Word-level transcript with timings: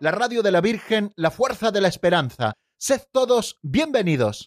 la 0.00 0.10
radio 0.10 0.42
de 0.42 0.50
la 0.50 0.60
Virgen, 0.60 1.12
la 1.16 1.30
fuerza 1.30 1.70
de 1.70 1.80
la 1.80 1.88
esperanza. 1.88 2.54
Sed 2.78 3.02
todos 3.12 3.58
bienvenidos. 3.62 4.46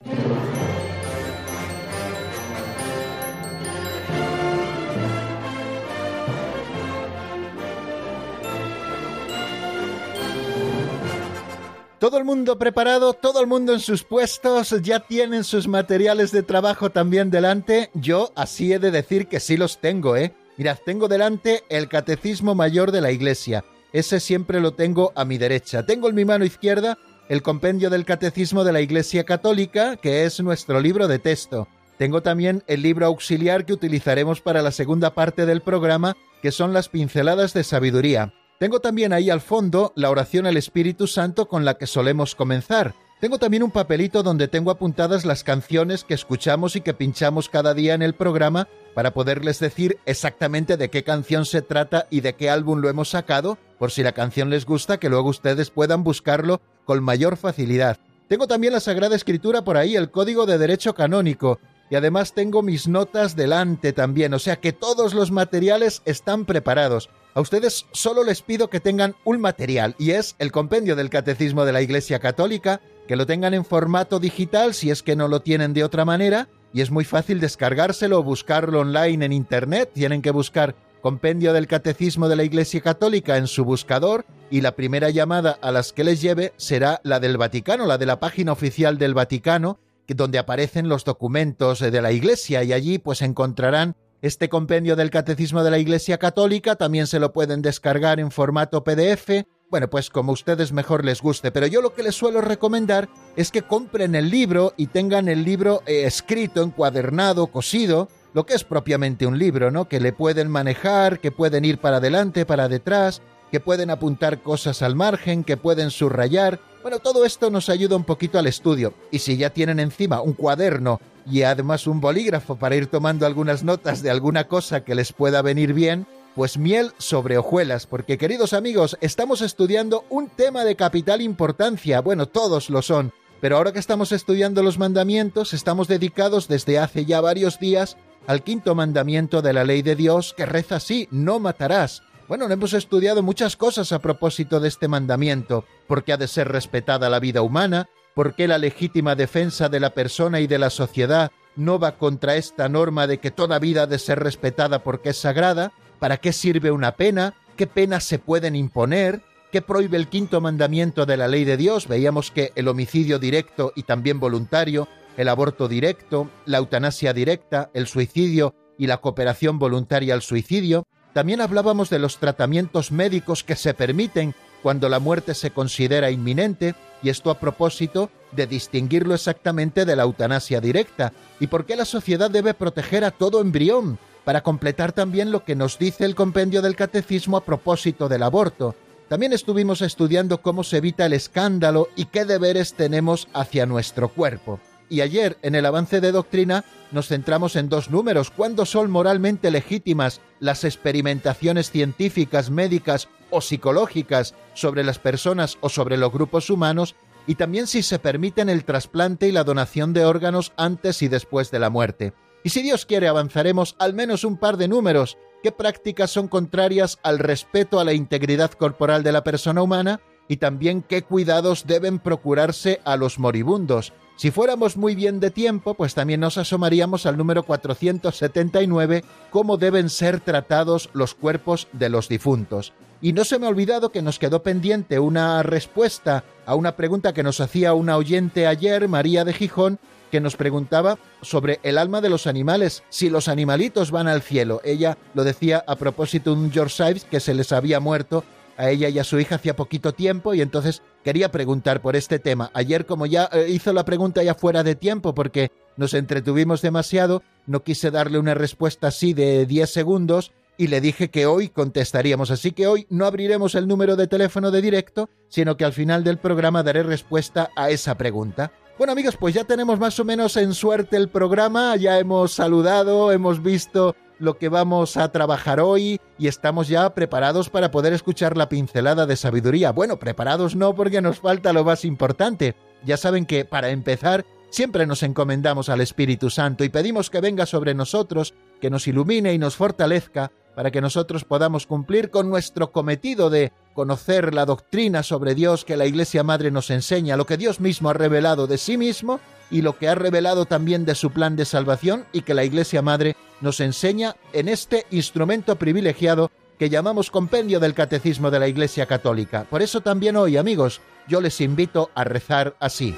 Todo 12.00 12.20
el 12.20 12.26
mundo 12.26 12.60
preparado, 12.60 13.14
todo 13.14 13.42
el 13.42 13.48
mundo 13.48 13.74
en 13.74 13.80
sus 13.80 14.04
puestos, 14.04 14.70
ya 14.84 15.00
tienen 15.00 15.44
sus 15.44 15.68
materiales 15.68 16.32
de 16.32 16.44
trabajo 16.44 16.92
también 16.92 17.32
delante. 17.32 17.90
Yo 17.96 18.32
así 18.36 18.72
he 18.72 18.78
de 18.78 18.92
decir 18.92 19.28
que 19.28 19.40
sí 19.40 19.58
los 19.58 19.80
tengo, 19.80 20.16
¿eh? 20.16 20.36
Mirad, 20.58 20.78
tengo 20.86 21.08
delante 21.08 21.64
el 21.70 21.90
Catecismo 21.90 22.54
Mayor 22.54 22.92
de 22.92 23.02
la 23.02 23.12
Iglesia. 23.12 23.66
Ese 23.98 24.20
siempre 24.20 24.60
lo 24.60 24.74
tengo 24.74 25.12
a 25.16 25.26
mi 25.26 25.40
derecha. 25.40 25.84
Tengo 25.84 26.08
en 26.08 26.14
mi 26.14 26.24
mano 26.24 26.46
izquierda 26.46 27.00
el 27.30 27.42
Compendio 27.42 27.90
del 27.90 28.06
Catecismo 28.06 28.64
de 28.64 28.72
la 28.72 28.80
Iglesia 28.80 29.24
Católica, 29.24 29.96
que 29.96 30.24
es 30.24 30.40
nuestro 30.40 30.80
libro 30.82 31.08
de 31.08 31.18
texto. 31.18 31.68
Tengo 31.98 32.22
también 32.22 32.64
el 32.68 32.84
libro 32.84 33.08
auxiliar 33.08 33.66
que 33.66 33.74
utilizaremos 33.74 34.40
para 34.40 34.62
la 34.62 34.70
segunda 34.70 35.16
parte 35.16 35.48
del 35.48 35.62
programa, 35.62 36.16
que 36.44 36.52
son 36.52 36.74
las 36.74 36.90
pinceladas 36.90 37.56
de 37.56 37.64
sabiduría. 37.64 38.36
Tengo 38.60 38.82
también 38.82 39.14
ahí 39.14 39.32
al 39.32 39.42
fondo 39.42 39.94
la 39.96 40.12
oración 40.12 40.46
al 40.46 40.58
Espíritu 40.58 41.08
Santo 41.08 41.48
con 41.48 41.66
la 41.66 41.80
que 41.80 41.88
solemos 41.88 42.36
comenzar. 42.36 42.94
Tengo 43.20 43.40
también 43.40 43.64
un 43.64 43.72
papelito 43.72 44.22
donde 44.22 44.48
tengo 44.48 44.70
apuntadas 44.70 45.26
las 45.26 45.44
canciones 45.44 46.04
que 46.04 46.14
escuchamos 46.14 46.76
y 46.76 46.82
que 46.82 46.94
pinchamos 46.94 47.50
cada 47.50 47.74
día 47.74 47.96
en 47.96 48.04
el 48.04 48.14
programa 48.14 48.68
para 48.98 49.14
poderles 49.14 49.60
decir 49.60 50.00
exactamente 50.08 50.76
de 50.76 50.90
qué 50.90 51.04
canción 51.04 51.46
se 51.46 51.62
trata 51.62 52.08
y 52.10 52.22
de 52.22 52.34
qué 52.34 52.50
álbum 52.50 52.80
lo 52.80 52.90
hemos 52.90 53.10
sacado, 53.10 53.60
por 53.78 53.92
si 53.92 54.02
la 54.02 54.14
canción 54.14 54.50
les 54.50 54.66
gusta, 54.66 54.98
que 54.98 55.08
luego 55.08 55.30
ustedes 55.30 55.70
puedan 55.70 56.04
buscarlo 56.04 56.62
con 56.84 57.04
mayor 57.04 57.38
facilidad. 57.38 58.00
Tengo 58.28 58.48
también 58.48 58.74
la 58.74 58.80
Sagrada 58.80 59.16
Escritura 59.16 59.62
por 59.62 59.78
ahí, 59.78 59.96
el 59.96 60.10
Código 60.10 60.48
de 60.48 60.58
Derecho 60.58 60.96
Canónico, 60.96 61.60
y 61.92 61.96
además 61.96 62.34
tengo 62.34 62.64
mis 62.64 62.88
notas 62.88 63.36
delante 63.36 63.94
también, 63.94 64.34
o 64.34 64.40
sea 64.40 64.56
que 64.56 64.74
todos 64.74 65.14
los 65.14 65.30
materiales 65.30 66.02
están 66.06 66.46
preparados. 66.46 67.12
A 67.36 67.42
ustedes 67.42 67.86
solo 67.92 68.24
les 68.24 68.42
pido 68.42 68.72
que 68.72 68.80
tengan 68.80 69.14
un 69.26 69.40
material 69.40 69.94
y 70.00 70.10
es 70.10 70.36
el 70.40 70.52
compendio 70.52 70.96
del 70.96 71.12
Catecismo 71.12 71.66
de 71.66 71.74
la 71.74 71.84
Iglesia 71.84 72.18
Católica, 72.18 72.82
que 73.08 73.16
lo 73.16 73.28
tengan 73.28 73.54
en 73.54 73.64
formato 73.64 74.20
digital 74.20 74.74
si 74.74 74.90
es 74.90 75.04
que 75.04 75.16
no 75.16 75.28
lo 75.28 75.44
tienen 75.44 75.76
de 75.76 75.84
otra 75.84 76.04
manera, 76.04 76.50
y 76.74 76.82
es 76.82 76.92
muy 76.92 77.06
fácil 77.06 77.40
descargárselo 77.40 78.20
o 78.20 78.24
buscarlo 78.24 78.82
online 78.82 79.26
en 79.26 79.34
Internet. 79.34 79.92
Tienen 79.94 80.22
que 80.22 80.32
buscar 80.32 80.76
Compendio 81.02 81.54
del 81.54 81.68
Catecismo 81.68 82.28
de 82.28 82.36
la 82.36 82.44
Iglesia 82.44 82.82
Católica 82.82 83.38
en 83.38 83.48
su 83.48 83.64
buscador 83.64 84.26
y 84.50 84.62
la 84.62 84.76
primera 84.76 85.10
llamada 85.10 85.58
a 85.62 85.72
las 85.72 85.94
que 85.94 86.04
les 86.04 86.22
lleve 86.22 86.54
será 86.58 87.00
la 87.04 87.20
del 87.20 87.38
Vaticano, 87.38 87.86
la 87.86 87.98
de 87.98 88.06
la 88.06 88.20
página 88.20 88.52
oficial 88.52 88.98
del 88.98 89.14
Vaticano, 89.14 89.80
donde 90.08 90.40
aparecen 90.40 90.90
los 90.90 91.06
documentos 91.06 91.80
de 91.80 92.02
la 92.02 92.12
Iglesia 92.12 92.64
y 92.64 92.74
allí 92.74 92.98
pues 92.98 93.22
encontrarán 93.22 93.96
este 94.22 94.50
compendio 94.50 94.96
del 94.96 95.12
Catecismo 95.12 95.64
de 95.64 95.70
la 95.70 95.78
Iglesia 95.78 96.18
Católica 96.18 96.76
también 96.76 97.06
se 97.06 97.20
lo 97.20 97.34
pueden 97.34 97.62
descargar 97.62 98.20
en 98.20 98.32
formato 98.32 98.84
PDF. 98.84 99.46
Bueno, 99.70 99.90
pues 99.90 100.10
como 100.10 100.32
ustedes 100.32 100.72
mejor 100.72 101.04
les 101.04 101.22
guste, 101.22 101.52
pero 101.52 101.68
yo 101.68 101.82
lo 101.82 101.94
que 101.94 102.02
les 102.02 102.16
suelo 102.16 102.40
recomendar 102.40 103.10
es 103.36 103.52
que 103.52 103.64
compren 103.64 104.16
el 104.16 104.30
libro 104.30 104.74
y 104.78 104.88
tengan 104.88 105.28
el 105.28 105.44
libro 105.44 105.84
eh, 105.86 106.06
escrito, 106.06 106.64
encuadernado, 106.64 107.48
cosido, 107.48 108.08
lo 108.34 108.46
que 108.46 108.54
es 108.54 108.64
propiamente 108.64 109.28
un 109.28 109.38
libro, 109.38 109.70
¿no? 109.70 109.90
Que 109.90 110.00
le 110.00 110.14
pueden 110.14 110.50
manejar, 110.50 111.20
que 111.20 111.34
pueden 111.34 111.66
ir 111.66 111.80
para 111.80 111.98
adelante, 111.98 112.46
para 112.46 112.70
detrás, 112.70 113.22
que 113.52 113.60
pueden 113.60 113.90
apuntar 113.90 114.42
cosas 114.42 114.82
al 114.82 114.96
margen, 114.96 115.44
que 115.44 115.58
pueden 115.58 115.92
subrayar. 115.92 116.62
Bueno, 116.82 117.00
todo 117.00 117.26
esto 117.26 117.50
nos 117.50 117.68
ayuda 117.68 117.98
un 117.98 118.06
poquito 118.06 118.40
al 118.40 118.48
estudio. 118.48 118.94
Y 119.12 119.20
si 119.20 119.36
ya 119.36 119.50
tienen 119.50 119.82
encima 119.82 120.22
un 120.22 120.32
cuaderno 120.32 121.02
y 121.30 121.42
además 121.42 121.88
un 121.88 122.00
bolígrafo 122.00 122.56
para 122.56 122.78
ir 122.78 122.88
tomando 122.88 123.26
algunas 123.26 123.66
notas 123.66 124.02
de 124.02 124.12
alguna 124.12 124.46
cosa 124.46 124.86
que 124.86 124.96
les 124.96 125.12
pueda 125.12 125.42
venir 125.42 125.74
bien, 125.74 126.08
pues 126.38 126.60
miel 126.60 126.92
sobre 127.00 127.40
hojuelas, 127.40 127.88
porque 127.88 128.20
queridos 128.20 128.54
amigos, 128.54 128.96
estamos 129.02 129.42
estudiando 129.42 130.06
un 130.12 130.30
tema 130.30 130.66
de 130.66 130.76
capital 130.76 131.20
importancia, 131.24 132.00
bueno, 132.00 132.28
todos 132.28 132.70
lo 132.70 132.84
son, 132.84 133.12
pero 133.42 133.58
ahora 133.58 133.74
que 133.74 133.80
estamos 133.80 134.12
estudiando 134.12 134.62
los 134.62 134.78
mandamientos, 134.78 135.56
estamos 135.56 135.88
dedicados 135.88 136.48
desde 136.48 136.78
hace 136.78 137.06
ya 137.06 137.22
varios 137.22 137.58
días 137.58 137.98
al 138.28 138.44
quinto 138.44 138.76
mandamiento 138.76 139.42
de 139.42 139.52
la 139.52 139.64
ley 139.64 139.82
de 139.82 139.96
Dios 139.96 140.36
que 140.38 140.46
reza 140.46 140.76
así, 140.76 141.08
no 141.10 141.40
matarás. 141.40 142.04
Bueno, 142.28 142.48
hemos 142.52 142.74
estudiado 142.74 143.24
muchas 143.24 143.56
cosas 143.56 143.92
a 143.92 143.98
propósito 143.98 144.60
de 144.60 144.68
este 144.68 144.88
mandamiento, 144.88 145.66
porque 145.88 146.14
ha 146.14 146.18
de 146.18 146.28
ser 146.28 146.50
respetada 146.50 147.10
la 147.10 147.20
vida 147.20 147.42
humana, 147.42 147.90
¿Por 148.18 148.34
qué 148.34 148.48
la 148.48 148.58
legítima 148.58 149.14
defensa 149.14 149.70
de 149.70 149.80
la 149.80 149.92
persona 149.92 150.40
y 150.40 150.48
de 150.48 150.58
la 150.58 150.72
sociedad 150.72 151.32
no 151.56 151.78
va 151.78 152.00
contra 152.00 152.36
esta 152.36 152.68
norma 152.68 153.06
de 153.06 153.20
que 153.20 153.30
toda 153.30 153.60
vida 153.60 153.84
ha 153.84 153.86
de 153.86 154.00
ser 154.00 154.18
respetada 154.18 154.82
porque 154.82 155.10
es 155.10 155.18
sagrada? 155.18 155.72
¿Para 156.00 156.18
qué 156.18 156.32
sirve 156.34 156.72
una 156.72 156.94
pena? 156.94 157.34
¿Qué 157.56 157.68
penas 157.68 158.04
se 158.04 158.20
pueden 158.20 158.56
imponer? 158.56 159.22
¿Qué 159.52 159.62
prohíbe 159.62 159.98
el 159.98 160.10
quinto 160.10 160.42
mandamiento 160.42 161.06
de 161.06 161.18
la 161.18 161.28
ley 161.28 161.44
de 161.44 161.58
Dios? 161.58 161.88
Veíamos 161.88 162.32
que 162.32 162.52
el 162.56 162.68
homicidio 162.68 163.18
directo 163.18 163.72
y 163.76 163.84
también 163.84 164.20
voluntario, 164.20 164.88
el 165.16 165.30
aborto 165.30 165.68
directo, 165.68 166.30
la 166.46 166.60
eutanasia 166.60 167.14
directa, 167.14 167.72
el 167.74 167.88
suicidio 167.88 168.54
y 168.78 168.88
la 168.88 168.98
cooperación 168.98 169.58
voluntaria 169.58 170.14
al 170.14 170.22
suicidio. 170.22 170.86
También 171.14 171.42
hablábamos 171.42 171.90
de 171.90 171.98
los 171.98 172.20
tratamientos 172.20 172.92
médicos 172.92 173.44
que 173.44 173.56
se 173.56 173.74
permiten 173.74 174.36
cuando 174.62 174.90
la 174.90 175.00
muerte 175.00 175.34
se 175.34 175.52
considera 175.52 176.12
inminente, 176.12 176.76
y 177.02 177.10
esto 177.10 177.32
a 177.32 177.40
propósito 177.40 178.10
de 178.32 178.48
distinguirlo 178.48 179.14
exactamente 179.14 179.86
de 179.86 179.96
la 179.96 180.04
eutanasia 180.04 180.60
directa, 180.60 181.14
y 181.40 181.48
por 181.48 181.66
qué 181.66 181.76
la 181.76 181.86
sociedad 181.86 182.30
debe 182.30 182.54
proteger 182.54 183.04
a 183.06 183.12
todo 183.12 183.40
embrión, 183.40 183.98
para 184.28 184.44
completar 184.44 184.92
también 184.92 185.32
lo 185.32 185.46
que 185.46 185.56
nos 185.56 185.80
dice 185.80 186.04
el 186.04 186.14
compendio 186.14 186.62
del 186.62 186.76
catecismo 186.76 187.38
a 187.38 187.46
propósito 187.46 188.10
del 188.10 188.24
aborto. 188.24 188.76
También 189.08 189.32
estuvimos 189.32 189.82
estudiando 189.82 190.42
cómo 190.42 190.66
se 190.66 190.80
evita 190.80 191.06
el 191.06 191.14
escándalo 191.14 191.88
y 191.96 192.08
qué 192.08 192.26
deberes 192.26 192.74
tenemos 192.74 193.30
hacia 193.34 193.66
nuestro 193.66 194.10
cuerpo. 194.10 194.60
Y 194.90 195.00
ayer, 195.00 195.38
en 195.44 195.56
el 195.56 195.66
avance 195.66 196.02
de 196.02 196.12
doctrina, 196.12 196.66
nos 196.92 197.08
centramos 197.08 197.56
en 197.56 197.70
dos 197.70 197.90
números. 197.90 198.30
¿Cuándo 198.30 198.66
son 198.66 198.92
moralmente 198.92 199.50
legítimas 199.50 200.20
las 200.42 200.66
experimentaciones 200.66 201.72
científicas, 201.72 202.50
médicas 202.50 203.08
o 203.30 203.40
psicológicas 203.40 204.36
sobre 204.54 204.84
las 204.84 205.00
personas 205.00 205.58
o 205.62 205.70
sobre 205.70 205.96
los 205.96 206.12
grupos 206.12 206.50
humanos? 206.50 206.98
Y 207.28 207.36
también 207.36 207.66
si 207.66 207.82
se 207.82 207.98
permiten 207.98 208.50
el 208.50 208.66
trasplante 208.66 209.30
y 209.30 209.32
la 209.32 209.46
donación 209.46 209.94
de 209.94 210.04
órganos 210.04 210.52
antes 210.58 211.02
y 211.02 211.08
después 211.08 211.50
de 211.50 211.60
la 211.60 211.70
muerte. 211.70 212.12
Y 212.48 212.50
si 212.50 212.62
Dios 212.62 212.86
quiere 212.86 213.10
avanzaremos 213.10 213.76
al 213.78 213.94
menos 213.94 214.24
un 214.24 214.38
par 214.38 214.56
de 214.56 214.70
números. 214.70 215.18
¿Qué 215.44 215.52
prácticas 215.52 216.12
son 216.12 216.30
contrarias 216.30 216.98
al 217.04 217.20
respeto 217.20 217.78
a 217.78 217.84
la 217.84 217.92
integridad 217.92 218.52
corporal 218.52 219.04
de 219.04 219.12
la 219.12 219.22
persona 219.22 219.62
humana? 219.62 220.00
Y 220.30 220.38
también 220.38 220.82
qué 220.82 221.02
cuidados 221.02 221.68
deben 221.68 222.00
procurarse 222.00 222.80
a 222.86 222.96
los 222.96 223.20
moribundos 223.20 223.92
si 224.18 224.32
fuéramos 224.32 224.78
muy 224.78 224.96
bien 224.96 225.20
de 225.20 225.30
tiempo, 225.30 225.76
pues 225.76 225.94
también 225.94 226.22
nos 226.22 226.40
asomaríamos 226.40 227.06
al 227.06 227.18
número 227.18 227.44
479, 227.44 229.04
cómo 229.30 229.58
deben 229.58 229.92
ser 229.92 230.22
tratados 230.22 230.90
los 230.94 231.14
cuerpos 231.14 231.68
de 231.72 231.90
los 231.90 232.10
difuntos. 232.10 232.74
Y 233.00 233.14
no 233.14 233.26
se 233.26 233.38
me 233.38 233.46
ha 233.46 233.50
olvidado 233.50 233.92
que 233.92 234.02
nos 234.02 234.18
quedó 234.18 234.42
pendiente 234.42 234.98
una 234.98 235.44
respuesta 235.44 236.24
a 236.48 236.56
una 236.56 236.76
pregunta 236.76 237.14
que 237.14 237.22
nos 237.22 237.40
hacía 237.40 237.76
una 237.76 237.96
oyente 237.96 238.48
ayer, 238.48 238.88
María 238.88 239.24
de 239.24 239.34
Gijón, 239.34 239.78
que 240.12 240.20
nos 240.20 240.36
preguntaba 240.36 240.98
sobre 241.22 241.60
el 241.64 241.78
alma 241.78 242.02
de 242.02 242.10
los 242.10 242.28
animales, 242.28 242.84
si 242.90 243.10
los 243.10 243.28
animalitos 243.28 243.92
van 243.92 244.08
al 244.08 244.22
cielo. 244.22 244.62
Ella 244.64 244.98
lo 245.14 245.24
decía 245.24 245.64
a 245.68 245.76
propósito 245.76 246.34
de 246.34 246.42
un 246.42 246.52
George 246.52 246.90
Ives 246.90 247.06
que 247.06 247.20
se 247.20 247.34
les 247.34 247.52
había 247.52 247.80
muerto 247.80 248.24
a 248.58 248.70
ella 248.70 248.90
y 248.90 249.00
a 249.00 249.04
su 249.04 249.20
hija 249.20 249.36
hacía 249.36 249.56
poquito 249.56 249.94
tiempo 249.94 250.34
y 250.34 250.42
entonces 250.42 250.82
quería 251.04 251.32
preguntar 251.32 251.82
por 251.82 251.96
este 251.96 252.20
tema. 252.20 252.50
Ayer 252.54 252.86
como 252.86 253.06
ya 253.06 253.30
eh, 253.32 253.48
hizo 253.50 253.72
la 253.72 253.86
pregunta 253.86 254.24
ya 254.24 254.34
fuera 254.34 254.64
de 254.64 254.76
tiempo 254.76 255.14
porque 255.14 255.52
nos 255.78 255.94
entretuvimos 255.94 256.62
demasiado, 256.62 257.22
no 257.46 257.64
quise 257.64 257.92
darle 257.92 258.18
una 258.18 258.34
respuesta 258.34 258.88
así 258.88 259.14
de 259.14 259.46
10 259.46 259.70
segundos 259.70 260.32
y 260.58 260.68
le 260.68 260.82
dije 260.82 261.10
que 261.10 261.28
hoy 261.28 261.50
contestaríamos, 261.50 262.32
así 262.32 262.52
que 262.52 262.66
hoy 262.66 262.88
no 262.90 263.06
abriremos 263.06 263.54
el 263.54 263.68
número 263.68 263.96
de 263.96 264.08
teléfono 264.08 264.50
de 264.50 264.64
directo, 264.64 265.08
sino 265.30 265.56
que 265.56 265.66
al 265.66 265.74
final 265.74 266.04
del 266.04 266.18
programa 266.18 266.64
daré 266.64 266.82
respuesta 266.82 267.52
a 267.56 267.70
esa 267.70 267.96
pregunta. 267.96 268.52
Bueno 268.78 268.94
amigos, 268.94 269.18
pues 269.18 269.34
ya 269.34 269.44
tenemos 269.44 269.80
más 269.80 270.00
o 270.00 270.06
menos 270.06 270.38
en 270.38 270.54
suerte 270.54 270.98
el 270.98 271.10
programa, 271.10 271.76
ya 271.78 271.98
hemos 271.98 272.34
saludado, 272.34 273.12
hemos 273.12 273.42
visto 273.42 273.96
lo 274.20 274.38
que 274.38 274.50
vamos 274.50 274.98
a 274.98 275.12
trabajar 275.12 275.60
hoy 275.60 276.00
y 276.20 276.28
estamos 276.28 276.68
ya 276.68 276.94
preparados 276.94 277.50
para 277.50 277.72
poder 277.72 277.94
escuchar 277.94 278.38
la 278.38 278.50
pincelada 278.50 279.08
de 279.08 279.16
sabiduría. 279.16 279.72
Bueno, 279.72 279.98
preparados 279.98 280.56
no 280.56 280.76
porque 280.76 281.02
nos 281.02 281.20
falta 281.20 281.54
lo 281.54 281.64
más 281.64 281.86
importante. 281.86 282.56
Ya 282.86 282.98
saben 282.98 283.26
que 283.26 283.46
para 283.46 283.70
empezar 283.70 284.28
siempre 284.52 284.86
nos 284.86 285.02
encomendamos 285.02 285.70
al 285.70 285.82
Espíritu 285.82 286.30
Santo 286.30 286.64
y 286.64 286.70
pedimos 286.70 287.10
que 287.10 287.20
venga 287.20 287.48
sobre 287.48 287.74
nosotros, 287.74 288.36
que 288.62 288.70
nos 288.70 288.88
ilumine 288.88 289.34
y 289.34 289.40
nos 289.40 289.56
fortalezca 289.56 290.32
para 290.56 290.70
que 290.70 290.82
nosotros 290.82 291.24
podamos 291.24 291.66
cumplir 291.66 292.12
con 292.12 292.30
nuestro 292.30 292.72
cometido 292.72 293.32
de 293.32 293.52
conocer 293.78 294.34
la 294.34 294.48
doctrina 294.48 295.04
sobre 295.04 295.36
Dios 295.36 295.64
que 295.64 295.78
la 295.78 295.86
Iglesia 295.86 296.24
Madre 296.24 296.50
nos 296.50 296.72
enseña, 296.72 297.16
lo 297.16 297.28
que 297.28 297.38
Dios 297.38 297.60
mismo 297.60 297.92
ha 297.92 297.94
revelado 297.94 298.48
de 298.48 298.58
sí 298.58 298.76
mismo 298.76 299.20
y 299.52 299.62
lo 299.62 299.78
que 299.78 299.88
ha 299.88 299.94
revelado 299.94 300.46
también 300.46 300.84
de 300.84 300.96
su 300.96 301.12
plan 301.12 301.36
de 301.36 301.46
salvación 301.46 302.04
y 302.12 302.22
que 302.22 302.34
la 302.34 302.44
Iglesia 302.44 302.82
Madre 302.82 303.16
nos 303.40 303.60
enseña 303.60 304.16
en 304.34 304.48
este 304.48 304.88
instrumento 304.90 305.58
privilegiado 305.58 306.32
que 306.58 306.72
llamamos 306.72 307.12
compendio 307.12 307.60
del 307.60 307.76
Catecismo 307.76 308.32
de 308.32 308.40
la 308.40 308.48
Iglesia 308.48 308.88
Católica. 308.88 309.46
Por 309.48 309.62
eso 309.62 309.82
también 309.82 310.16
hoy, 310.16 310.38
amigos, 310.38 310.82
yo 311.08 311.22
les 311.22 311.40
invito 311.40 311.92
a 311.94 312.04
rezar 312.04 312.56
así. 312.60 312.96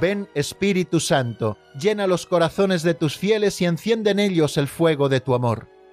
Ven 0.00 0.28
Espíritu 0.36 1.00
Santo, 1.00 1.58
llena 1.76 2.06
los 2.06 2.26
corazones 2.26 2.84
de 2.84 2.94
tus 2.94 3.18
fieles 3.18 3.60
y 3.60 3.64
enciende 3.64 4.12
en 4.12 4.20
ellos 4.20 4.56
el 4.56 4.68
fuego 4.68 5.08
de 5.08 5.18
tu 5.18 5.34
amor. 5.34 5.79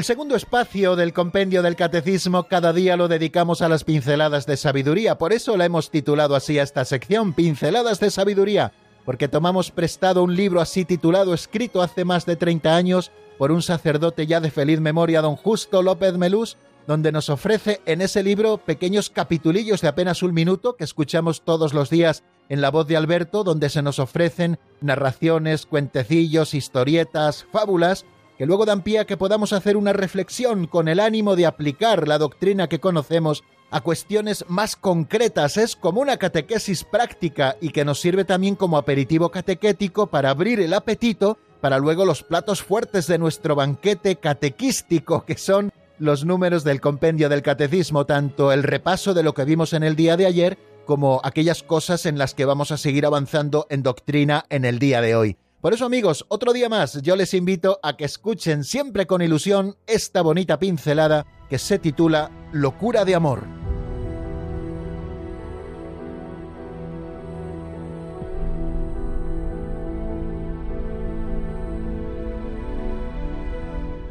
El 0.00 0.04
segundo 0.04 0.34
espacio 0.34 0.96
del 0.96 1.12
compendio 1.12 1.60
del 1.60 1.76
catecismo 1.76 2.44
cada 2.44 2.72
día 2.72 2.96
lo 2.96 3.06
dedicamos 3.06 3.60
a 3.60 3.68
las 3.68 3.84
pinceladas 3.84 4.46
de 4.46 4.56
sabiduría, 4.56 5.18
por 5.18 5.34
eso 5.34 5.58
la 5.58 5.66
hemos 5.66 5.90
titulado 5.90 6.34
así 6.34 6.58
a 6.58 6.62
esta 6.62 6.86
sección, 6.86 7.34
Pinceladas 7.34 8.00
de 8.00 8.10
Sabiduría, 8.10 8.72
porque 9.04 9.28
tomamos 9.28 9.70
prestado 9.70 10.22
un 10.22 10.34
libro 10.34 10.62
así 10.62 10.86
titulado, 10.86 11.34
escrito 11.34 11.82
hace 11.82 12.06
más 12.06 12.24
de 12.24 12.36
30 12.36 12.74
años 12.74 13.12
por 13.36 13.52
un 13.52 13.60
sacerdote 13.60 14.26
ya 14.26 14.40
de 14.40 14.50
feliz 14.50 14.80
memoria, 14.80 15.20
don 15.20 15.36
Justo 15.36 15.82
López 15.82 16.16
Melús, 16.16 16.56
donde 16.86 17.12
nos 17.12 17.28
ofrece 17.28 17.82
en 17.84 18.00
ese 18.00 18.22
libro 18.22 18.56
pequeños 18.56 19.10
capitulillos 19.10 19.82
de 19.82 19.88
apenas 19.88 20.22
un 20.22 20.32
minuto 20.32 20.76
que 20.76 20.84
escuchamos 20.84 21.42
todos 21.42 21.74
los 21.74 21.90
días 21.90 22.24
en 22.48 22.62
la 22.62 22.70
voz 22.70 22.86
de 22.86 22.96
Alberto, 22.96 23.44
donde 23.44 23.68
se 23.68 23.82
nos 23.82 23.98
ofrecen 23.98 24.58
narraciones, 24.80 25.66
cuentecillos, 25.66 26.54
historietas, 26.54 27.44
fábulas, 27.52 28.06
que 28.40 28.46
luego 28.46 28.64
dan 28.64 28.80
pie 28.80 29.00
a 29.00 29.04
que 29.04 29.18
podamos 29.18 29.52
hacer 29.52 29.76
una 29.76 29.92
reflexión 29.92 30.66
con 30.66 30.88
el 30.88 30.98
ánimo 30.98 31.36
de 31.36 31.44
aplicar 31.44 32.08
la 32.08 32.16
doctrina 32.16 32.70
que 32.70 32.80
conocemos 32.80 33.44
a 33.70 33.82
cuestiones 33.82 34.46
más 34.48 34.76
concretas. 34.76 35.58
Es 35.58 35.76
como 35.76 36.00
una 36.00 36.16
catequesis 36.16 36.84
práctica 36.84 37.58
y 37.60 37.68
que 37.68 37.84
nos 37.84 38.00
sirve 38.00 38.24
también 38.24 38.54
como 38.56 38.78
aperitivo 38.78 39.30
catequético 39.30 40.06
para 40.06 40.30
abrir 40.30 40.58
el 40.58 40.72
apetito 40.72 41.36
para 41.60 41.78
luego 41.78 42.06
los 42.06 42.22
platos 42.22 42.62
fuertes 42.62 43.06
de 43.06 43.18
nuestro 43.18 43.56
banquete 43.56 44.16
catequístico, 44.16 45.26
que 45.26 45.36
son 45.36 45.70
los 45.98 46.24
números 46.24 46.64
del 46.64 46.80
compendio 46.80 47.28
del 47.28 47.42
catecismo, 47.42 48.06
tanto 48.06 48.52
el 48.52 48.62
repaso 48.62 49.12
de 49.12 49.22
lo 49.22 49.34
que 49.34 49.44
vimos 49.44 49.74
en 49.74 49.82
el 49.82 49.96
día 49.96 50.16
de 50.16 50.24
ayer 50.24 50.56
como 50.86 51.20
aquellas 51.24 51.62
cosas 51.62 52.06
en 52.06 52.16
las 52.16 52.32
que 52.32 52.46
vamos 52.46 52.72
a 52.72 52.78
seguir 52.78 53.04
avanzando 53.04 53.66
en 53.68 53.82
doctrina 53.82 54.46
en 54.48 54.64
el 54.64 54.78
día 54.78 55.02
de 55.02 55.14
hoy. 55.14 55.36
Por 55.60 55.74
eso 55.74 55.84
amigos, 55.84 56.24
otro 56.28 56.54
día 56.54 56.70
más 56.70 57.02
yo 57.02 57.16
les 57.16 57.34
invito 57.34 57.80
a 57.82 57.94
que 57.98 58.06
escuchen 58.06 58.64
siempre 58.64 59.06
con 59.06 59.20
ilusión 59.20 59.76
esta 59.86 60.22
bonita 60.22 60.58
pincelada 60.58 61.26
que 61.50 61.58
se 61.58 61.78
titula 61.78 62.30
Locura 62.50 63.04
de 63.04 63.14
Amor. 63.14 63.44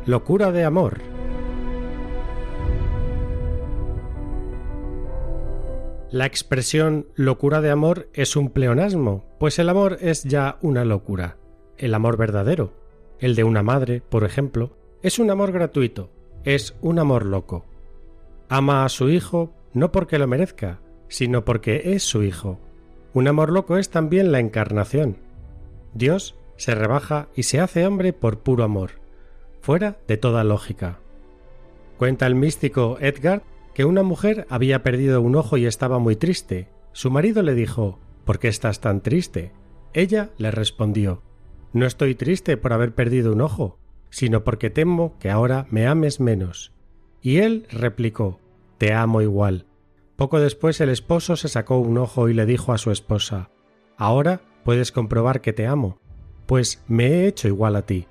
Locura 0.06 0.52
de 0.52 0.66
Amor. 0.66 1.02
La 6.12 6.25
expresión 6.28 7.07
locura 7.16 7.62
de 7.62 7.69
amor 7.69 8.10
es 8.13 8.36
un 8.36 8.50
pleonasmo, 8.50 9.25
pues 9.40 9.60
el 9.60 9.69
amor 9.69 10.00
es 10.02 10.24
ya 10.24 10.57
una 10.62 10.84
locura 10.84 11.39
el 11.80 11.94
amor 11.94 12.18
verdadero. 12.18 12.74
El 13.20 13.36
de 13.36 13.44
una 13.44 13.64
madre, 13.64 14.02
por 14.08 14.24
ejemplo, 14.24 14.78
es 15.02 15.20
un 15.20 15.30
amor 15.31 15.52
gratuito, 15.52 16.10
es 16.44 16.76
un 16.81 17.00
amor 17.00 17.26
loco. 17.26 17.66
Ama 18.48 18.86
a 18.86 18.90
su 18.90 19.10
hijo 19.10 19.54
no 19.74 19.92
porque 19.92 20.20
lo 20.20 20.28
merezca, 20.28 20.80
sino 21.08 21.46
porque 21.46 21.94
es 21.94 22.04
su 22.04 22.24
hijo. 22.24 22.60
Un 23.14 23.28
amor 23.28 23.52
loco 23.52 23.78
es 23.78 23.90
también 23.90 24.31
la 24.31 24.40
encarnación. 24.40 25.18
Dios 25.94 26.36
se 26.58 26.76
rebaja 26.76 27.30
y 27.36 27.44
se 27.44 27.60
hace 27.60 27.86
hombre 27.86 28.14
por 28.14 28.40
puro 28.40 28.64
amor, 28.64 28.92
fuera 29.62 29.98
de 30.07 30.18
toda 30.18 30.44
lógica. 30.44 31.00
Cuenta 31.98 32.28
el 32.28 32.36
místico 32.36 32.98
Edgar 33.00 33.44
que 33.74 33.86
una 33.86 34.04
mujer 34.04 34.45
había 34.50 34.83
perdido 34.83 35.21
un 35.21 35.36
ojo 35.36 35.57
y 35.57 35.66
estaba 35.66 36.00
muy 36.00 36.16
triste. 36.16 36.68
Su 36.92 37.12
marido 37.12 37.42
le 37.42 37.56
dijo 37.56 38.00
¿Por 38.26 38.40
qué 38.40 38.48
estás 38.48 38.80
tan 38.80 39.02
triste? 39.02 39.52
Ella 39.94 40.30
le 40.38 40.52
respondió 40.52 41.24
no 41.73 41.85
estoy 41.85 42.16
triste 42.16 42.57
por 42.57 42.73
haber 42.73 42.94
perdido 42.94 43.33
un 43.33 43.42
ojo, 43.42 43.78
sino 44.09 44.44
porque 44.44 44.69
temo 44.69 45.18
que 45.19 45.30
ahora 45.30 45.68
me 45.69 45.88
ames 45.88 46.19
menos. 46.19 46.73
Y 47.21 47.38
él 47.38 47.68
replicó 47.71 48.40
Te 48.78 48.94
amo 48.94 49.21
igual. 49.21 49.66
Poco 50.16 50.40
después 50.40 50.81
el 50.81 50.90
esposo 50.90 51.35
se 51.35 51.47
sacó 51.47 51.78
un 51.78 51.97
ojo 51.97 52.30
y 52.30 52.33
le 52.33 52.45
dijo 52.45 52.73
a 52.73 52.78
su 52.78 52.92
esposa 52.92 53.49
Ahora 53.97 54.42
puedes 54.64 54.92
comprobar 54.92 55.42
que 55.42 55.54
te 55.54 55.68
amo, 55.68 55.99
pues 56.45 56.83
me 56.88 57.07
he 57.07 57.28
hecho 57.28 57.47
igual 57.47 57.76
a 57.76 57.85
ti. 57.85 58.07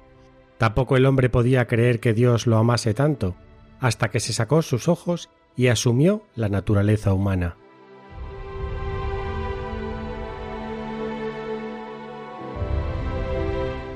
Tampoco 0.59 0.97
el 0.97 1.07
hombre 1.07 1.29
podía 1.29 1.67
creer 1.67 2.01
que 2.01 2.15
Dios 2.15 2.47
lo 2.47 2.59
amase 2.59 2.95
tanto, 2.95 3.37
hasta 3.81 4.11
que 4.11 4.21
se 4.21 4.33
sacó 4.33 4.63
sus 4.63 4.89
ojos 4.89 5.31
y 5.57 5.69
asumió 5.69 6.23
la 6.35 6.49
naturaleza 6.49 7.13
humana. 7.13 7.57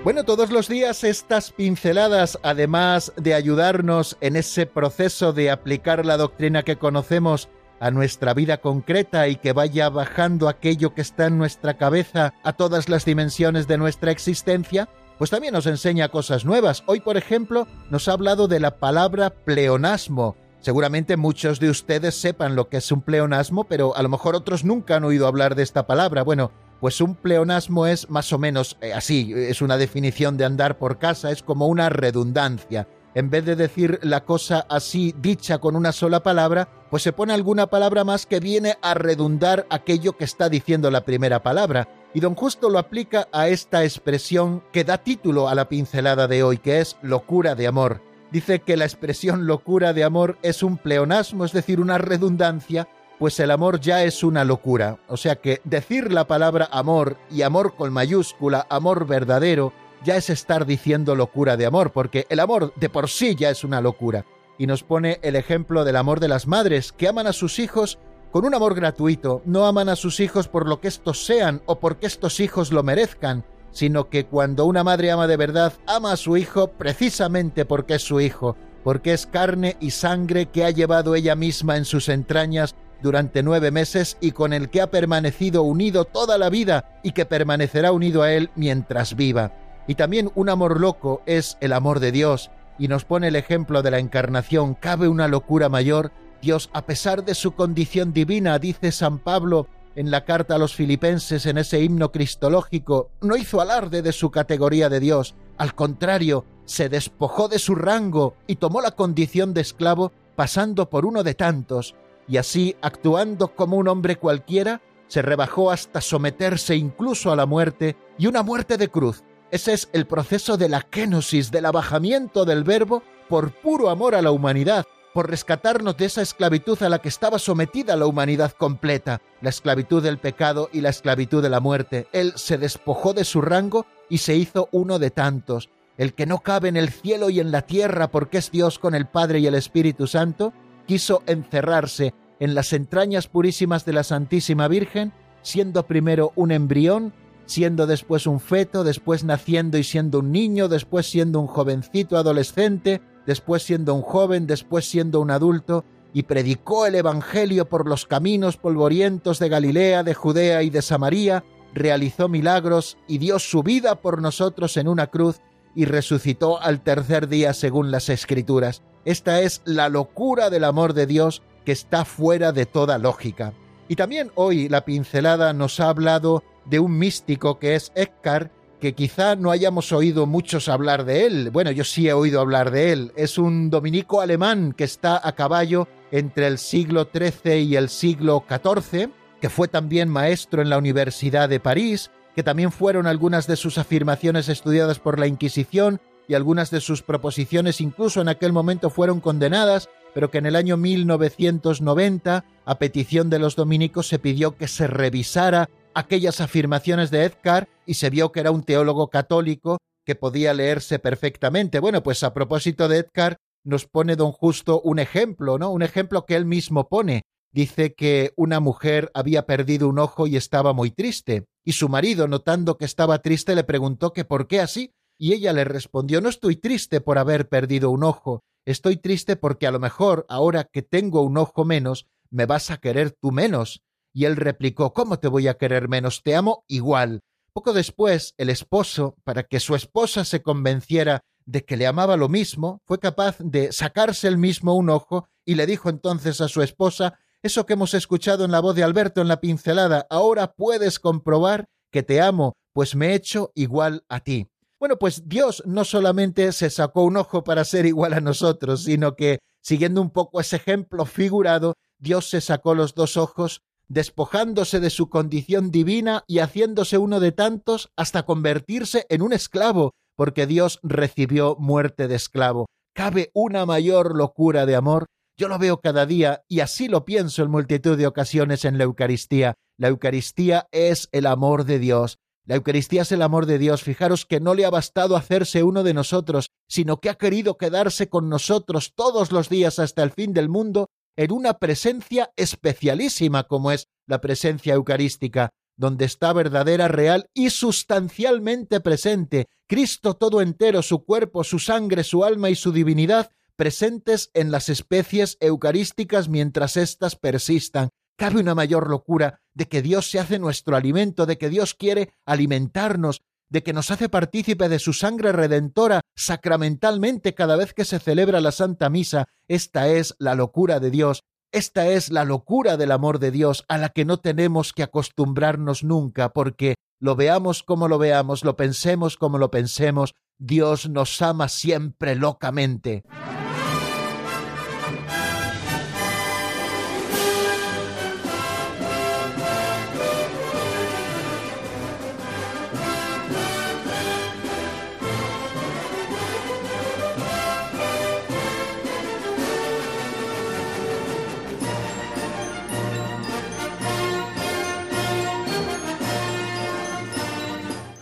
Bueno, 0.04 0.24
todos 0.24 0.50
los 0.50 0.66
días 0.66 1.04
estas 1.04 1.52
pinceladas, 1.52 2.36
además 2.42 3.12
de 3.16 3.34
ayudarnos 3.34 4.16
en 4.20 4.34
ese 4.34 4.66
proceso 4.66 5.32
de 5.32 5.48
aplicar 5.48 6.04
la 6.04 6.16
doctrina 6.16 6.64
que 6.64 6.76
conocemos 6.76 7.48
a 7.78 7.92
nuestra 7.92 8.34
vida 8.34 8.56
concreta 8.56 9.28
y 9.28 9.36
que 9.36 9.52
vaya 9.52 9.88
bajando 9.90 10.48
aquello 10.48 10.92
que 10.92 11.02
está 11.02 11.26
en 11.26 11.38
nuestra 11.38 11.78
cabeza 11.78 12.34
a 12.42 12.52
todas 12.52 12.88
las 12.88 13.04
dimensiones 13.04 13.68
de 13.68 13.78
nuestra 13.78 14.10
existencia, 14.10 14.88
pues 15.18 15.30
también 15.30 15.54
nos 15.54 15.66
enseña 15.66 16.08
cosas 16.08 16.44
nuevas. 16.44 16.82
Hoy, 16.86 16.98
por 16.98 17.16
ejemplo, 17.16 17.68
nos 17.88 18.08
ha 18.08 18.14
hablado 18.14 18.48
de 18.48 18.58
la 18.58 18.80
palabra 18.80 19.30
pleonasmo. 19.30 20.34
Seguramente 20.58 21.16
muchos 21.16 21.60
de 21.60 21.70
ustedes 21.70 22.16
sepan 22.16 22.56
lo 22.56 22.68
que 22.68 22.78
es 22.78 22.90
un 22.90 23.02
pleonasmo, 23.02 23.64
pero 23.64 23.96
a 23.96 24.02
lo 24.02 24.08
mejor 24.08 24.34
otros 24.34 24.64
nunca 24.64 24.96
han 24.96 25.04
oído 25.04 25.28
hablar 25.28 25.54
de 25.54 25.62
esta 25.62 25.86
palabra. 25.86 26.24
Bueno, 26.24 26.50
pues 26.82 27.00
un 27.00 27.14
pleonasmo 27.14 27.86
es 27.86 28.10
más 28.10 28.32
o 28.32 28.38
menos 28.38 28.76
eh, 28.80 28.92
así, 28.92 29.32
es 29.36 29.62
una 29.62 29.76
definición 29.76 30.36
de 30.36 30.44
andar 30.44 30.78
por 30.78 30.98
casa, 30.98 31.30
es 31.30 31.40
como 31.40 31.68
una 31.68 31.88
redundancia. 31.90 32.88
En 33.14 33.30
vez 33.30 33.44
de 33.44 33.54
decir 33.54 34.00
la 34.02 34.24
cosa 34.24 34.66
así 34.68 35.14
dicha 35.16 35.58
con 35.58 35.76
una 35.76 35.92
sola 35.92 36.24
palabra, 36.24 36.68
pues 36.90 37.04
se 37.04 37.12
pone 37.12 37.34
alguna 37.34 37.68
palabra 37.68 38.02
más 38.02 38.26
que 38.26 38.40
viene 38.40 38.78
a 38.82 38.94
redundar 38.94 39.64
aquello 39.70 40.16
que 40.16 40.24
está 40.24 40.48
diciendo 40.48 40.90
la 40.90 41.04
primera 41.04 41.40
palabra. 41.40 41.86
Y 42.14 42.18
don 42.18 42.34
Justo 42.34 42.68
lo 42.68 42.80
aplica 42.80 43.28
a 43.30 43.46
esta 43.46 43.84
expresión 43.84 44.64
que 44.72 44.82
da 44.82 44.98
título 44.98 45.48
a 45.48 45.54
la 45.54 45.68
pincelada 45.68 46.26
de 46.26 46.42
hoy, 46.42 46.58
que 46.58 46.80
es 46.80 46.96
locura 47.00 47.54
de 47.54 47.68
amor. 47.68 48.02
dice 48.32 48.58
que 48.58 48.76
la 48.76 48.86
expresión 48.86 49.46
locura 49.46 49.92
de 49.92 50.02
amor 50.02 50.36
es 50.42 50.64
un 50.64 50.78
pleonasmo, 50.78 51.44
es 51.44 51.52
decir, 51.52 51.78
una 51.78 51.98
redundancia, 51.98 52.88
pues 53.22 53.38
el 53.38 53.52
amor 53.52 53.78
ya 53.78 54.02
es 54.02 54.24
una 54.24 54.44
locura. 54.44 54.98
O 55.06 55.16
sea 55.16 55.36
que 55.36 55.60
decir 55.62 56.10
la 56.10 56.26
palabra 56.26 56.68
amor 56.72 57.18
y 57.30 57.42
amor 57.42 57.76
con 57.76 57.92
mayúscula, 57.92 58.66
amor 58.68 59.06
verdadero, 59.06 59.72
ya 60.02 60.16
es 60.16 60.28
estar 60.28 60.66
diciendo 60.66 61.14
locura 61.14 61.56
de 61.56 61.64
amor, 61.64 61.92
porque 61.92 62.26
el 62.30 62.40
amor 62.40 62.74
de 62.74 62.90
por 62.90 63.08
sí 63.08 63.36
ya 63.36 63.50
es 63.50 63.62
una 63.62 63.80
locura. 63.80 64.26
Y 64.58 64.66
nos 64.66 64.82
pone 64.82 65.20
el 65.22 65.36
ejemplo 65.36 65.84
del 65.84 65.98
amor 65.98 66.18
de 66.18 66.26
las 66.26 66.48
madres, 66.48 66.90
que 66.90 67.06
aman 67.06 67.28
a 67.28 67.32
sus 67.32 67.60
hijos 67.60 68.00
con 68.32 68.44
un 68.44 68.56
amor 68.56 68.74
gratuito, 68.74 69.40
no 69.44 69.66
aman 69.66 69.88
a 69.88 69.94
sus 69.94 70.18
hijos 70.18 70.48
por 70.48 70.68
lo 70.68 70.80
que 70.80 70.88
estos 70.88 71.24
sean 71.24 71.62
o 71.66 71.78
porque 71.78 72.08
estos 72.08 72.40
hijos 72.40 72.72
lo 72.72 72.82
merezcan, 72.82 73.44
sino 73.70 74.08
que 74.08 74.26
cuando 74.26 74.64
una 74.64 74.82
madre 74.82 75.12
ama 75.12 75.28
de 75.28 75.36
verdad, 75.36 75.74
ama 75.86 76.10
a 76.10 76.16
su 76.16 76.36
hijo 76.36 76.72
precisamente 76.72 77.66
porque 77.66 77.94
es 77.94 78.02
su 78.02 78.20
hijo, 78.20 78.56
porque 78.82 79.12
es 79.12 79.26
carne 79.26 79.76
y 79.78 79.92
sangre 79.92 80.46
que 80.46 80.64
ha 80.64 80.70
llevado 80.70 81.14
ella 81.14 81.36
misma 81.36 81.76
en 81.76 81.84
sus 81.84 82.08
entrañas 82.08 82.74
durante 83.02 83.42
nueve 83.42 83.70
meses 83.70 84.16
y 84.20 84.32
con 84.32 84.52
el 84.52 84.70
que 84.70 84.80
ha 84.80 84.90
permanecido 84.90 85.62
unido 85.62 86.04
toda 86.04 86.38
la 86.38 86.48
vida 86.48 87.00
y 87.02 87.12
que 87.12 87.26
permanecerá 87.26 87.92
unido 87.92 88.22
a 88.22 88.32
él 88.32 88.50
mientras 88.54 89.16
viva. 89.16 89.52
Y 89.86 89.96
también 89.96 90.30
un 90.34 90.48
amor 90.48 90.80
loco 90.80 91.22
es 91.26 91.58
el 91.60 91.72
amor 91.72 92.00
de 92.00 92.12
Dios, 92.12 92.50
y 92.78 92.88
nos 92.88 93.04
pone 93.04 93.28
el 93.28 93.36
ejemplo 93.36 93.82
de 93.82 93.90
la 93.90 93.98
encarnación. 93.98 94.74
¿Cabe 94.74 95.08
una 95.08 95.28
locura 95.28 95.68
mayor? 95.68 96.12
Dios, 96.40 96.70
a 96.72 96.86
pesar 96.86 97.24
de 97.24 97.34
su 97.34 97.52
condición 97.52 98.12
divina, 98.12 98.58
dice 98.58 98.92
San 98.92 99.18
Pablo 99.18 99.68
en 99.94 100.10
la 100.10 100.24
carta 100.24 100.54
a 100.54 100.58
los 100.58 100.74
filipenses 100.74 101.46
en 101.46 101.58
ese 101.58 101.82
himno 101.82 102.12
cristológico, 102.12 103.10
no 103.20 103.36
hizo 103.36 103.60
alarde 103.60 104.02
de 104.02 104.12
su 104.12 104.30
categoría 104.30 104.88
de 104.88 105.00
Dios, 105.00 105.34
al 105.58 105.74
contrario, 105.74 106.44
se 106.64 106.88
despojó 106.88 107.48
de 107.48 107.58
su 107.58 107.74
rango 107.74 108.34
y 108.46 108.56
tomó 108.56 108.80
la 108.80 108.92
condición 108.92 109.52
de 109.52 109.60
esclavo 109.60 110.12
pasando 110.34 110.88
por 110.88 111.04
uno 111.04 111.22
de 111.22 111.34
tantos, 111.34 111.94
y 112.28 112.36
así, 112.36 112.76
actuando 112.80 113.54
como 113.54 113.76
un 113.76 113.88
hombre 113.88 114.16
cualquiera, 114.16 114.80
se 115.08 115.22
rebajó 115.22 115.70
hasta 115.70 116.00
someterse 116.00 116.76
incluso 116.76 117.32
a 117.32 117.36
la 117.36 117.46
muerte 117.46 117.96
y 118.18 118.26
una 118.26 118.42
muerte 118.42 118.76
de 118.76 118.88
cruz, 118.88 119.22
ese 119.52 119.74
es 119.74 119.90
el 119.92 120.06
proceso 120.06 120.56
de 120.56 120.70
la 120.70 120.80
kenosis, 120.80 121.50
del 121.50 121.66
abajamiento 121.66 122.46
del 122.46 122.64
verbo 122.64 123.02
por 123.28 123.52
puro 123.52 123.90
amor 123.90 124.14
a 124.14 124.22
la 124.22 124.30
humanidad, 124.30 124.86
por 125.12 125.28
rescatarnos 125.28 125.94
de 125.98 126.06
esa 126.06 126.22
esclavitud 126.22 126.82
a 126.82 126.88
la 126.88 127.00
que 127.00 127.10
estaba 127.10 127.38
sometida 127.38 127.94
la 127.96 128.06
humanidad 128.06 128.52
completa, 128.52 129.20
la 129.42 129.50
esclavitud 129.50 130.02
del 130.02 130.16
pecado 130.16 130.70
y 130.72 130.80
la 130.80 130.88
esclavitud 130.88 131.42
de 131.42 131.50
la 131.50 131.60
muerte. 131.60 132.08
Él 132.12 132.32
se 132.36 132.56
despojó 132.56 133.12
de 133.12 133.24
su 133.24 133.42
rango 133.42 133.84
y 134.08 134.18
se 134.18 134.34
hizo 134.36 134.70
uno 134.72 134.98
de 134.98 135.10
tantos, 135.10 135.68
el 135.98 136.14
que 136.14 136.24
no 136.24 136.38
cabe 136.38 136.70
en 136.70 136.78
el 136.78 136.88
cielo 136.88 137.28
y 137.28 137.38
en 137.38 137.52
la 137.52 137.60
tierra 137.60 138.10
porque 138.10 138.38
es 138.38 138.50
Dios 138.50 138.78
con 138.78 138.94
el 138.94 139.06
Padre 139.06 139.40
y 139.40 139.46
el 139.46 139.54
Espíritu 139.54 140.06
Santo, 140.06 140.54
quiso 140.92 141.22
encerrarse 141.24 142.12
en 142.38 142.54
las 142.54 142.74
entrañas 142.74 143.26
purísimas 143.26 143.86
de 143.86 143.94
la 143.94 144.04
Santísima 144.04 144.68
Virgen, 144.68 145.14
siendo 145.40 145.86
primero 145.86 146.32
un 146.36 146.52
embrión, 146.52 147.14
siendo 147.46 147.86
después 147.86 148.26
un 148.26 148.40
feto, 148.40 148.84
después 148.84 149.24
naciendo 149.24 149.78
y 149.78 149.84
siendo 149.84 150.18
un 150.18 150.32
niño, 150.32 150.68
después 150.68 151.06
siendo 151.06 151.40
un 151.40 151.46
jovencito 151.46 152.18
adolescente, 152.18 153.00
después 153.26 153.62
siendo 153.62 153.94
un 153.94 154.02
joven, 154.02 154.46
después 154.46 154.84
siendo 154.84 155.20
un 155.20 155.30
adulto, 155.30 155.86
y 156.12 156.24
predicó 156.24 156.84
el 156.84 156.96
Evangelio 156.96 157.70
por 157.70 157.88
los 157.88 158.04
caminos 158.04 158.58
polvorientos 158.58 159.38
de 159.38 159.48
Galilea, 159.48 160.02
de 160.02 160.12
Judea 160.12 160.62
y 160.62 160.68
de 160.68 160.82
Samaria, 160.82 161.42
realizó 161.72 162.28
milagros 162.28 162.98
y 163.08 163.16
dio 163.16 163.38
su 163.38 163.62
vida 163.62 163.94
por 163.94 164.20
nosotros 164.20 164.76
en 164.76 164.88
una 164.88 165.06
cruz 165.06 165.40
y 165.74 165.86
resucitó 165.86 166.60
al 166.60 166.82
tercer 166.82 167.28
día 167.28 167.54
según 167.54 167.90
las 167.90 168.10
Escrituras. 168.10 168.82
Esta 169.04 169.40
es 169.40 169.62
la 169.64 169.88
locura 169.88 170.50
del 170.50 170.64
amor 170.64 170.92
de 170.92 171.06
Dios 171.06 171.42
que 171.64 171.72
está 171.72 172.04
fuera 172.04 172.52
de 172.52 172.66
toda 172.66 172.98
lógica. 172.98 173.52
Y 173.88 173.96
también 173.96 174.30
hoy 174.34 174.68
la 174.68 174.84
pincelada 174.84 175.52
nos 175.52 175.80
ha 175.80 175.88
hablado 175.88 176.44
de 176.64 176.78
un 176.78 176.98
místico 176.98 177.58
que 177.58 177.74
es 177.74 177.92
Eckhart, 177.94 178.52
que 178.80 178.94
quizá 178.94 179.36
no 179.36 179.50
hayamos 179.50 179.92
oído 179.92 180.26
muchos 180.26 180.68
hablar 180.68 181.04
de 181.04 181.26
él. 181.26 181.50
Bueno, 181.50 181.70
yo 181.70 181.84
sí 181.84 182.08
he 182.08 182.12
oído 182.12 182.40
hablar 182.40 182.70
de 182.70 182.92
él. 182.92 183.12
Es 183.16 183.38
un 183.38 183.70
dominico 183.70 184.20
alemán 184.20 184.72
que 184.76 184.84
está 184.84 185.20
a 185.22 185.32
caballo 185.34 185.88
entre 186.10 186.46
el 186.46 186.58
siglo 186.58 187.08
XIII 187.12 187.60
y 187.60 187.76
el 187.76 187.88
siglo 187.88 188.44
XIV, 188.48 189.10
que 189.40 189.50
fue 189.50 189.68
también 189.68 190.08
maestro 190.08 190.62
en 190.62 190.70
la 190.70 190.78
Universidad 190.78 191.48
de 191.48 191.60
París, 191.60 192.10
que 192.34 192.42
también 192.42 192.72
fueron 192.72 193.06
algunas 193.06 193.46
de 193.46 193.56
sus 193.56 193.78
afirmaciones 193.78 194.48
estudiadas 194.48 194.98
por 194.98 195.18
la 195.18 195.26
Inquisición 195.26 196.00
y 196.28 196.34
algunas 196.34 196.70
de 196.70 196.80
sus 196.80 197.02
proposiciones 197.02 197.80
incluso 197.80 198.20
en 198.20 198.28
aquel 198.28 198.52
momento 198.52 198.90
fueron 198.90 199.20
condenadas, 199.20 199.88
pero 200.14 200.30
que 200.30 200.38
en 200.38 200.46
el 200.46 200.56
año 200.56 200.76
1990, 200.76 202.44
a 202.64 202.78
petición 202.78 203.30
de 203.30 203.38
los 203.38 203.56
dominicos, 203.56 204.08
se 204.08 204.18
pidió 204.18 204.56
que 204.56 204.68
se 204.68 204.86
revisara 204.86 205.68
aquellas 205.94 206.40
afirmaciones 206.40 207.10
de 207.10 207.24
Edgar 207.24 207.68
y 207.86 207.94
se 207.94 208.10
vio 208.10 208.32
que 208.32 208.40
era 208.40 208.50
un 208.50 208.62
teólogo 208.62 209.08
católico 209.08 209.78
que 210.04 210.14
podía 210.14 210.54
leerse 210.54 210.98
perfectamente. 210.98 211.80
Bueno, 211.80 212.02
pues 212.02 212.22
a 212.22 212.34
propósito 212.34 212.88
de 212.88 212.98
Edgar, 212.98 213.36
nos 213.64 213.86
pone 213.86 214.16
don 214.16 214.32
Justo 214.32 214.80
un 214.80 214.98
ejemplo, 214.98 215.58
¿no? 215.58 215.70
Un 215.70 215.82
ejemplo 215.82 216.26
que 216.26 216.34
él 216.34 216.46
mismo 216.46 216.88
pone. 216.88 217.22
Dice 217.52 217.94
que 217.94 218.32
una 218.36 218.60
mujer 218.60 219.10
había 219.14 219.46
perdido 219.46 219.88
un 219.88 219.98
ojo 219.98 220.26
y 220.26 220.36
estaba 220.36 220.72
muy 220.72 220.90
triste, 220.90 221.44
y 221.64 221.72
su 221.72 221.88
marido, 221.88 222.26
notando 222.26 222.78
que 222.78 222.86
estaba 222.86 223.20
triste, 223.20 223.54
le 223.54 223.62
preguntó 223.62 224.12
que 224.12 224.24
por 224.24 224.48
qué 224.48 224.60
así, 224.60 224.90
y 225.18 225.32
ella 225.32 225.52
le 225.52 225.64
respondió 225.64 226.20
no 226.20 226.28
estoy 226.28 226.56
triste 226.56 227.00
por 227.00 227.18
haber 227.18 227.48
perdido 227.48 227.90
un 227.90 228.04
ojo, 228.04 228.42
estoy 228.64 228.96
triste 228.96 229.36
porque 229.36 229.66
a 229.66 229.70
lo 229.70 229.78
mejor 229.78 230.26
ahora 230.28 230.64
que 230.64 230.82
tengo 230.82 231.22
un 231.22 231.38
ojo 231.38 231.64
menos, 231.64 232.06
me 232.30 232.46
vas 232.46 232.70
a 232.70 232.78
querer 232.78 233.12
tú 233.12 233.30
menos, 233.30 233.82
y 234.14 234.24
él 234.24 234.36
replicó 234.36 234.92
¿Cómo 234.92 235.18
te 235.18 235.28
voy 235.28 235.48
a 235.48 235.54
querer 235.54 235.88
menos? 235.88 236.22
Te 236.22 236.34
amo 236.34 236.64
igual. 236.68 237.20
Poco 237.52 237.72
después, 237.72 238.34
el 238.38 238.48
esposo, 238.48 239.16
para 239.24 239.42
que 239.42 239.60
su 239.60 239.74
esposa 239.74 240.24
se 240.24 240.42
convenciera 240.42 241.20
de 241.44 241.64
que 241.64 241.76
le 241.76 241.86
amaba 241.86 242.16
lo 242.16 242.28
mismo, 242.28 242.80
fue 242.86 242.98
capaz 242.98 243.36
de 243.38 243.72
sacarse 243.72 244.28
el 244.28 244.38
mismo 244.38 244.74
un 244.74 244.90
ojo 244.90 245.28
y 245.44 245.56
le 245.56 245.66
dijo 245.66 245.88
entonces 245.90 246.40
a 246.40 246.48
su 246.48 246.62
esposa 246.62 247.18
eso 247.42 247.66
que 247.66 247.72
hemos 247.72 247.94
escuchado 247.94 248.44
en 248.44 248.52
la 248.52 248.60
voz 248.60 248.76
de 248.76 248.84
Alberto 248.84 249.20
en 249.20 249.28
la 249.28 249.40
pincelada, 249.40 250.06
ahora 250.08 250.52
puedes 250.52 251.00
comprobar 251.00 251.66
que 251.90 252.02
te 252.02 252.20
amo, 252.20 252.54
pues 252.72 252.94
me 252.94 253.08
he 253.08 253.14
hecho 253.14 253.50
igual 253.54 254.04
a 254.08 254.20
ti. 254.20 254.48
Bueno, 254.82 254.96
pues 254.96 255.28
Dios 255.28 255.62
no 255.64 255.84
solamente 255.84 256.50
se 256.50 256.68
sacó 256.68 257.04
un 257.04 257.16
ojo 257.16 257.44
para 257.44 257.64
ser 257.64 257.86
igual 257.86 258.14
a 258.14 258.20
nosotros, 258.20 258.82
sino 258.82 259.14
que, 259.14 259.38
siguiendo 259.60 260.02
un 260.02 260.10
poco 260.10 260.40
ese 260.40 260.56
ejemplo 260.56 261.04
figurado, 261.04 261.74
Dios 262.00 262.28
se 262.28 262.40
sacó 262.40 262.74
los 262.74 262.96
dos 262.96 263.16
ojos 263.16 263.62
despojándose 263.86 264.80
de 264.80 264.90
su 264.90 265.08
condición 265.08 265.70
divina 265.70 266.24
y 266.26 266.40
haciéndose 266.40 266.98
uno 266.98 267.20
de 267.20 267.30
tantos 267.30 267.92
hasta 267.94 268.24
convertirse 268.24 269.06
en 269.08 269.22
un 269.22 269.32
esclavo, 269.32 269.92
porque 270.16 270.48
Dios 270.48 270.80
recibió 270.82 271.54
muerte 271.60 272.08
de 272.08 272.16
esclavo. 272.16 272.66
¿Cabe 272.92 273.30
una 273.34 273.64
mayor 273.64 274.16
locura 274.16 274.66
de 274.66 274.74
amor? 274.74 275.06
Yo 275.36 275.46
lo 275.46 275.60
veo 275.60 275.80
cada 275.80 276.06
día 276.06 276.42
y 276.48 276.58
así 276.58 276.88
lo 276.88 277.04
pienso 277.04 277.44
en 277.44 277.52
multitud 277.52 277.96
de 277.96 278.08
ocasiones 278.08 278.64
en 278.64 278.78
la 278.78 278.84
Eucaristía. 278.84 279.54
La 279.78 279.86
Eucaristía 279.86 280.66
es 280.72 281.08
el 281.12 281.26
amor 281.26 281.66
de 281.66 281.78
Dios. 281.78 282.18
La 282.44 282.56
Eucaristía 282.56 283.02
es 283.02 283.12
el 283.12 283.22
amor 283.22 283.46
de 283.46 283.58
Dios. 283.58 283.82
Fijaros 283.82 284.26
que 284.26 284.40
no 284.40 284.54
le 284.54 284.64
ha 284.64 284.70
bastado 284.70 285.16
hacerse 285.16 285.62
uno 285.62 285.82
de 285.82 285.94
nosotros, 285.94 286.50
sino 286.68 286.98
que 287.00 287.08
ha 287.08 287.14
querido 287.14 287.56
quedarse 287.56 288.08
con 288.08 288.28
nosotros 288.28 288.92
todos 288.94 289.30
los 289.30 289.48
días 289.48 289.78
hasta 289.78 290.02
el 290.02 290.10
fin 290.10 290.32
del 290.32 290.48
mundo 290.48 290.90
en 291.16 291.32
una 291.32 291.58
presencia 291.58 292.32
especialísima 292.36 293.44
como 293.44 293.70
es 293.70 293.88
la 294.06 294.20
presencia 294.20 294.74
eucarística, 294.74 295.50
donde 295.76 296.04
está 296.04 296.32
verdadera, 296.32 296.88
real 296.88 297.30
y 297.34 297.50
sustancialmente 297.50 298.80
presente, 298.80 299.48
Cristo 299.68 300.14
todo 300.14 300.40
entero, 300.40 300.82
su 300.82 301.04
cuerpo, 301.04 301.44
su 301.44 301.58
sangre, 301.58 302.04
su 302.04 302.24
alma 302.24 302.50
y 302.50 302.54
su 302.56 302.72
divinidad, 302.72 303.30
presentes 303.56 304.30
en 304.34 304.50
las 304.50 304.68
especies 304.68 305.36
eucarísticas 305.40 306.28
mientras 306.28 306.76
éstas 306.76 307.16
persistan. 307.16 307.90
Cabe 308.22 308.38
una 308.38 308.54
mayor 308.54 308.88
locura 308.88 309.40
de 309.52 309.66
que 309.66 309.82
Dios 309.82 310.08
se 310.08 310.20
hace 310.20 310.38
nuestro 310.38 310.76
alimento, 310.76 311.26
de 311.26 311.38
que 311.38 311.48
Dios 311.48 311.74
quiere 311.74 312.14
alimentarnos, 312.24 313.20
de 313.48 313.64
que 313.64 313.72
nos 313.72 313.90
hace 313.90 314.08
partícipe 314.08 314.68
de 314.68 314.78
su 314.78 314.92
sangre 314.92 315.32
redentora 315.32 316.02
sacramentalmente 316.14 317.34
cada 317.34 317.56
vez 317.56 317.74
que 317.74 317.84
se 317.84 317.98
celebra 317.98 318.40
la 318.40 318.52
Santa 318.52 318.90
Misa. 318.90 319.24
Esta 319.48 319.88
es 319.88 320.14
la 320.20 320.36
locura 320.36 320.78
de 320.78 320.92
Dios, 320.92 321.24
esta 321.50 321.88
es 321.88 322.12
la 322.12 322.24
locura 322.24 322.76
del 322.76 322.92
amor 322.92 323.18
de 323.18 323.32
Dios 323.32 323.64
a 323.66 323.76
la 323.76 323.88
que 323.88 324.04
no 324.04 324.18
tenemos 324.20 324.72
que 324.72 324.84
acostumbrarnos 324.84 325.82
nunca, 325.82 326.28
porque 326.28 326.76
lo 327.00 327.16
veamos 327.16 327.64
como 327.64 327.88
lo 327.88 327.98
veamos, 327.98 328.44
lo 328.44 328.54
pensemos 328.54 329.16
como 329.16 329.36
lo 329.36 329.50
pensemos, 329.50 330.14
Dios 330.38 330.88
nos 330.88 331.20
ama 331.22 331.48
siempre 331.48 332.14
locamente. 332.14 333.02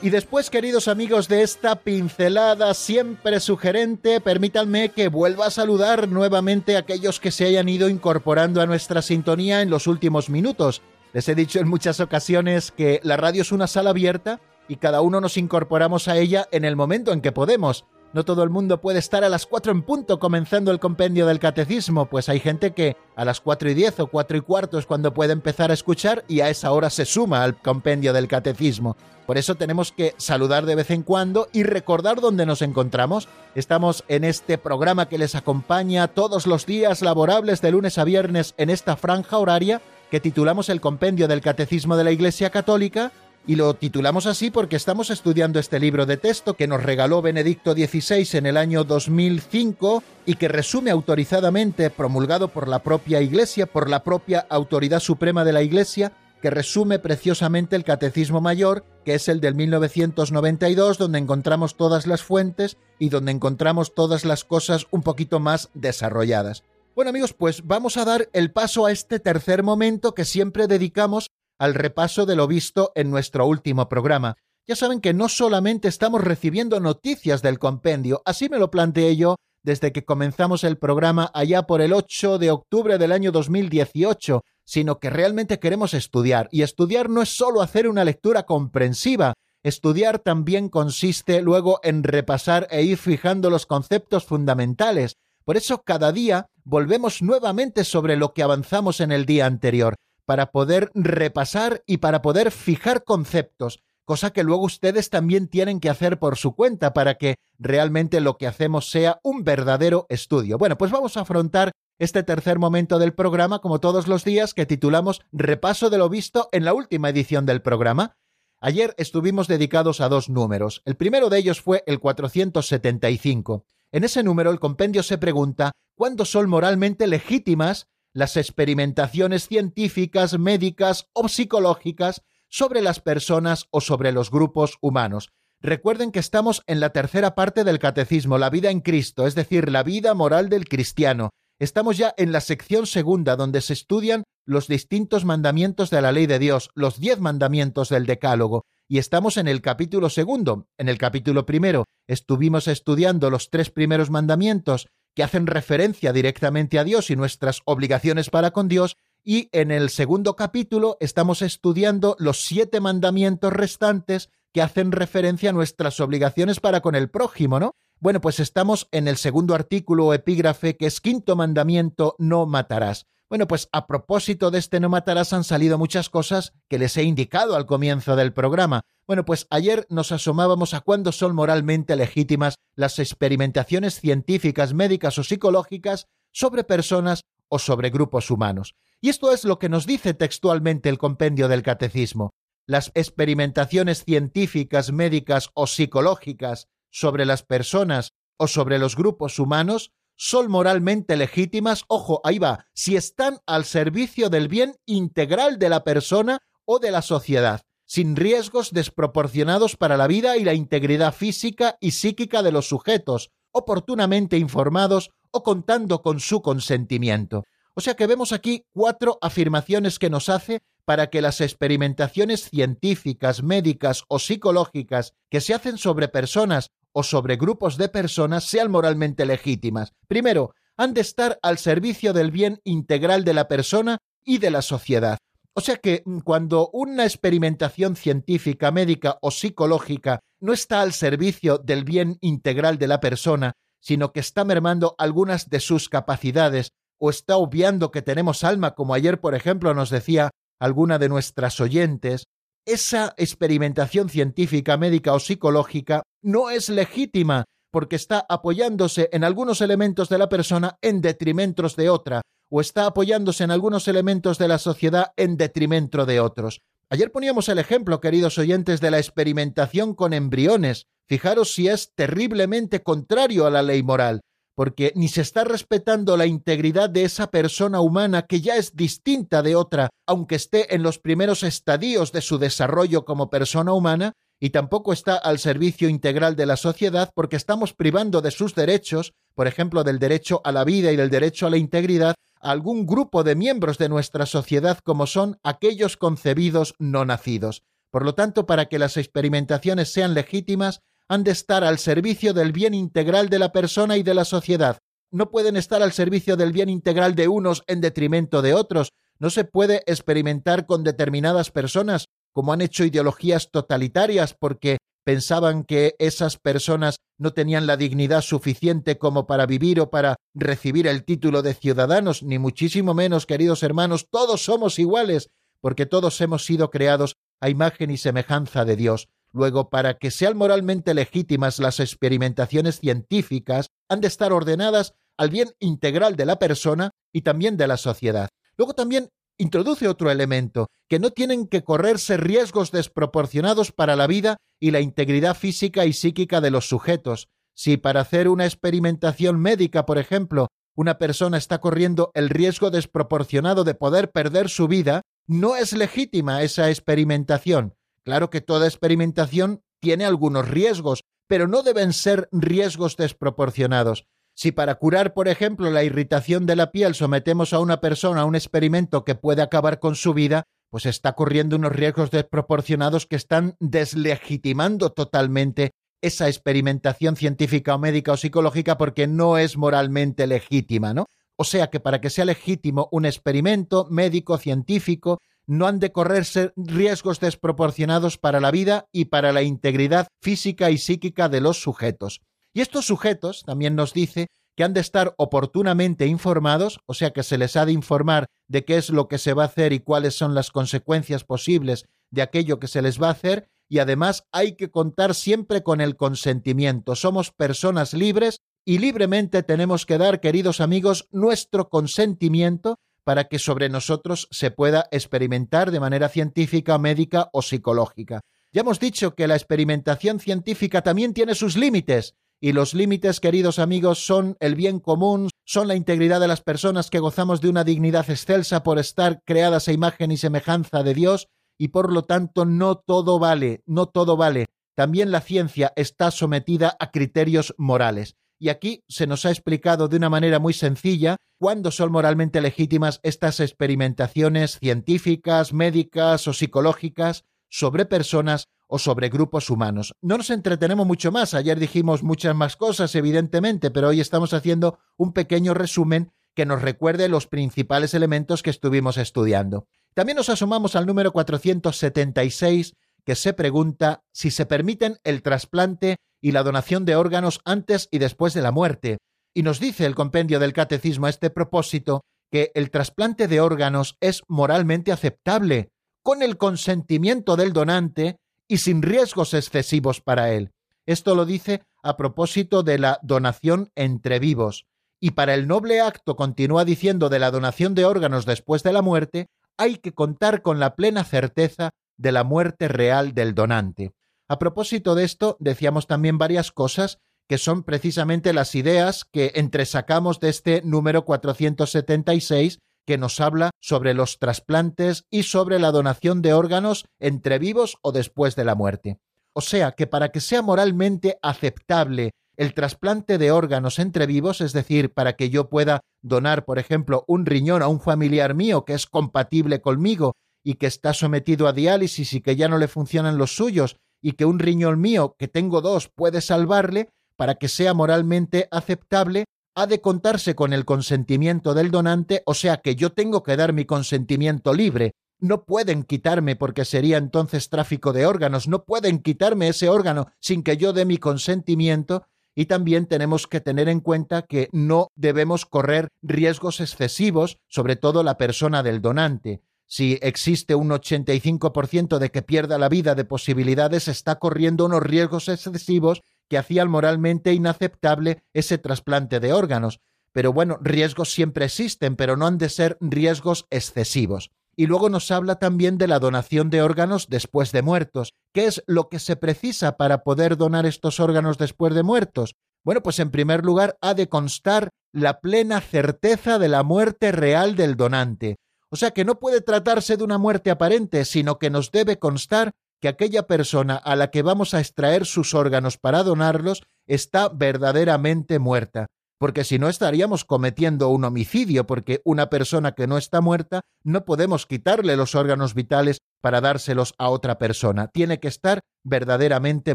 Y 0.03 0.09
después, 0.09 0.49
queridos 0.49 0.89
amigos 0.89 1.29
de 1.29 1.43
esta 1.43 1.77
pincelada 1.77 2.73
siempre 2.73 3.39
sugerente, 3.39 4.23
permítanme 4.23 4.89
que 4.89 5.09
vuelva 5.09 5.47
a 5.47 5.51
saludar 5.51 6.09
nuevamente 6.09 6.75
a 6.75 6.79
aquellos 6.79 7.21
que 7.21 7.31
se 7.31 7.45
hayan 7.45 7.69
ido 7.69 7.87
incorporando 7.91 8.63
a 8.63 8.67
nuestra 8.67 9.03
sintonía 9.03 9.61
en 9.61 9.69
los 9.69 9.87
últimos 9.87 10.31
minutos. 10.31 10.81
Les 11.13 11.29
he 11.29 11.35
dicho 11.35 11.59
en 11.61 11.69
muchas 11.69 12.01
ocasiones 12.01 12.71
que 12.71 13.01
la 13.03 13.19
radio 13.19 13.43
es 13.43 13.53
una 13.53 13.67
sala 13.67 13.91
abierta 13.91 14.41
y 14.69 14.77
cada 14.77 15.03
uno 15.03 15.21
nos 15.21 15.37
incorporamos 15.37 16.09
a 16.09 16.17
ella 16.17 16.49
en 16.51 16.65
el 16.65 16.77
momento 16.77 17.13
en 17.13 17.21
que 17.21 17.33
podemos. 17.33 17.85
No 18.13 18.25
todo 18.25 18.43
el 18.43 18.51
mundo 18.51 18.81
puede 18.81 18.99
estar 18.99 19.23
a 19.23 19.29
las 19.29 19.47
4 19.47 19.71
en 19.71 19.83
punto 19.83 20.19
comenzando 20.19 20.73
el 20.73 20.81
compendio 20.81 21.27
del 21.27 21.39
catecismo, 21.39 22.07
pues 22.07 22.29
hay 22.29 22.41
gente 22.41 22.73
que 22.73 22.97
a 23.15 23.25
las 23.25 23.41
4 23.41 23.71
y 23.71 23.75
10 23.75 24.01
o 24.01 24.07
4 24.09 24.37
y 24.37 24.41
cuarto 24.41 24.79
es 24.81 24.87
cuando 24.87 25.15
puede 25.15 25.33
empezar 25.33 25.71
a 25.71 25.75
escuchar 25.75 26.25
y 26.27 26.41
a 26.41 26.49
esa 26.49 26.73
hora 26.73 26.91
se 26.91 27.05
suma 27.05 27.45
al 27.45 27.57
compendio 27.57 28.13
del 28.13 28.27
catecismo. 28.27 28.97
Por 29.27 29.39
eso 29.39 29.55
tenemos 29.55 29.93
que 29.93 30.15
saludar 30.17 30.67
de 30.67 30.75
vez 30.75 30.91
en 30.91 31.05
cuando 31.05 31.47
y 31.53 31.63
recordar 31.63 32.21
dónde 32.21 32.47
nos 32.47 32.63
encontramos. 32.63 33.29
Estamos 33.55 34.03
en 34.09 34.25
este 34.25 34.59
programa 34.59 35.09
que 35.09 35.19
les 35.19 35.37
acompaña 35.37 36.09
todos 36.09 36.49
los 36.49 36.67
días 36.67 37.03
laborables 37.03 37.61
de 37.61 37.71
lunes 37.71 37.97
a 37.97 38.03
viernes 38.03 38.55
en 38.57 38.71
esta 38.71 38.97
franja 38.97 39.39
horaria 39.39 39.81
que 40.11 40.19
titulamos 40.19 40.69
el 40.69 40.81
Compendio 40.81 41.29
del 41.29 41.41
Catecismo 41.43 41.97
de 41.97 42.03
la 42.03 42.11
Iglesia 42.11 42.51
Católica 42.51 43.13
y 43.47 43.57
lo 43.57 43.75
titulamos 43.75 44.27
así 44.27 44.51
porque 44.51 44.77
estamos 44.77 45.11
estudiando 45.11 45.59
este 45.59 45.81
libro 45.81 46.07
de 46.07 46.17
texto 46.17 46.55
que 46.55 46.67
nos 46.67 46.83
regaló 46.83 47.23
Benedicto 47.23 47.73
XVI 47.73 48.39
en 48.39 48.47
el 48.47 48.57
año 48.57 48.85
2005 48.85 50.03
y 50.27 50.35
que 50.35 50.49
resume 50.49 50.91
autorizadamente, 50.91 51.91
promulgado 51.91 52.49
por 52.49 52.69
la 52.69 52.83
propia 52.83 53.21
Iglesia, 53.21 53.67
por 53.67 53.89
la 53.89 54.05
propia 54.05 54.47
Autoridad 54.51 55.01
Suprema 55.01 55.45
de 55.45 55.53
la 55.53 55.63
Iglesia, 55.63 56.13
que 56.41 56.51
resume 56.51 56.99
preciosamente 56.99 57.77
el 57.77 57.85
Catecismo 57.85 58.41
Mayor, 58.41 58.85
que 59.05 59.15
es 59.15 59.29
el 59.29 59.41
del 59.41 59.55
1992, 59.55 60.99
donde 60.99 61.19
encontramos 61.19 61.77
todas 61.77 62.07
las 62.07 62.23
fuentes 62.23 62.77
y 62.99 63.09
donde 63.09 63.33
encontramos 63.33 63.95
todas 63.95 64.25
las 64.25 64.45
cosas 64.45 64.87
un 64.91 65.03
poquito 65.03 65.41
más 65.41 65.71
desarrolladas. 65.75 66.65
Bueno 66.95 67.11
amigos, 67.11 67.33
pues 67.33 67.67
vamos 67.67 67.97
a 67.97 68.05
dar 68.05 68.29
el 68.33 68.51
paso 68.53 68.85
a 68.85 68.93
este 68.93 69.21
tercer 69.21 69.63
momento 69.63 70.13
que 70.15 70.25
siempre 70.25 70.67
dedicamos 70.67 71.31
al 71.61 71.75
repaso 71.75 72.25
de 72.25 72.37
lo 72.37 72.49
visto 72.49 72.91
en 72.95 73.11
nuestro 73.11 73.47
último 73.47 73.87
programa. 73.89 74.37
Ya 74.67 74.75
saben 74.77 75.01
que 75.01 75.13
no 75.13 75.29
solamente 75.29 75.89
estamos 75.89 76.23
recibiendo 76.23 76.81
noticias 76.81 77.43
del 77.43 77.59
compendio, 77.59 78.23
así 78.25 78.49
me 78.49 78.59
lo 78.59 78.71
planteé 78.71 79.15
yo 79.17 79.37
desde 79.63 79.93
que 79.93 80.07
comenzamos 80.07 80.65
el 80.65 80.79
programa 80.79 81.31
allá 81.35 81.65
por 81.65 81.83
el 81.83 81.93
8 81.93 82.39
de 82.39 82.51
octubre 82.51 82.97
del 82.97 83.13
año 83.13 83.31
2018, 83.31 84.41
sino 84.65 84.99
que 84.99 85.11
realmente 85.11 85.59
queremos 85.59 85.93
estudiar. 85.93 86.49
Y 86.51 86.63
estudiar 86.63 87.11
no 87.11 87.21
es 87.21 87.29
solo 87.29 87.61
hacer 87.61 87.89
una 87.89 88.05
lectura 88.05 88.45
comprensiva, 88.45 89.35
estudiar 89.63 90.19
también 90.19 90.71
consiste 90.71 91.43
luego 91.43 91.81
en 91.83 92.05
repasar 92.05 92.69
e 92.71 92.85
ir 92.85 92.97
fijando 92.97 93.51
los 93.51 93.67
conceptos 93.67 94.25
fundamentales. 94.25 95.17
Por 95.45 95.59
eso 95.59 95.83
cada 95.83 96.11
día 96.11 96.47
volvemos 96.65 97.21
nuevamente 97.21 97.85
sobre 97.85 98.17
lo 98.17 98.33
que 98.33 98.43
avanzamos 98.43 99.01
en 99.01 99.13
el 99.13 99.27
día 99.27 99.45
anterior 99.45 99.97
para 100.31 100.53
poder 100.53 100.93
repasar 100.95 101.83
y 101.89 101.97
para 101.97 102.23
poder 102.23 102.53
fijar 102.53 103.03
conceptos, 103.03 103.83
cosa 104.05 104.33
que 104.33 104.45
luego 104.45 104.63
ustedes 104.63 105.11
también 105.11 105.49
tienen 105.49 105.81
que 105.81 105.91
hacer 105.91 106.21
por 106.21 106.37
su 106.37 106.55
cuenta 106.55 106.93
para 106.93 107.17
que 107.17 107.35
realmente 107.59 108.21
lo 108.21 108.39
que 108.39 108.47
hacemos 108.47 108.89
sea 108.93 109.19
un 109.25 109.43
verdadero 109.43 110.07
estudio. 110.09 110.57
Bueno, 110.57 110.79
pues 110.79 110.93
vamos 110.93 111.17
a 111.17 111.23
afrontar 111.23 111.73
este 111.99 112.23
tercer 112.23 112.61
momento 112.61 113.01
del 113.01 113.13
programa, 113.13 113.59
como 113.59 113.81
todos 113.81 114.07
los 114.07 114.23
días, 114.23 114.55
que 114.55 114.67
titulamos 114.67 115.21
Repaso 115.33 115.91
de 115.91 115.99
lo 115.99 116.09
visto 116.09 116.49
en 116.53 116.65
la 116.65 116.75
última 116.75 117.09
edición 117.09 117.45
del 117.45 117.61
programa. 117.61 118.15
Ayer 118.61 118.95
estuvimos 118.99 119.49
dedicados 119.49 120.01
a 120.01 120.09
dos 120.09 120.29
números. 120.29 120.81
El 120.85 120.95
primero 120.95 121.29
de 121.29 121.39
ellos 121.39 121.61
fue 121.61 121.83
el 121.89 121.99
475. 121.99 123.65
En 123.91 124.05
ese 124.05 124.23
número 124.23 124.53
el 124.53 124.61
compendio 124.61 125.03
se 125.03 125.19
pregunta 125.19 125.73
cuándo 125.97 126.25
son 126.25 126.49
moralmente 126.49 127.09
legítimas 127.09 127.89
las 128.13 128.37
experimentaciones 128.37 129.47
científicas, 129.47 130.39
médicas 130.39 131.09
o 131.13 131.29
psicológicas 131.29 132.23
sobre 132.49 132.83
las 132.83 133.01
personas 133.01 133.67
o 133.71 133.81
sobre 133.81 134.13
los 134.13 134.31
grupos 134.31 134.77
humanos. 134.81 135.31
Recuerden 135.61 136.11
que 136.11 136.19
estamos 136.19 136.63
en 136.67 136.81
la 136.81 136.91
tercera 136.91 137.35
parte 137.35 137.65
del 137.65 137.79
catecismo, 137.79 138.39
la 138.39 138.51
vida 138.51 138.71
en 138.71 138.81
Cristo, 138.81 139.27
es 139.27 139.35
decir, 139.35 139.71
la 139.71 139.83
vida 139.83 140.15
moral 140.15 140.49
del 140.49 140.67
cristiano. 140.67 141.31
Estamos 141.59 141.99
ya 141.99 142.15
en 142.17 142.33
la 142.33 142.41
sección 142.41 142.87
segunda, 142.87 143.37
donde 143.37 143.61
se 143.61 143.75
estudian 143.75 144.25
los 144.47 144.67
distintos 144.67 145.27
mandamientos 145.27 145.91
de 145.91 146.01
la 146.01 146.13
ley 146.13 146.27
de 146.27 146.39
Dios, 146.39 146.71
los 146.75 146.99
diez 146.99 147.21
mandamientos 147.21 147.91
del 147.91 148.07
Decálogo, 148.07 148.65
y 148.89 148.99
estamos 148.99 149.37
en 149.37 149.47
el 149.47 149.61
capítulo 149.61 150.09
segundo. 150.09 150.67
En 150.79 150.89
el 150.89 150.97
capítulo 150.97 151.45
primero 151.45 151.85
estuvimos 152.09 152.67
estudiando 152.67 153.29
los 153.29 153.51
tres 153.51 153.71
primeros 153.71 154.11
mandamientos 154.11 154.89
que 155.15 155.23
hacen 155.23 155.47
referencia 155.47 156.13
directamente 156.13 156.79
a 156.79 156.85
Dios 156.85 157.11
y 157.11 157.17
nuestras 157.17 157.63
obligaciones 157.65 158.31
para 158.31 158.51
con 158.51 158.69
Dios, 158.69 158.97
y 159.23 159.49
en 159.53 159.71
el 159.71 159.91
segundo 159.91 160.37
capítulo 160.37 160.97
estamos 161.01 161.43
estudiando 161.43 162.17
los 162.19 162.45
siete 162.45 162.81
mandamientos 162.81 163.53
restantes 163.53 164.31
que 164.53 164.63
hacen 164.63 164.93
referencia 164.93 165.51
a 165.51 165.53
nuestras 165.53 166.01
obligaciones 166.01 166.61
para 166.61 166.81
con 166.81 166.95
el 166.95 167.11
prójimo, 167.11 167.61
¿no? 167.61 167.75
Bueno, 168.01 168.21
pues 168.21 168.41
estamos 168.41 168.89
en 168.93 169.09
el 169.09 169.17
segundo 169.17 169.55
artículo 169.55 170.07
o 170.07 170.15
epígrafe 170.15 170.77
que 170.77 170.87
es 170.87 171.01
quinto 171.01 171.37
mandamiento, 171.37 172.17
no 172.19 172.47
matarás. 172.47 173.07
Bueno, 173.31 173.47
pues 173.47 173.69
a 173.71 173.87
propósito 173.87 174.51
de 174.51 174.59
este 174.59 174.81
no 174.81 174.89
matarás 174.89 175.33
han 175.33 175.45
salido 175.45 175.79
muchas 175.79 176.11
cosas 176.11 176.53
que 176.69 176.81
les 176.81 176.97
he 176.97 177.05
indicado 177.05 177.55
al 177.55 177.65
comienzo 177.65 178.17
del 178.17 178.33
programa. 178.33 178.81
Bueno, 179.07 179.25
pues 179.25 179.47
ayer 179.51 179.87
nos 179.89 180.11
asomábamos 180.11 180.75
a 180.75 180.81
cuándo 180.81 181.13
son 181.13 181.37
moralmente 181.37 181.95
legítimas 181.95 182.57
las 182.75 182.99
experimentaciones 182.99 184.01
científicas, 184.01 184.75
médicas 184.75 185.17
o 185.17 185.23
psicológicas 185.23 186.09
sobre 186.33 186.65
personas 186.65 187.23
o 187.49 187.61
sobre 187.61 187.91
grupos 187.91 188.33
humanos. 188.33 188.75
Y 189.01 189.11
esto 189.11 189.31
es 189.33 189.45
lo 189.45 189.61
que 189.61 189.69
nos 189.69 189.87
dice 189.87 190.13
textualmente 190.13 190.89
el 190.89 190.99
compendio 190.99 191.47
del 191.47 191.63
catecismo. 191.63 192.35
Las 192.67 192.91
experimentaciones 192.95 194.03
científicas, 194.03 194.91
médicas 194.91 195.51
o 195.55 195.69
psicológicas 195.69 196.67
sobre 196.91 197.27
las 197.27 197.45
personas 197.45 198.13
o 198.39 198.49
sobre 198.49 198.81
los 198.81 198.97
grupos 198.97 199.39
humanos 199.39 199.93
son 200.23 200.51
moralmente 200.51 201.17
legítimas, 201.17 201.85
ojo, 201.89 202.21
ahí 202.25 202.39
va, 202.39 202.67
si 202.75 202.95
están 202.95 203.39
al 203.47 203.65
servicio 203.65 204.29
del 204.29 204.49
bien 204.49 204.77
integral 204.85 205.59
de 205.59 205.71
la 205.71 205.83
persona 205.83 206.41
o 206.67 206.79
de 206.79 206.91
la 206.91 207.01
sociedad, 207.01 207.63
sin 207.87 208.17
riesgos 208.17 208.71
desproporcionados 208.73 209.77
para 209.77 209.97
la 209.97 210.07
vida 210.07 210.37
y 210.37 210.45
la 210.45 210.53
integridad 210.53 211.15
física 211.15 211.79
y 211.81 211.93
psíquica 211.93 212.43
de 212.43 212.53
los 212.53 212.69
sujetos, 212.69 213.31
oportunamente 213.51 214.37
informados 214.37 215.09
o 215.31 215.43
contando 215.43 216.03
con 216.03 216.21
su 216.21 216.43
consentimiento. 216.43 217.45
O 217.75 217.81
sea 217.81 217.95
que 217.95 218.07
vemos 218.07 218.33
aquí 218.33 218.67
cuatro 218.75 219.17
afirmaciones 219.23 219.99
que 219.99 220.11
nos 220.11 220.29
hace 220.29 220.61
para 220.85 221.09
que 221.09 221.23
las 221.23 221.41
experimentaciones 221.41 222.43
científicas, 222.43 223.43
médicas 223.43 224.05
o 224.09 224.19
psicológicas 224.19 225.15
que 225.31 225.41
se 225.41 225.55
hacen 225.55 225.79
sobre 225.79 226.09
personas 226.09 226.73
o 226.93 227.03
sobre 227.03 227.37
grupos 227.37 227.77
de 227.77 227.89
personas 227.89 228.45
sean 228.45 228.71
moralmente 228.71 229.25
legítimas. 229.27 229.93
Primero, 230.09 230.55
han 230.77 230.95
de 230.95 231.03
estar 231.03 231.39
al 231.43 231.59
servicio 231.59 232.13
del 232.13 232.31
bien 232.31 232.61
integral 232.65 233.25
de 233.25 233.35
la 233.35 233.49
persona 233.49 233.99
y 234.25 234.39
de 234.39 234.51
la 234.51 234.63
sociedad. 234.63 235.19
O 235.55 235.61
sea 235.61 235.77
que 235.77 236.03
mm, 236.05 236.21
cuando 236.21 236.71
una 236.73 237.05
experimentación 237.05 237.97
científica, 237.97 238.71
médica 238.71 239.19
o 239.21 239.31
psicológica 239.31 240.21
no 240.41 240.53
está 240.53 240.81
al 240.81 240.93
servicio 240.93 241.59
del 241.59 241.85
bien 241.85 242.17
integral 242.21 242.79
de 242.79 242.89
la 242.89 243.01
persona, 243.01 243.53
sino 243.81 244.13
que 244.13 244.21
está 244.21 244.45
mermando 244.45 244.95
algunas 244.99 245.49
de 245.51 245.61
sus 245.61 245.89
capacidades 245.89 246.73
o 246.99 247.11
está 247.11 247.37
obviando 247.37 247.91
que 247.91 248.03
tenemos 248.03 248.45
alma, 248.45 248.75
como 248.75 248.95
ayer, 248.95 249.21
por 249.21 249.35
ejemplo, 249.35 249.75
nos 249.75 249.91
decía 249.91 250.31
alguna 250.59 250.99
de 250.99 251.09
nuestras 251.09 251.61
oyentes, 251.61 252.25
esa 252.67 253.15
experimentación 253.17 254.11
científica, 254.11 254.77
médica 254.77 255.15
o 255.15 255.19
psicológica 255.19 256.03
no 256.23 256.51
es 256.51 256.69
legítima 256.69 257.45
porque 257.71 257.97
está 257.97 258.27
apoyándose 258.29 259.09
en 259.13 259.25
algunos 259.25 259.61
elementos 259.61 260.09
de 260.09 260.19
la 260.19 260.29
persona 260.29 260.77
en 260.83 261.01
detrimento 261.01 261.69
de 261.69 261.89
otra, 261.89 262.23
o 262.51 262.61
está 262.61 262.87
apoyándose 262.87 263.45
en 263.45 263.53
algunos 263.53 263.87
elementos 263.87 264.39
de 264.39 264.49
la 264.49 264.59
sociedad 264.59 265.13
en 265.17 265.37
detrimento 265.37 266.05
de 266.05 266.21
otros. 266.21 266.61
Ayer 266.91 267.13
poníamos 267.13 267.49
el 267.49 267.61
ejemplo, 267.61 268.01
queridos 268.01 268.39
oyentes, 268.39 268.81
de 268.81 268.91
la 268.91 268.99
experimentación 268.99 269.95
con 269.95 270.13
embriones. 270.13 270.87
Fijaros 271.09 271.55
si 271.55 271.69
es 271.69 271.93
terriblemente 271.95 272.83
contrario 272.83 273.47
a 273.47 273.51
la 273.51 273.63
ley 273.63 273.83
moral 273.83 274.21
porque 274.61 274.93
ni 274.95 275.09
se 275.09 275.23
está 275.23 275.43
respetando 275.43 276.19
la 276.19 276.27
integridad 276.27 276.91
de 276.91 277.05
esa 277.05 277.31
persona 277.31 277.81
humana 277.81 278.27
que 278.27 278.43
ya 278.43 278.57
es 278.57 278.77
distinta 278.77 279.41
de 279.41 279.57
otra, 279.57 279.89
aunque 280.07 280.35
esté 280.35 280.75
en 280.75 280.83
los 280.83 280.99
primeros 280.99 281.45
estadios 281.45 282.13
de 282.13 282.21
su 282.21 282.37
desarrollo 282.37 283.07
como 283.07 283.31
persona 283.31 283.73
humana, 283.73 284.13
y 284.41 284.51
tampoco 284.51 284.93
está 284.93 285.17
al 285.17 285.39
servicio 285.39 285.89
integral 285.89 286.35
de 286.35 286.47
la 286.47 286.57
sociedad 286.57 287.11
porque 287.15 287.37
estamos 287.37 287.75
privando 287.75 288.23
de 288.23 288.31
sus 288.31 288.55
derechos, 288.55 289.13
por 289.35 289.47
ejemplo, 289.47 289.85
del 289.85 289.99
derecho 289.99 290.41
a 290.45 290.51
la 290.51 290.65
vida 290.65 290.91
y 290.91 290.97
del 290.97 291.11
derecho 291.11 291.47
a 291.47 291.51
la 291.51 291.59
integridad, 291.59 292.15
a 292.41 292.51
algún 292.51 292.87
grupo 292.87 293.23
de 293.23 293.37
miembros 293.37 293.77
de 293.77 293.91
nuestra 293.91 294.25
sociedad 294.25 294.79
como 294.83 295.07
son 295.07 295.39
aquellos 295.43 295.99
concebidos 295.99 296.75
no 296.79 297.05
nacidos. 297.05 297.63
Por 297.91 298.05
lo 298.05 298.15
tanto, 298.15 298.47
para 298.47 298.67
que 298.67 298.79
las 298.79 298.97
experimentaciones 298.97 299.93
sean 299.93 300.15
legítimas, 300.15 300.81
han 301.07 301.23
de 301.23 301.33
estar 301.33 301.63
al 301.63 301.79
servicio 301.79 302.33
del 302.33 302.53
bien 302.53 302.73
integral 302.73 303.29
de 303.29 303.41
la 303.41 303.53
persona 303.53 303.99
y 303.99 304.03
de 304.03 304.15
la 304.15 304.25
sociedad. 304.25 304.79
No 305.11 305.31
pueden 305.31 305.57
estar 305.57 305.83
al 305.83 305.93
servicio 305.93 306.37
del 306.37 306.53
bien 306.53 306.69
integral 306.69 307.15
de 307.15 307.29
unos 307.29 307.65
en 307.67 307.81
detrimento 307.81 308.43
de 308.43 308.55
otros. 308.55 308.93
No 309.19 309.29
se 309.29 309.45
puede 309.45 309.83
experimentar 309.87 310.67
con 310.67 310.85
determinadas 310.85 311.51
personas, 311.51 312.07
como 312.33 312.53
han 312.53 312.61
hecho 312.61 312.85
ideologías 312.85 313.51
totalitarias, 313.51 314.35
porque 314.39 314.79
pensaban 315.05 315.65
que 315.65 315.97
esas 315.99 316.37
personas 316.37 316.97
no 317.19 317.33
tenían 317.33 317.67
la 317.67 317.77
dignidad 317.77 318.23
suficiente 318.23 318.99
como 318.99 319.27
para 319.27 319.47
vivir 319.47 319.81
o 319.81 319.91
para 319.91 320.17
recibir 320.35 320.87
el 320.87 321.05
título 321.05 321.43
de 321.43 321.55
ciudadanos, 321.55 322.23
ni 322.23 322.39
muchísimo 322.39 322.95
menos, 322.95 323.27
queridos 323.27 323.63
hermanos, 323.63 324.07
todos 324.11 324.45
somos 324.45 324.79
iguales, 324.79 325.31
porque 325.61 325.87
todos 325.87 326.21
hemos 326.21 326.45
sido 326.45 326.71
creados 326.71 327.17
a 327.41 327.49
imagen 327.49 327.91
y 327.91 327.97
semejanza 327.97 328.65
de 328.65 328.77
Dios. 328.77 329.09
Luego, 329.33 329.71
para 329.71 329.95
que 329.99 330.11
sean 330.11 330.37
moralmente 330.37 330.93
legítimas 330.95 331.59
las 331.59 331.79
experimentaciones 331.81 332.81
científicas, 332.81 333.69
han 333.89 334.01
de 334.01 334.09
estar 334.09 334.33
ordenadas 334.33 334.95
al 335.17 335.31
bien 335.31 335.51
integral 335.61 336.17
de 336.17 336.27
la 336.27 336.39
persona 336.39 336.91
y 337.13 337.23
también 337.23 337.57
de 337.57 337.69
la 337.69 337.77
sociedad. 337.77 338.29
Luego 338.57 338.75
también 338.75 339.09
introduce 339.41 339.89
otro 339.89 340.11
elemento, 340.11 340.69
que 340.89 340.99
no 340.99 341.11
tienen 341.11 341.47
que 341.47 341.65
correrse 341.65 342.17
riesgos 342.19 342.73
desproporcionados 342.73 343.73
para 343.73 343.97
la 343.97 344.07
vida 344.07 344.37
y 344.61 344.71
la 344.71 344.81
integridad 344.81 345.35
física 345.35 345.87
y 345.87 345.95
psíquica 345.95 346.41
de 346.41 346.51
los 346.51 346.69
sujetos. 346.69 347.29
Si 347.55 347.79
para 347.79 348.03
hacer 348.03 348.29
una 348.29 348.45
experimentación 348.45 349.41
médica, 349.41 349.87
por 349.87 349.99
ejemplo, 349.99 350.49
una 350.77 350.99
persona 350.99 351.39
está 351.39 351.59
corriendo 351.59 352.11
el 352.15 352.29
riesgo 352.29 352.71
desproporcionado 352.71 353.65
de 353.65 353.75
poder 353.75 354.11
perder 354.13 354.51
su 354.51 354.69
vida, 354.69 355.03
no 355.27 355.57
es 355.57 355.73
legítima 355.73 356.43
esa 356.43 356.69
experimentación. 356.69 357.75
Claro 358.05 358.31
que 358.31 358.41
toda 358.41 358.67
experimentación 358.67 359.63
tiene 359.81 360.05
algunos 360.05 360.49
riesgos, 360.49 361.03
pero 361.29 361.49
no 361.49 361.63
deben 361.63 361.93
ser 361.93 362.29
riesgos 362.33 362.97
desproporcionados. 362.97 364.05
Si 364.41 364.53
para 364.53 364.77
curar, 364.77 365.13
por 365.13 365.29
ejemplo, 365.29 365.69
la 365.69 365.85
irritación 365.85 366.47
de 366.47 366.57
la 366.57 366.73
piel 366.73 366.95
sometemos 366.95 367.53
a 367.53 367.59
una 367.59 367.83
persona 367.83 368.23
a 368.23 368.25
un 368.25 368.35
experimento 368.35 369.05
que 369.05 369.15
puede 369.15 369.43
acabar 369.43 369.81
con 369.81 369.97
su 369.97 370.15
vida, 370.15 370.45
pues 370.71 370.87
está 370.87 371.13
corriendo 371.13 371.57
unos 371.57 371.73
riesgos 371.73 372.11
desproporcionados 372.11 373.05
que 373.05 373.17
están 373.17 373.55
deslegitimando 373.61 374.93
totalmente 374.93 375.73
esa 376.01 376.27
experimentación 376.27 377.17
científica 377.17 377.75
o 377.75 377.79
médica 377.79 378.13
o 378.13 378.17
psicológica 378.17 378.79
porque 378.79 379.07
no 379.07 379.37
es 379.37 379.59
moralmente 379.59 380.27
legítima, 380.27 380.95
¿no? 380.95 381.05
O 381.37 381.45
sea 381.45 381.69
que 381.69 381.79
para 381.79 382.01
que 382.01 382.09
sea 382.09 382.25
legítimo 382.25 382.89
un 382.93 383.05
experimento 383.05 383.89
médico 383.91 384.39
científico 384.39 385.21
no 385.47 385.67
han 385.67 385.81
de 385.81 385.93
correrse 385.93 386.55
riesgos 386.57 387.21
desproporcionados 387.21 388.17
para 388.17 388.41
la 388.41 388.51
vida 388.51 388.87
y 388.91 389.05
para 389.05 389.35
la 389.35 389.43
integridad 389.43 390.09
física 390.23 390.71
y 390.71 390.79
psíquica 390.79 391.29
de 391.29 391.43
los 391.43 391.61
sujetos. 391.61 392.23
Y 392.53 392.61
estos 392.61 392.87
sujetos 392.87 393.45
también 393.45 393.77
nos 393.77 393.93
dice 393.93 394.29
que 394.57 394.65
han 394.65 394.75
de 394.75 394.81
estar 394.81 395.15
oportunamente 395.17 396.07
informados, 396.07 396.81
o 396.87 396.95
sea 396.95 397.13
que 397.13 397.23
se 397.23 397.39
les 397.39 397.57
ha 397.57 397.65
de 397.65 397.73
informar 397.73 398.27
de 398.49 398.65
qué 398.65 398.77
es 398.77 398.91
lo 398.91 399.09
que 399.09 399.19
se 399.19 399.33
va 399.33 399.45
a 399.45 399.47
hacer 399.47 399.73
y 399.73 399.81
cuáles 399.81 400.15
son 400.15 400.35
las 400.35 400.51
consecuencias 400.51 401.25
posibles 401.25 401.87
de 402.11 402.23
aquello 402.23 402.59
que 402.59 402.69
se 402.69 402.83
les 402.83 403.01
va 403.01 403.09
a 403.09 403.13
hacer, 403.13 403.49
y 403.69 403.79
además 403.79 404.27
hay 404.33 404.57
que 404.57 404.71
contar 404.71 405.15
siempre 405.15 405.63
con 405.63 405.81
el 405.81 405.97
consentimiento. 405.97 406.97
Somos 406.97 407.31
personas 407.31 407.95
libres 407.95 408.41
y 408.65 408.79
libremente 408.79 409.45
tenemos 409.45 409.87
que 409.87 409.97
dar, 409.97 410.21
queridos 410.21 410.61
amigos, 410.61 411.09
nuestro 411.13 411.69
consentimiento 411.69 412.79
para 413.05 413.29
que 413.29 413.39
sobre 413.39 413.69
nosotros 413.69 414.29
se 414.33 414.51
pueda 414.51 414.87
experimentar 414.91 415.71
de 415.71 415.81
manera 415.81 416.09
científica, 416.09 416.77
médica 416.79 417.31
o 417.33 417.43
psicológica. 417.43 418.21
Ya 418.53 418.63
hemos 418.63 418.81
dicho 418.81 419.15
que 419.15 419.29
la 419.29 419.37
experimentación 419.37 420.19
científica 420.19 420.83
también 420.83 421.15
tiene 421.15 421.37
sus 421.37 421.57
límites 421.57 422.17
y 422.41 422.53
los 422.53 422.73
límites, 422.73 423.21
queridos 423.21 423.59
amigos, 423.59 424.05
son 424.05 424.37
el 424.41 424.55
bien 424.55 424.81
común, 424.81 425.29
son 425.45 425.69
la 425.69 425.75
integridad 425.75 426.21
de 426.21 426.29
las 426.29 426.41
personas 426.41 426.89
que 426.89 426.99
gozamos 426.99 427.43
de 427.43 427.51
una 427.51 427.65
dignidad 427.65 428.09
excelsa 428.09 428.63
por 428.63 428.79
estar 428.79 429.23
creadas 429.25 429.69
a 429.69 429.73
imagen 429.73 430.11
y 430.11 430.17
semejanza 430.17 430.83
de 430.83 430.95
Dios, 430.95 431.29
y 431.59 431.69
por 431.69 431.93
lo 431.93 432.05
tanto 432.05 432.47
no 432.47 432.77
todo 432.77 433.19
vale, 433.19 433.63
no 433.67 433.87
todo 433.87 434.17
vale. 434.17 434.47
También 434.75 435.11
la 435.11 435.21
ciencia 435.21 435.75
está 435.77 436.11
sometida 436.11 436.77
a 436.81 436.91
criterios 436.91 437.55
morales. 437.59 438.17
Y 438.39 438.49
aquí 438.49 438.85
se 438.89 439.07
nos 439.07 439.27
ha 439.27 439.31
explicado 439.31 439.89
de 439.89 439.99
una 439.99 440.09
manera 440.09 440.39
muy 440.39 440.55
sencilla 440.55 441.17
cuándo 441.39 441.71
son 441.71 441.93
moralmente 441.93 442.41
legítimas 442.41 442.99
estas 443.03 443.41
experimentaciones 443.41 444.59
científicas, 444.59 445.53
médicas 445.53 446.27
o 446.27 446.33
psicológicas 446.33 447.25
sobre 447.51 447.85
personas 447.85 448.47
o 448.71 448.79
sobre 448.79 449.09
grupos 449.09 449.51
humanos. 449.51 449.93
No 450.01 450.17
nos 450.17 450.31
entretenemos 450.31 450.87
mucho 450.87 451.13
más, 451.13 451.35
ayer 451.35 451.59
dijimos 451.59 452.03
muchas 452.03 452.35
más 452.35 452.57
cosas, 452.57 452.95
evidentemente, 452.95 453.71
pero 453.71 453.89
hoy 453.89 454.01
estamos 454.01 454.33
haciendo 454.33 454.79
un 454.97 455.13
pequeño 455.13 455.53
resumen 455.53 456.13
que 456.35 456.47
nos 456.47 456.63
recuerde 456.63 457.09
los 457.09 457.27
principales 457.27 457.93
elementos 457.93 458.43
que 458.43 458.51
estuvimos 458.51 458.97
estudiando. 458.97 459.67
También 459.95 460.17
nos 460.17 460.29
asomamos 460.29 460.77
al 460.77 460.87
número 460.87 461.13
476, 461.13 462.77
que 463.05 463.15
se 463.17 463.33
pregunta 463.33 464.05
si 464.13 464.31
se 464.31 464.47
permiten 464.47 464.99
el 465.05 465.23
trasplante 465.23 465.97
y 466.21 466.33
la 466.33 466.43
donación 466.43 466.85
de 466.85 466.97
órganos 466.97 467.41
antes 467.45 467.89
y 467.91 467.99
después 467.99 468.35
de 468.35 468.43
la 468.43 468.53
muerte. 468.53 468.99
Y 469.35 469.43
nos 469.43 469.59
dice 469.59 469.87
el 469.87 469.95
compendio 469.95 470.39
del 470.39 470.53
catecismo 470.53 471.07
a 471.07 471.11
este 471.11 471.31
propósito 471.31 472.03
que 472.31 472.53
el 472.55 472.71
trasplante 472.71 473.27
de 473.27 473.41
órganos 473.41 473.97
es 474.01 474.23
moralmente 474.29 474.93
aceptable, 474.93 475.71
con 476.03 476.23
el 476.23 476.37
consentimiento 476.37 477.37
del 477.37 477.53
donante 477.53 478.17
y 478.51 478.59
sin 478.59 478.83
riesgos 478.83 479.33
excesivos 479.33 480.01
para 480.01 480.33
él. 480.33 480.51
Esto 480.85 481.15
lo 481.15 481.25
dice 481.25 481.63
a 481.85 481.97
propósito 481.97 482.65
de 482.65 482.79
la 482.79 482.99
donación 483.01 483.71
entre 483.77 484.19
vivos. 484.19 484.67
Y 484.99 485.13
para 485.13 485.35
el 485.35 485.47
noble 485.47 485.81
acto, 485.81 486.17
continúa 486.17 486.65
diciendo, 486.65 487.09
de 487.09 487.21
la 487.21 487.31
donación 487.31 487.77
de 487.77 487.85
órganos 487.85 488.27
después 488.27 488.65
de 488.65 488.73
la 488.73 488.83
muerte, 488.83 489.29
hay 489.57 489.77
que 489.77 489.93
contar 489.93 490.43
con 490.43 490.59
la 490.59 490.75
plena 490.75 491.05
certeza 491.05 491.71
de 491.97 492.11
la 492.11 492.25
muerte 492.25 492.67
real 492.67 493.15
del 493.15 493.37
donante. 493.37 493.93
A 494.29 494.41
propósito 494.41 494.97
de 494.97 495.05
esto, 495.05 495.37
decíamos 495.39 495.87
también 495.87 496.19
varias 496.19 496.51
cosas 496.51 496.99
que 497.29 497.39
son 497.39 497.63
precisamente 497.63 498.33
las 498.33 498.57
ideas 498.57 499.05
que 499.05 499.31
entresacamos 499.37 500.19
de 500.19 500.31
este 500.31 500.63
número 500.65 501.05
476 501.05 502.59
que 502.91 502.99
nos 502.99 503.21
habla 503.21 503.53
sobre 503.61 503.95
los 503.95 504.19
trasplantes 504.19 505.05
y 505.11 505.23
sobre 505.23 505.61
la 505.61 505.71
donación 505.71 506.23
de 506.23 506.33
órganos 506.33 506.87
entre 506.99 507.39
vivos 507.39 507.79
o 507.83 507.93
después 507.93 508.35
de 508.35 508.45
la 508.45 508.57
muerte. 508.57 508.99
O 509.33 509.43
sea 509.43 509.71
que 509.77 509.87
para 509.87 510.09
que 510.09 510.19
sea 510.19 510.43
moralmente 510.43 511.17
aceptable 511.23 512.11
el 512.37 512.53
trasplante 512.53 513.17
de 513.17 513.31
órganos 513.31 513.79
entre 513.79 514.07
vivos, 514.07 514.41
es 514.41 514.53
decir, 514.53 514.93
para 514.93 515.13
que 515.13 515.31
yo 515.31 515.49
pueda 515.49 515.83
donar, 516.03 516.45
por 516.45 516.59
ejemplo, 516.59 517.05
un 517.07 517.27
riñón 517.27 517.63
a 517.63 517.69
un 517.69 517.81
familiar 517.81 518.35
mío 518.35 518.65
que 518.65 518.75
es 518.75 518.87
compatible 518.87 519.61
conmigo 519.61 520.17
y 520.43 520.55
que 520.55 520.67
está 520.67 520.93
sometido 520.93 521.47
a 521.47 521.53
diálisis 521.53 522.13
y 522.13 522.21
que 522.21 522.35
ya 522.35 522.49
no 522.49 522.59
le 522.59 522.67
funcionan 522.67 523.19
los 523.19 523.37
suyos, 523.37 523.77
y 524.03 524.15
que 524.15 524.25
un 524.25 524.41
riñón 524.41 524.81
mío, 524.81 525.15
que 525.17 525.29
tengo 525.29 525.61
dos, 525.61 525.87
puede 525.95 526.23
salvarle, 526.23 526.89
para 527.15 527.37
que 527.37 527.47
sea 527.47 527.73
moralmente 527.73 528.49
aceptable, 528.51 529.27
ha 529.55 529.67
de 529.67 529.81
contarse 529.81 530.35
con 530.35 530.53
el 530.53 530.65
consentimiento 530.65 531.55
del 531.55 531.71
donante, 531.71 532.23
o 532.27 532.35
sea 532.35 532.59
que 532.59 532.77
yo 532.77 532.93
tengo 532.93 533.23
que 533.23 533.37
dar 533.37 533.53
mi 533.53 533.65
consentimiento 533.65 534.55
libre. 534.55 534.95
No 535.19 535.45
pueden 535.45 535.83
quitarme 535.83 536.37
porque 536.37 536.65
sería 536.65 536.97
entonces 536.97 537.51
tráfico 537.51 537.93
de 537.93 538.07
órganos, 538.07 538.49
no 538.49 538.65
pueden 538.65 539.01
quitarme 539.01 539.49
ese 539.49 539.69
órgano 539.69 540.09
sin 540.19 540.43
que 540.43 540.57
yo 540.57 540.73
dé 540.73 540.85
mi 540.85 540.99
consentimiento 540.99 542.07
y 542.35 542.47
también 542.47 542.87
tenemos 542.87 543.27
que 543.27 543.41
tener 543.41 543.69
en 543.69 543.81
cuenta 543.81 544.23
que 544.23 544.49
no 544.53 544.89
debemos 544.95 545.45
correr 545.45 545.89
riesgos 546.01 546.61
excesivos, 546.61 547.39
sobre 547.49 547.77
todo 547.77 548.03
la 548.03 548.17
persona 548.17 548.63
del 548.63 548.81
donante. 548.81 549.43
Si 549.67 549.99
existe 550.01 550.55
un 550.55 550.71
85% 550.71 551.99
de 551.99 552.11
que 552.11 552.23
pierda 552.23 552.59
la 552.59 552.69
vida 552.69 552.95
de 552.95 553.05
posibilidades, 553.05 553.89
está 553.89 554.19
corriendo 554.19 554.65
unos 554.65 554.83
riesgos 554.83 555.29
excesivos 555.29 556.03
que 556.31 556.39
hacían 556.39 556.71
moralmente 556.71 557.35
inaceptable 557.35 558.23
ese 558.33 558.57
trasplante 558.57 559.19
de 559.19 559.33
órganos. 559.33 559.81
Pero 560.13 560.33
bueno, 560.33 560.59
riesgos 560.63 561.13
siempre 561.13 561.45
existen, 561.45 561.97
pero 561.97 562.17
no 562.17 562.27
han 562.27 562.39
de 562.39 562.49
ser 562.49 562.79
riesgos 562.81 563.47
excesivos. 563.51 564.31
Y 564.57 564.67
luego 564.67 564.89
nos 564.89 565.11
habla 565.11 565.37
también 565.37 565.77
de 565.77 565.89
la 565.89 565.99
donación 565.99 566.49
de 566.49 566.63
órganos 566.63 567.09
después 567.09 567.51
de 567.51 567.63
muertos. 567.63 568.15
¿Qué 568.33 568.47
es 568.47 568.63
lo 568.67 568.89
que 568.89 569.01
se 569.01 569.17
precisa 569.17 569.77
para 569.77 570.05
poder 570.05 570.37
donar 570.37 570.67
estos 570.67 571.01
órganos 571.01 571.37
después 571.37 571.75
de 571.75 571.83
muertos? 571.83 572.37
Bueno, 572.65 572.83
pues 572.83 572.99
en 573.01 573.11
primer 573.11 573.45
lugar 573.45 573.77
ha 573.81 573.95
de 573.95 574.09
constar 574.09 574.71
la 574.93 575.21
plena 575.21 575.61
certeza 575.61 576.39
de 576.39 576.49
la 576.49 576.63
muerte 576.63 577.11
real 577.11 577.57
del 577.57 577.77
donante. 577.77 578.37
O 578.71 578.77
sea 578.77 578.93
que 578.93 579.05
no 579.05 579.19
puede 579.19 579.41
tratarse 579.41 579.97
de 579.97 580.05
una 580.05 580.19
muerte 580.19 580.51
aparente, 580.51 581.05
sino 581.05 581.39
que 581.39 581.51
nos 581.51 581.73
debe 581.73 581.99
constar 581.99 582.53
que 582.81 582.89
aquella 582.89 583.27
persona 583.27 583.77
a 583.77 583.97
la 583.97 584.11
que 584.11 584.23
vamos 584.23 584.55
a 584.55 584.61
extraer 584.61 585.07
sus 585.07 585.35
órganos 585.35 585.77
para 585.77 586.03
donarlos 586.03 586.63
está 586.87 587.29
verdaderamente 587.29 588.39
muerta. 588.39 588.87
porque 589.21 589.45
si 589.45 589.59
no 589.59 589.69
estaríamos 589.69 590.25
cometiendo 590.25 590.89
un 590.89 591.05
homicidio, 591.05 591.67
porque 591.67 592.01
una 592.07 592.31
persona 592.31 592.73
que 592.73 592.87
no 592.87 592.97
está 592.97 593.21
muerta 593.21 593.61
no 593.85 594.07
podemos 594.07 594.47
quitarle 594.47 594.97
los 594.97 595.15
órganos 595.15 595.53
vitales 595.53 595.99
para 596.23 596.41
dárselos 596.41 596.95
a 596.97 597.11
otra 597.11 597.37
persona. 597.37 597.89
Tiene 597.89 598.19
que 598.19 598.29
estar 598.29 598.61
verdaderamente 598.83 599.75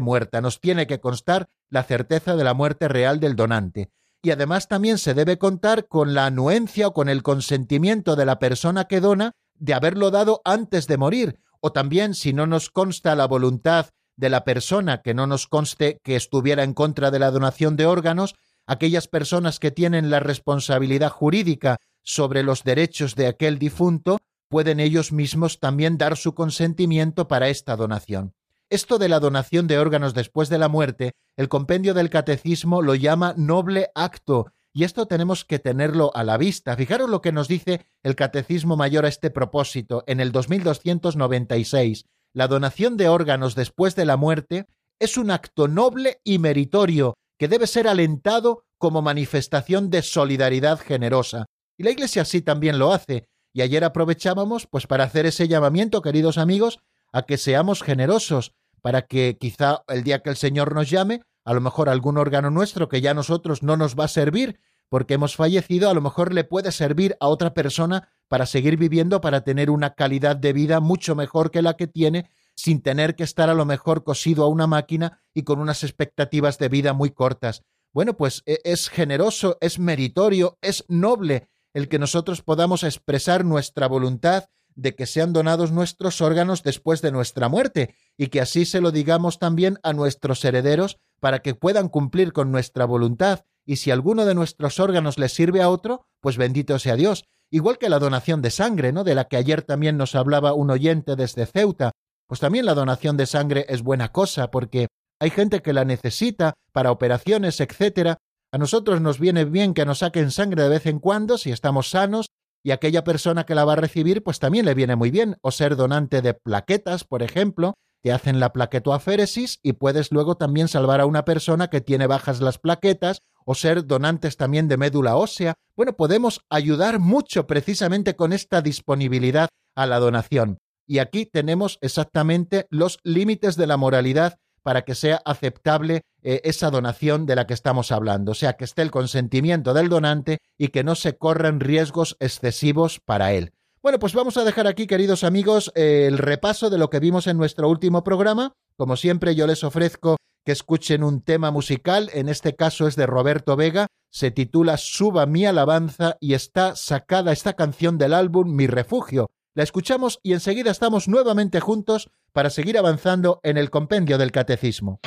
muerta, 0.00 0.40
nos 0.40 0.60
tiene 0.60 0.88
que 0.88 0.98
constar 0.98 1.46
la 1.70 1.84
certeza 1.84 2.34
de 2.34 2.42
la 2.42 2.54
muerte 2.54 2.88
real 2.88 3.20
del 3.20 3.36
donante. 3.36 3.90
Y 4.20 4.32
además 4.32 4.66
también 4.66 4.98
se 4.98 5.14
debe 5.14 5.38
contar 5.38 5.86
con 5.86 6.12
la 6.12 6.26
anuencia 6.26 6.88
o 6.88 6.92
con 6.92 7.08
el 7.08 7.22
consentimiento 7.22 8.16
de 8.16 8.26
la 8.26 8.40
persona 8.40 8.86
que 8.86 9.00
dona 9.00 9.30
de 9.54 9.74
haberlo 9.74 10.10
dado 10.10 10.42
antes 10.44 10.88
de 10.88 10.96
morir, 10.96 11.38
o 11.66 11.72
también 11.72 12.14
si 12.14 12.32
no 12.32 12.46
nos 12.46 12.70
consta 12.70 13.16
la 13.16 13.26
voluntad 13.26 13.86
de 14.16 14.30
la 14.30 14.44
persona 14.44 15.02
que 15.02 15.14
no 15.14 15.26
nos 15.26 15.48
conste 15.48 15.98
que 16.04 16.14
estuviera 16.14 16.62
en 16.62 16.74
contra 16.74 17.10
de 17.10 17.18
la 17.18 17.32
donación 17.32 17.74
de 17.74 17.86
órganos, 17.86 18.36
aquellas 18.68 19.08
personas 19.08 19.58
que 19.58 19.72
tienen 19.72 20.08
la 20.08 20.20
responsabilidad 20.20 21.10
jurídica 21.10 21.78
sobre 22.04 22.44
los 22.44 22.62
derechos 22.62 23.16
de 23.16 23.26
aquel 23.26 23.58
difunto, 23.58 24.18
pueden 24.48 24.78
ellos 24.78 25.10
mismos 25.10 25.58
también 25.58 25.98
dar 25.98 26.16
su 26.16 26.36
consentimiento 26.36 27.26
para 27.26 27.48
esta 27.48 27.74
donación. 27.74 28.32
Esto 28.70 28.98
de 28.98 29.08
la 29.08 29.18
donación 29.18 29.66
de 29.66 29.78
órganos 29.78 30.14
después 30.14 30.48
de 30.48 30.58
la 30.58 30.68
muerte, 30.68 31.14
el 31.36 31.48
compendio 31.48 31.94
del 31.94 32.10
catecismo 32.10 32.80
lo 32.80 32.94
llama 32.94 33.34
noble 33.36 33.90
acto, 33.96 34.52
y 34.76 34.84
esto 34.84 35.06
tenemos 35.06 35.46
que 35.46 35.58
tenerlo 35.58 36.10
a 36.14 36.22
la 36.22 36.36
vista. 36.36 36.76
Fijaros 36.76 37.08
lo 37.08 37.22
que 37.22 37.32
nos 37.32 37.48
dice 37.48 37.86
el 38.02 38.14
Catecismo 38.14 38.76
Mayor 38.76 39.06
a 39.06 39.08
este 39.08 39.30
propósito 39.30 40.04
en 40.06 40.20
el 40.20 40.32
2296. 40.32 42.04
La 42.34 42.46
donación 42.46 42.98
de 42.98 43.08
órganos 43.08 43.54
después 43.54 43.96
de 43.96 44.04
la 44.04 44.18
muerte 44.18 44.66
es 44.98 45.16
un 45.16 45.30
acto 45.30 45.66
noble 45.66 46.20
y 46.24 46.38
meritorio 46.38 47.14
que 47.38 47.48
debe 47.48 47.66
ser 47.66 47.88
alentado 47.88 48.64
como 48.76 49.00
manifestación 49.00 49.88
de 49.88 50.02
solidaridad 50.02 50.78
generosa. 50.78 51.46
Y 51.78 51.84
la 51.84 51.92
Iglesia 51.92 52.20
así 52.20 52.42
también 52.42 52.78
lo 52.78 52.92
hace. 52.92 53.30
Y 53.54 53.62
ayer 53.62 53.82
aprovechábamos 53.82 54.66
pues 54.66 54.86
para 54.86 55.04
hacer 55.04 55.24
ese 55.24 55.48
llamamiento, 55.48 56.02
queridos 56.02 56.36
amigos, 56.36 56.80
a 57.14 57.22
que 57.22 57.38
seamos 57.38 57.82
generosos, 57.82 58.52
para 58.82 59.06
que 59.06 59.38
quizá 59.40 59.84
el 59.88 60.04
día 60.04 60.18
que 60.18 60.28
el 60.28 60.36
Señor 60.36 60.74
nos 60.74 60.90
llame, 60.90 61.22
a 61.46 61.54
lo 61.54 61.60
mejor 61.60 61.88
algún 61.88 62.18
órgano 62.18 62.50
nuestro 62.50 62.88
que 62.88 63.00
ya 63.00 63.12
a 63.12 63.14
nosotros 63.14 63.62
no 63.62 63.76
nos 63.76 63.94
va 63.94 64.04
a 64.04 64.08
servir 64.08 64.60
porque 64.88 65.14
hemos 65.14 65.36
fallecido, 65.36 65.88
a 65.88 65.94
lo 65.94 66.00
mejor 66.00 66.34
le 66.34 66.44
puede 66.44 66.72
servir 66.72 67.16
a 67.20 67.28
otra 67.28 67.54
persona 67.54 68.08
para 68.28 68.46
seguir 68.46 68.76
viviendo, 68.76 69.20
para 69.20 69.42
tener 69.42 69.70
una 69.70 69.94
calidad 69.94 70.36
de 70.36 70.52
vida 70.52 70.80
mucho 70.80 71.14
mejor 71.14 71.50
que 71.50 71.62
la 71.62 71.74
que 71.74 71.86
tiene 71.86 72.28
sin 72.56 72.82
tener 72.82 73.14
que 73.14 73.24
estar 73.24 73.48
a 73.48 73.54
lo 73.54 73.64
mejor 73.64 74.04
cosido 74.04 74.44
a 74.44 74.48
una 74.48 74.66
máquina 74.66 75.20
y 75.34 75.42
con 75.42 75.60
unas 75.60 75.84
expectativas 75.84 76.58
de 76.58 76.68
vida 76.68 76.92
muy 76.92 77.10
cortas. 77.10 77.62
Bueno, 77.92 78.16
pues 78.16 78.42
e, 78.46 78.58
es 78.64 78.88
generoso, 78.88 79.56
es 79.60 79.78
meritorio, 79.78 80.58
es 80.62 80.84
noble 80.88 81.48
el 81.74 81.88
que 81.88 81.98
nosotros 81.98 82.42
podamos 82.42 82.82
expresar 82.82 83.44
nuestra 83.44 83.86
voluntad 83.86 84.48
de 84.74 84.94
que 84.94 85.06
sean 85.06 85.32
donados 85.32 85.72
nuestros 85.72 86.20
órganos 86.20 86.62
después 86.62 87.02
de 87.02 87.12
nuestra 87.12 87.48
muerte 87.48 87.94
y 88.16 88.28
que 88.28 88.40
así 88.40 88.64
se 88.64 88.80
lo 88.80 88.90
digamos 88.90 89.38
también 89.38 89.78
a 89.82 89.92
nuestros 89.92 90.44
herederos 90.44 90.98
para 91.20 91.40
que 91.40 91.54
puedan 91.54 91.88
cumplir 91.88 92.32
con 92.32 92.52
nuestra 92.52 92.84
voluntad 92.84 93.44
y 93.64 93.76
si 93.76 93.90
alguno 93.90 94.24
de 94.24 94.34
nuestros 94.34 94.78
órganos 94.78 95.18
les 95.18 95.32
sirve 95.34 95.60
a 95.60 95.68
otro, 95.68 96.06
pues 96.20 96.36
bendito 96.36 96.78
sea 96.78 96.96
Dios. 96.96 97.24
Igual 97.50 97.78
que 97.78 97.88
la 97.88 97.98
donación 97.98 98.42
de 98.42 98.50
sangre, 98.50 98.92
¿no? 98.92 99.04
De 99.04 99.14
la 99.14 99.28
que 99.28 99.36
ayer 99.36 99.62
también 99.62 99.96
nos 99.96 100.14
hablaba 100.14 100.52
un 100.52 100.70
oyente 100.70 101.16
desde 101.16 101.46
Ceuta, 101.46 101.92
pues 102.26 102.40
también 102.40 102.64
la 102.64 102.74
donación 102.74 103.16
de 103.16 103.26
sangre 103.26 103.66
es 103.68 103.82
buena 103.82 104.12
cosa 104.12 104.50
porque 104.50 104.88
hay 105.20 105.30
gente 105.30 105.62
que 105.62 105.72
la 105.72 105.84
necesita 105.84 106.54
para 106.72 106.90
operaciones, 106.90 107.60
etcétera. 107.60 108.18
A 108.52 108.58
nosotros 108.58 109.00
nos 109.00 109.18
viene 109.18 109.44
bien 109.44 109.74
que 109.74 109.84
nos 109.84 109.98
saquen 109.98 110.30
sangre 110.30 110.62
de 110.62 110.68
vez 110.68 110.86
en 110.86 110.98
cuando 110.98 111.38
si 111.38 111.50
estamos 111.50 111.90
sanos 111.90 112.26
y 112.62 112.70
aquella 112.70 113.04
persona 113.04 113.44
que 113.44 113.54
la 113.54 113.64
va 113.64 113.74
a 113.74 113.76
recibir 113.76 114.22
pues 114.22 114.38
también 114.38 114.64
le 114.64 114.74
viene 114.74 114.96
muy 114.96 115.10
bien 115.10 115.36
o 115.40 115.50
ser 115.50 115.76
donante 115.76 116.22
de 116.22 116.34
plaquetas, 116.34 117.04
por 117.04 117.22
ejemplo, 117.22 117.74
te 118.06 118.12
hacen 118.12 118.38
la 118.38 118.52
plaquetoaféresis 118.52 119.58
y 119.64 119.72
puedes 119.72 120.12
luego 120.12 120.36
también 120.36 120.68
salvar 120.68 121.00
a 121.00 121.06
una 121.06 121.24
persona 121.24 121.70
que 121.70 121.80
tiene 121.80 122.06
bajas 122.06 122.40
las 122.40 122.56
plaquetas 122.56 123.20
o 123.44 123.56
ser 123.56 123.84
donantes 123.84 124.36
también 124.36 124.68
de 124.68 124.76
médula 124.76 125.16
ósea. 125.16 125.54
Bueno, 125.74 125.96
podemos 125.96 126.42
ayudar 126.48 127.00
mucho 127.00 127.48
precisamente 127.48 128.14
con 128.14 128.32
esta 128.32 128.62
disponibilidad 128.62 129.48
a 129.74 129.86
la 129.86 129.98
donación. 129.98 130.58
Y 130.86 131.00
aquí 131.00 131.26
tenemos 131.26 131.78
exactamente 131.80 132.68
los 132.70 133.00
límites 133.02 133.56
de 133.56 133.66
la 133.66 133.76
moralidad 133.76 134.38
para 134.62 134.82
que 134.82 134.94
sea 134.94 135.20
aceptable 135.24 136.02
eh, 136.22 136.42
esa 136.44 136.70
donación 136.70 137.26
de 137.26 137.34
la 137.34 137.48
que 137.48 137.54
estamos 137.54 137.90
hablando, 137.90 138.30
o 138.30 138.34
sea, 138.36 138.52
que 138.52 138.66
esté 138.66 138.82
el 138.82 138.92
consentimiento 138.92 139.74
del 139.74 139.88
donante 139.88 140.38
y 140.56 140.68
que 140.68 140.84
no 140.84 140.94
se 140.94 141.18
corran 141.18 141.58
riesgos 141.58 142.16
excesivos 142.20 143.00
para 143.00 143.32
él. 143.32 143.52
Bueno, 143.86 144.00
pues 144.00 144.14
vamos 144.14 144.36
a 144.36 144.42
dejar 144.42 144.66
aquí, 144.66 144.88
queridos 144.88 145.22
amigos, 145.22 145.70
el 145.76 146.18
repaso 146.18 146.70
de 146.70 146.76
lo 146.76 146.90
que 146.90 146.98
vimos 146.98 147.28
en 147.28 147.38
nuestro 147.38 147.68
último 147.68 148.02
programa. 148.02 148.52
Como 148.76 148.96
siempre, 148.96 149.36
yo 149.36 149.46
les 149.46 149.62
ofrezco 149.62 150.16
que 150.44 150.50
escuchen 150.50 151.04
un 151.04 151.22
tema 151.22 151.52
musical, 151.52 152.10
en 152.12 152.28
este 152.28 152.56
caso 152.56 152.88
es 152.88 152.96
de 152.96 153.06
Roberto 153.06 153.54
Vega, 153.54 153.86
se 154.10 154.32
titula 154.32 154.76
Suba 154.76 155.26
mi 155.26 155.46
alabanza 155.46 156.16
y 156.18 156.34
está 156.34 156.74
sacada 156.74 157.30
esta 157.30 157.52
canción 157.52 157.96
del 157.96 158.14
álbum 158.14 158.56
Mi 158.56 158.66
refugio, 158.66 159.28
la 159.54 159.62
escuchamos 159.62 160.18
y 160.24 160.32
enseguida 160.32 160.72
estamos 160.72 161.06
nuevamente 161.06 161.60
juntos 161.60 162.10
para 162.32 162.50
seguir 162.50 162.78
avanzando 162.78 163.38
en 163.44 163.56
el 163.56 163.70
compendio 163.70 164.18
del 164.18 164.32
catecismo. 164.32 164.98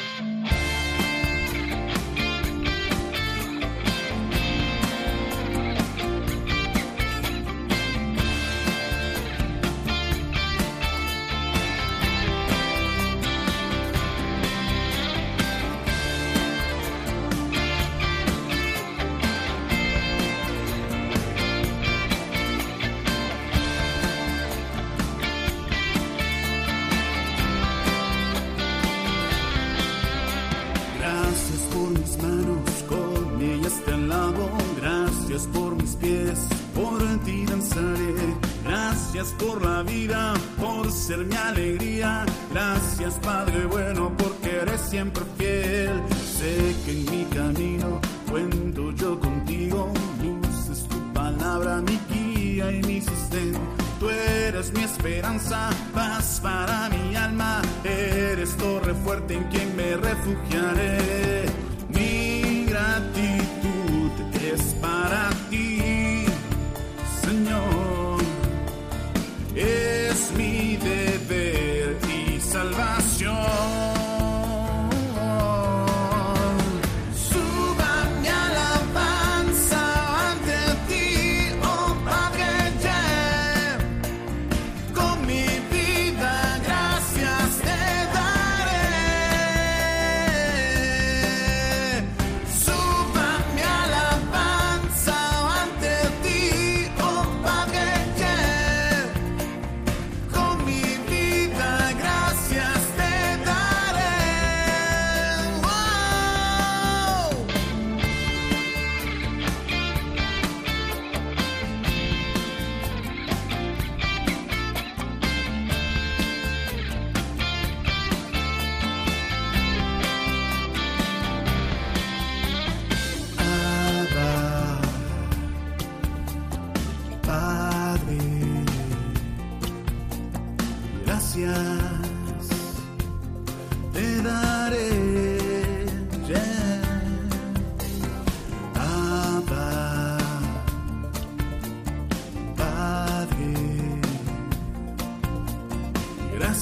por 39.38 39.63
la 39.63 39.84
vida, 39.84 40.34
por 40.60 40.92
ser 40.92 41.26
mi 41.26 41.36
alegría. 41.36 42.26
Gracias 42.52 43.15
Padre 43.15 43.65
bueno, 43.65 44.12
porque 44.18 44.58
eres 44.62 44.82
siempre 44.82 45.24
fiel. 45.38 46.02
Sé 46.38 46.76
que 46.86 46.92
en 46.92 47.06
mi 47.12 47.26
camino 47.26 48.00
cuento 48.30 48.92
yo 48.92 49.20
contigo. 49.20 49.92
Luz 50.24 50.88
tu 50.88 51.13
palabra, 51.13 51.82
mi 51.82 52.00
guía 52.10 52.72
y 52.72 52.82
mi 52.84 53.02
sustento. 53.02 53.60
Tú 54.00 54.10
eres 54.10 54.72
mi 54.72 54.84
esperanza, 54.84 55.70
paz 55.94 56.39
para 56.42 56.89
mi 56.89 57.15
alma. 57.15 57.62
Eres 57.84 58.56
torre 58.58 58.94
fuerte 58.94 59.34
en 59.34 59.44
quien 59.46 59.76
me 59.76 59.98
refugiaré. 59.98 61.48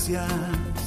gracias. 0.06 0.87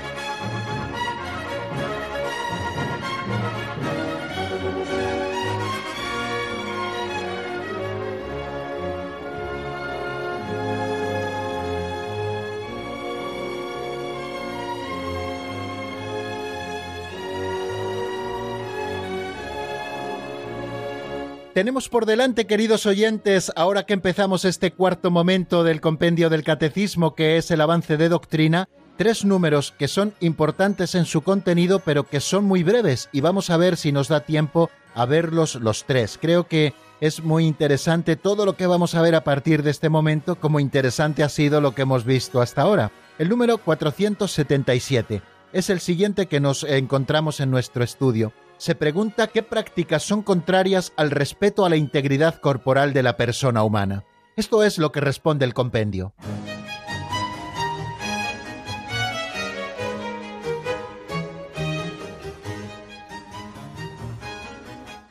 Tenemos 21.53 21.89
por 21.89 22.05
delante, 22.05 22.47
queridos 22.47 22.85
oyentes, 22.85 23.51
ahora 23.57 23.83
que 23.83 23.93
empezamos 23.93 24.45
este 24.45 24.71
cuarto 24.71 25.11
momento 25.11 25.65
del 25.65 25.81
compendio 25.81 26.29
del 26.29 26.45
catecismo, 26.45 27.13
que 27.13 27.35
es 27.35 27.51
el 27.51 27.59
avance 27.59 27.97
de 27.97 28.07
doctrina, 28.07 28.69
tres 28.95 29.25
números 29.25 29.73
que 29.77 29.89
son 29.89 30.13
importantes 30.21 30.95
en 30.95 31.03
su 31.03 31.23
contenido, 31.23 31.79
pero 31.79 32.07
que 32.07 32.21
son 32.21 32.45
muy 32.45 32.63
breves, 32.63 33.09
y 33.11 33.19
vamos 33.19 33.49
a 33.49 33.57
ver 33.57 33.75
si 33.75 33.91
nos 33.91 34.07
da 34.07 34.21
tiempo 34.21 34.69
a 34.95 35.05
verlos 35.05 35.55
los 35.55 35.83
tres. 35.83 36.17
Creo 36.21 36.47
que 36.47 36.73
es 37.01 37.21
muy 37.21 37.45
interesante 37.45 38.15
todo 38.15 38.45
lo 38.45 38.55
que 38.55 38.67
vamos 38.67 38.95
a 38.95 39.01
ver 39.01 39.15
a 39.15 39.25
partir 39.25 39.61
de 39.61 39.71
este 39.71 39.89
momento, 39.89 40.37
como 40.37 40.61
interesante 40.61 41.21
ha 41.21 41.27
sido 41.27 41.59
lo 41.59 41.75
que 41.75 41.81
hemos 41.81 42.05
visto 42.05 42.39
hasta 42.39 42.61
ahora. 42.61 42.93
El 43.19 43.27
número 43.27 43.57
477 43.57 45.21
es 45.51 45.69
el 45.69 45.81
siguiente 45.81 46.27
que 46.27 46.39
nos 46.39 46.63
encontramos 46.63 47.41
en 47.41 47.51
nuestro 47.51 47.83
estudio 47.83 48.31
se 48.61 48.75
pregunta 48.75 49.25
qué 49.25 49.41
prácticas 49.41 50.03
son 50.03 50.21
contrarias 50.21 50.93
al 50.95 51.09
respeto 51.09 51.65
a 51.65 51.69
la 51.69 51.77
integridad 51.77 52.35
corporal 52.35 52.93
de 52.93 53.01
la 53.01 53.17
persona 53.17 53.63
humana. 53.63 54.03
Esto 54.35 54.61
es 54.61 54.77
lo 54.77 54.91
que 54.91 55.01
responde 55.01 55.45
el 55.45 55.55
compendio. 55.55 56.13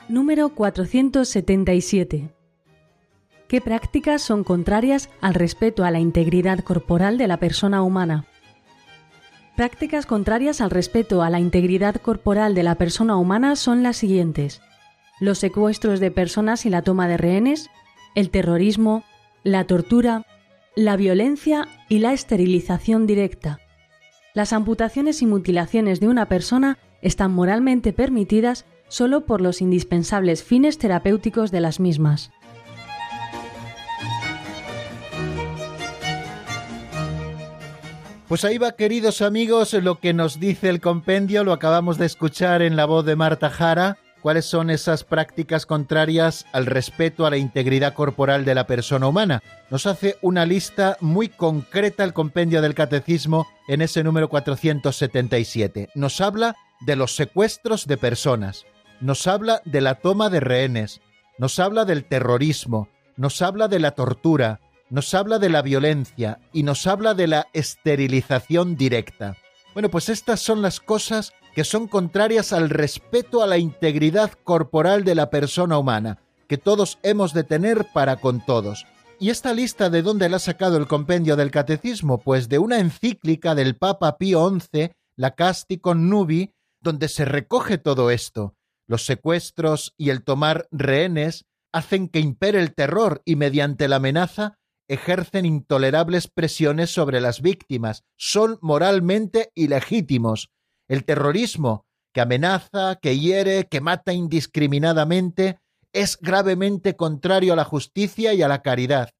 Número 0.08 0.50
477. 0.50 2.32
¿Qué 3.48 3.60
prácticas 3.60 4.22
son 4.22 4.44
contrarias 4.44 5.10
al 5.20 5.34
respeto 5.34 5.82
a 5.82 5.90
la 5.90 5.98
integridad 5.98 6.60
corporal 6.60 7.18
de 7.18 7.26
la 7.26 7.38
persona 7.38 7.82
humana? 7.82 8.29
Prácticas 9.56 10.06
contrarias 10.06 10.60
al 10.60 10.70
respeto 10.70 11.22
a 11.22 11.30
la 11.30 11.40
integridad 11.40 11.96
corporal 11.96 12.54
de 12.54 12.62
la 12.62 12.76
persona 12.76 13.16
humana 13.16 13.56
son 13.56 13.82
las 13.82 13.96
siguientes. 13.96 14.62
Los 15.20 15.38
secuestros 15.38 16.00
de 16.00 16.10
personas 16.10 16.64
y 16.64 16.70
la 16.70 16.82
toma 16.82 17.08
de 17.08 17.18
rehenes, 17.18 17.68
el 18.14 18.30
terrorismo, 18.30 19.04
la 19.42 19.64
tortura, 19.64 20.24
la 20.76 20.96
violencia 20.96 21.68
y 21.88 21.98
la 21.98 22.12
esterilización 22.12 23.06
directa. 23.06 23.58
Las 24.34 24.52
amputaciones 24.52 25.22
y 25.22 25.26
mutilaciones 25.26 26.00
de 26.00 26.08
una 26.08 26.26
persona 26.26 26.78
están 27.02 27.32
moralmente 27.32 27.92
permitidas 27.92 28.64
solo 28.88 29.26
por 29.26 29.40
los 29.40 29.60
indispensables 29.60 30.42
fines 30.42 30.78
terapéuticos 30.78 31.50
de 31.50 31.60
las 31.60 31.80
mismas. 31.80 32.30
Pues 38.30 38.44
ahí 38.44 38.58
va, 38.58 38.76
queridos 38.76 39.22
amigos, 39.22 39.72
lo 39.72 39.98
que 39.98 40.14
nos 40.14 40.38
dice 40.38 40.68
el 40.68 40.80
compendio, 40.80 41.42
lo 41.42 41.52
acabamos 41.52 41.98
de 41.98 42.06
escuchar 42.06 42.62
en 42.62 42.76
la 42.76 42.84
voz 42.84 43.04
de 43.04 43.16
Marta 43.16 43.50
Jara, 43.50 43.98
cuáles 44.22 44.44
son 44.44 44.70
esas 44.70 45.02
prácticas 45.02 45.66
contrarias 45.66 46.46
al 46.52 46.66
respeto 46.66 47.26
a 47.26 47.30
la 47.30 47.38
integridad 47.38 47.92
corporal 47.92 48.44
de 48.44 48.54
la 48.54 48.68
persona 48.68 49.08
humana. 49.08 49.42
Nos 49.68 49.86
hace 49.86 50.16
una 50.22 50.46
lista 50.46 50.96
muy 51.00 51.28
concreta 51.28 52.04
el 52.04 52.12
compendio 52.12 52.62
del 52.62 52.76
catecismo 52.76 53.48
en 53.66 53.82
ese 53.82 54.04
número 54.04 54.28
477. 54.28 55.88
Nos 55.96 56.20
habla 56.20 56.54
de 56.86 56.94
los 56.94 57.16
secuestros 57.16 57.88
de 57.88 57.96
personas, 57.96 58.64
nos 59.00 59.26
habla 59.26 59.60
de 59.64 59.80
la 59.80 59.96
toma 59.96 60.30
de 60.30 60.38
rehenes, 60.38 61.00
nos 61.36 61.58
habla 61.58 61.84
del 61.84 62.04
terrorismo, 62.04 62.86
nos 63.16 63.42
habla 63.42 63.66
de 63.66 63.80
la 63.80 63.90
tortura, 63.90 64.60
nos 64.90 65.14
habla 65.14 65.38
de 65.38 65.48
la 65.48 65.62
violencia 65.62 66.40
y 66.52 66.64
nos 66.64 66.86
habla 66.86 67.14
de 67.14 67.28
la 67.28 67.46
esterilización 67.52 68.76
directa. 68.76 69.36
Bueno, 69.72 69.88
pues 69.88 70.08
estas 70.08 70.40
son 70.40 70.62
las 70.62 70.80
cosas 70.80 71.32
que 71.54 71.64
son 71.64 71.86
contrarias 71.86 72.52
al 72.52 72.70
respeto 72.70 73.42
a 73.42 73.46
la 73.46 73.58
integridad 73.58 74.32
corporal 74.44 75.04
de 75.04 75.14
la 75.14 75.30
persona 75.30 75.78
humana, 75.78 76.18
que 76.48 76.58
todos 76.58 76.98
hemos 77.02 77.32
de 77.32 77.44
tener 77.44 77.86
para 77.92 78.16
con 78.16 78.44
todos. 78.44 78.86
¿Y 79.20 79.30
esta 79.30 79.52
lista 79.52 79.90
de 79.90 80.02
dónde 80.02 80.28
la 80.28 80.36
ha 80.36 80.40
sacado 80.40 80.76
el 80.76 80.86
compendio 80.86 81.36
del 81.36 81.50
catecismo? 81.50 82.18
Pues 82.18 82.48
de 82.48 82.58
una 82.58 82.80
encíclica 82.80 83.54
del 83.54 83.76
Papa 83.76 84.16
Pío 84.18 84.48
XI, 84.48 84.90
la 85.16 85.34
Casti 85.34 85.78
con 85.78 86.08
Nubi, 86.08 86.52
donde 86.80 87.08
se 87.08 87.24
recoge 87.24 87.78
todo 87.78 88.10
esto. 88.10 88.56
Los 88.88 89.04
secuestros 89.04 89.94
y 89.96 90.10
el 90.10 90.24
tomar 90.24 90.66
rehenes 90.72 91.44
hacen 91.72 92.08
que 92.08 92.18
impere 92.18 92.60
el 92.60 92.74
terror 92.74 93.22
y 93.24 93.36
mediante 93.36 93.86
la 93.86 93.96
amenaza 93.96 94.58
ejercen 94.90 95.46
intolerables 95.46 96.26
presiones 96.26 96.90
sobre 96.90 97.20
las 97.20 97.42
víctimas, 97.42 98.02
son 98.16 98.58
moralmente 98.60 99.52
ilegítimos. 99.54 100.50
El 100.88 101.04
terrorismo, 101.04 101.86
que 102.12 102.20
amenaza, 102.20 102.96
que 103.00 103.16
hiere, 103.16 103.68
que 103.68 103.80
mata 103.80 104.12
indiscriminadamente, 104.12 105.60
es 105.92 106.18
gravemente 106.20 106.96
contrario 106.96 107.52
a 107.52 107.56
la 107.56 107.64
justicia 107.64 108.34
y 108.34 108.42
a 108.42 108.48
la 108.48 108.62
caridad. 108.62 109.10